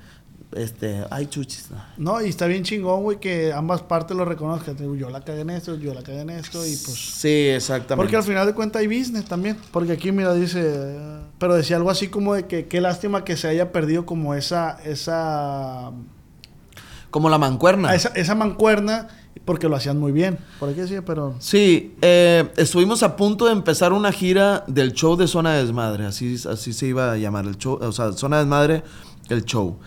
[0.55, 1.67] este, ay, chuchis.
[1.97, 4.77] No, y está bien chingón, güey, que ambas partes lo reconozcan.
[4.97, 6.97] Yo la cagué en esto, yo la cagué en esto y pues...
[6.97, 7.97] Sí, exactamente.
[7.97, 9.57] Porque al final de cuentas hay business también.
[9.71, 10.97] Porque aquí, mira, dice...
[11.37, 14.79] Pero decía algo así como de que qué lástima que se haya perdido como esa...
[14.85, 15.91] esa
[17.11, 17.89] Como la mancuerna.
[17.89, 19.09] a esa, esa mancuerna,
[19.45, 20.37] porque lo hacían muy bien.
[20.59, 21.35] Por aquí decía, pero.
[21.39, 26.05] Sí, eh, estuvimos a punto de empezar una gira del show de Zona de Desmadre,
[26.05, 28.83] así, así se iba a llamar el show, o sea, Zona de Desmadre,
[29.29, 29.77] el show.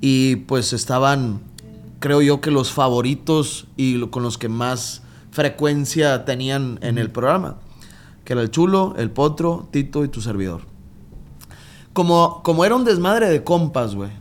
[0.00, 1.40] Y pues estaban,
[1.98, 7.56] creo yo que los favoritos y con los que más frecuencia tenían en el programa,
[8.24, 10.62] que era el Chulo, el Potro, Tito y tu servidor.
[11.92, 14.19] Como, como era un desmadre de compas, güey.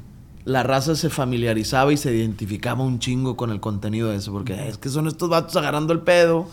[0.50, 4.32] La raza se familiarizaba y se identificaba un chingo con el contenido de eso.
[4.32, 6.48] Porque es que son estos vatos agarrando el pedo.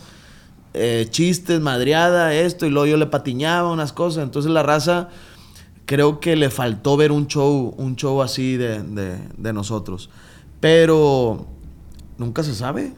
[0.73, 2.67] eh, chistes, madreada, esto.
[2.67, 4.23] Y luego yo le patiñaba unas cosas.
[4.23, 5.09] Entonces la raza
[5.87, 10.11] creo que le faltó ver un show, un show así de, de- de nosotros.
[10.59, 11.47] Pero
[12.19, 12.93] nunca se sabe.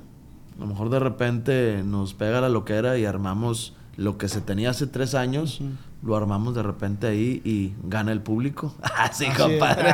[0.57, 4.71] A lo mejor de repente nos pega la loquera y armamos lo que se tenía
[4.71, 5.61] hace tres años.
[6.01, 8.73] Lo armamos de repente ahí y gana el público.
[8.81, 9.93] Así, Así compadre.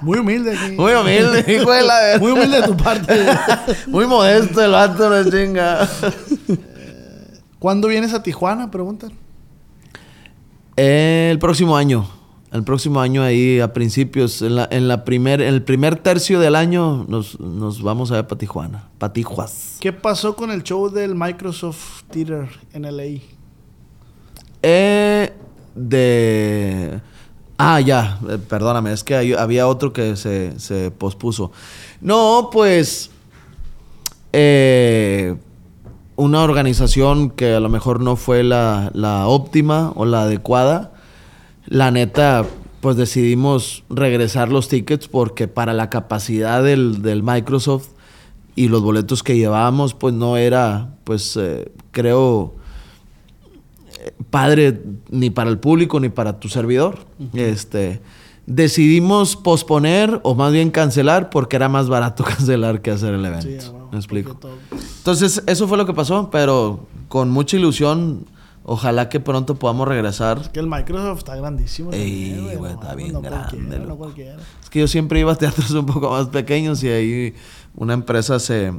[0.00, 0.76] Muy humilde aquí.
[0.76, 3.26] Muy humilde, hijo de la Muy humilde de tu parte.
[3.88, 5.88] Muy modesto el vato, no chinga.
[7.58, 8.70] ¿Cuándo vienes a Tijuana?
[8.70, 9.12] Preguntan.
[10.76, 12.06] El próximo año.
[12.52, 16.38] El próximo año ahí a principios, en, la, en la primer, en el primer tercio
[16.38, 18.88] del año nos, nos vamos a ver para Tijuana.
[18.98, 19.78] Para Tijuas.
[19.80, 23.35] ¿Qué pasó con el show del Microsoft Theater en LA?
[24.68, 25.32] Eh,
[25.76, 27.00] de...
[27.56, 31.52] Ah, ya, eh, perdóname, es que había otro que se, se pospuso.
[32.00, 33.10] No, pues...
[34.32, 35.36] eh,
[36.16, 40.94] una organización que a lo mejor no fue la, la óptima o la adecuada.
[41.66, 42.44] La neta,
[42.80, 47.90] pues decidimos regresar los tickets porque para la capacidad del, del Microsoft
[48.54, 52.54] y los boletos que llevábamos, pues no era, pues eh, creo,
[54.30, 57.06] padre ni para el público ni para tu servidor.
[57.34, 58.00] Este
[58.46, 63.46] decidimos posponer o más bien cancelar porque era más barato cancelar que hacer el evento.
[63.46, 64.38] Sí, bueno, Me explico.
[64.98, 68.24] Entonces, eso fue lo que pasó, pero con mucha ilusión,
[68.62, 70.50] ojalá que pronto podamos regresar.
[70.52, 71.92] Que el Microsoft está grandísimo.
[71.92, 73.98] Ey, también, güey, no está bien no grande, No.
[74.62, 77.34] Es que yo siempre iba a teatros un poco más pequeños y ahí
[77.74, 78.72] una empresa se,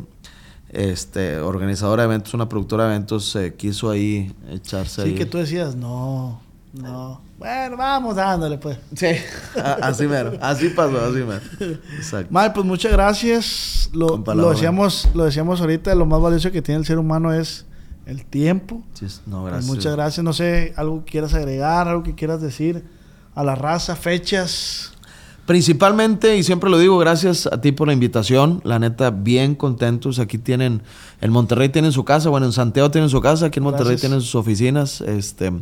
[0.69, 5.15] este, organizadora de eventos, una productora de eventos, quiso ahí echarse Sí, ahí.
[5.15, 6.41] que tú decías, no,
[6.73, 7.21] no.
[7.39, 8.77] Bueno, vamos dándole, pues.
[8.95, 9.07] Sí,
[9.81, 11.41] así mero, así pasó, así mero.
[11.95, 12.27] Exacto.
[12.31, 13.89] Mae, pues muchas gracias.
[13.93, 14.17] Lo,
[14.49, 17.65] decíamos, lo decíamos ahorita, lo más valioso que tiene el ser humano es
[18.07, 18.81] el tiempo.
[18.93, 19.65] Sí, no, Pues gracias.
[19.75, 20.23] muchas gracias.
[20.23, 22.83] No sé, algo que quieras agregar, algo que quieras decir
[23.35, 24.93] a la raza, fechas.
[25.47, 28.59] Principalmente, y siempre lo digo, gracias a ti por la invitación.
[28.65, 30.19] La neta, bien contentos.
[30.19, 30.83] Aquí tienen,
[31.21, 34.01] en Monterrey tienen su casa, bueno, en Santiago tienen su casa, aquí en Monterrey Gracias.
[34.01, 34.99] tienen sus oficinas.
[34.99, 35.53] Este,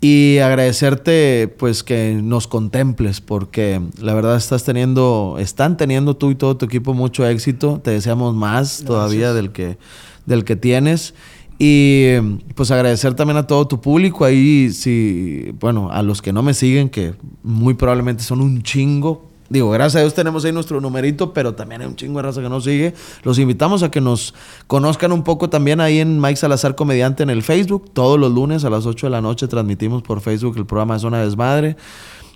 [0.00, 6.36] y agradecerte, pues, que nos contemples, porque la verdad estás teniendo, están teniendo tú y
[6.36, 7.80] todo tu equipo mucho éxito.
[7.82, 9.78] Te deseamos más todavía del que,
[10.26, 11.14] del que tienes.
[11.58, 12.16] Y
[12.54, 16.54] pues agradecer también a todo tu público ahí, si, bueno, a los que no me
[16.54, 19.32] siguen, que muy probablemente son un chingo.
[19.52, 22.40] Digo, gracias a Dios tenemos ahí nuestro numerito, pero también hay un chingo de raza
[22.40, 22.94] que nos sigue.
[23.22, 24.34] Los invitamos a que nos
[24.66, 27.90] conozcan un poco también ahí en Mike Salazar Comediante en el Facebook.
[27.92, 31.00] Todos los lunes a las 8 de la noche transmitimos por Facebook el programa de
[31.00, 31.76] Zona Desmadre.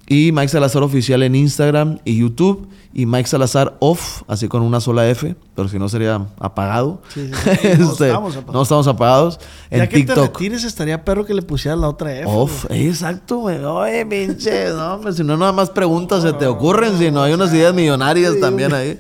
[0.08, 2.68] Y Mike Salazar Oficial en Instagram y YouTube.
[2.94, 7.02] Y Mike Salazar Off, así con una sola F, pero si no sería apagado.
[7.12, 7.68] Sí, sí, sí.
[7.78, 8.54] No Este, estamos apagados.
[8.54, 9.40] no estamos apagados.
[9.70, 10.34] En ya que te TikTok.
[10.38, 12.24] retires, estaría perro que le pusieras la otra F.
[12.26, 13.62] Off, exacto, güey.
[13.62, 17.52] Oye, pinche, no, si no, nada más preguntas se te ocurren, si no hay unas
[17.52, 18.98] ideas millonarias también ahí.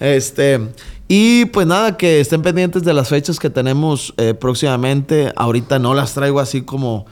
[0.00, 0.68] Este,
[1.06, 5.32] y pues nada, que estén pendientes de las fechas que tenemos eh, próximamente.
[5.36, 7.06] Ahorita no las traigo así como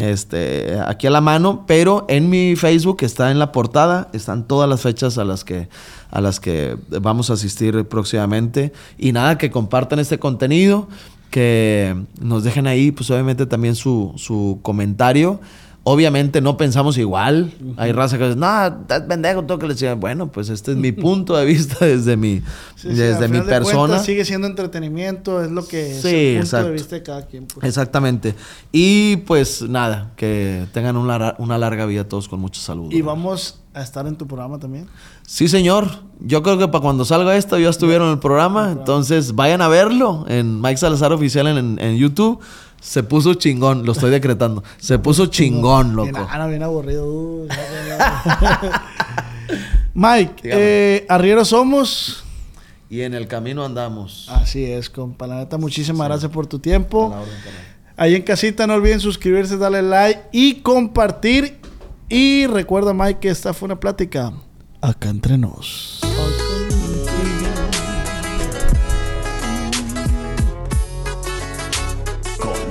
[0.00, 4.68] este aquí a la mano, pero en mi Facebook está en la portada, están todas
[4.68, 5.68] las fechas a las que
[6.10, 10.88] a las que vamos a asistir próximamente y nada que compartan este contenido,
[11.30, 15.40] que nos dejen ahí pues obviamente también su, su comentario.
[15.92, 17.52] Obviamente no pensamos igual.
[17.76, 20.76] Hay raza que dice, no, estás pendejo, todo que le decía, bueno, pues este es
[20.76, 22.42] mi punto de vista desde mi,
[22.76, 23.78] Sí, desde mi persona.
[23.78, 26.66] cuentas sigue siendo entretenimiento, es lo que es Sí, el punto exacto.
[26.68, 27.46] de vista de cada quien.
[27.46, 27.66] pues.
[27.66, 28.34] Exactamente.
[28.72, 32.90] Y pues nada, que tengan una, una larga vida todos con mucha salud.
[32.92, 34.86] Y vamos a estar en tu programa también.
[35.26, 35.86] Sí, señor.
[36.20, 38.72] Yo creo que para cuando salga esto ya estuvieron en el programa.
[38.72, 42.40] Entonces vayan a verlo en Mike Salazar Oficial en, en YouTube.
[42.80, 44.64] Se puso chingón, lo estoy decretando.
[44.78, 46.26] Se puso chingón, loco.
[46.28, 47.06] ah, no, bien aburrido.
[47.06, 47.48] Uh.
[49.94, 52.24] Mike, eh, arrieros somos.
[52.88, 54.28] Y en el camino andamos.
[54.30, 55.26] Así es, compa.
[55.26, 57.06] La neta, muchísimas gracias por tu tiempo.
[57.06, 57.70] Orden.
[57.96, 61.58] Ahí en casita no olviden suscribirse, darle like y compartir.
[62.08, 64.32] Y recuerda, Mike, que esta fue una plática
[64.80, 66.00] acá entre nos.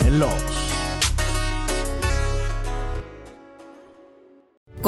[0.10, 0.59] Los.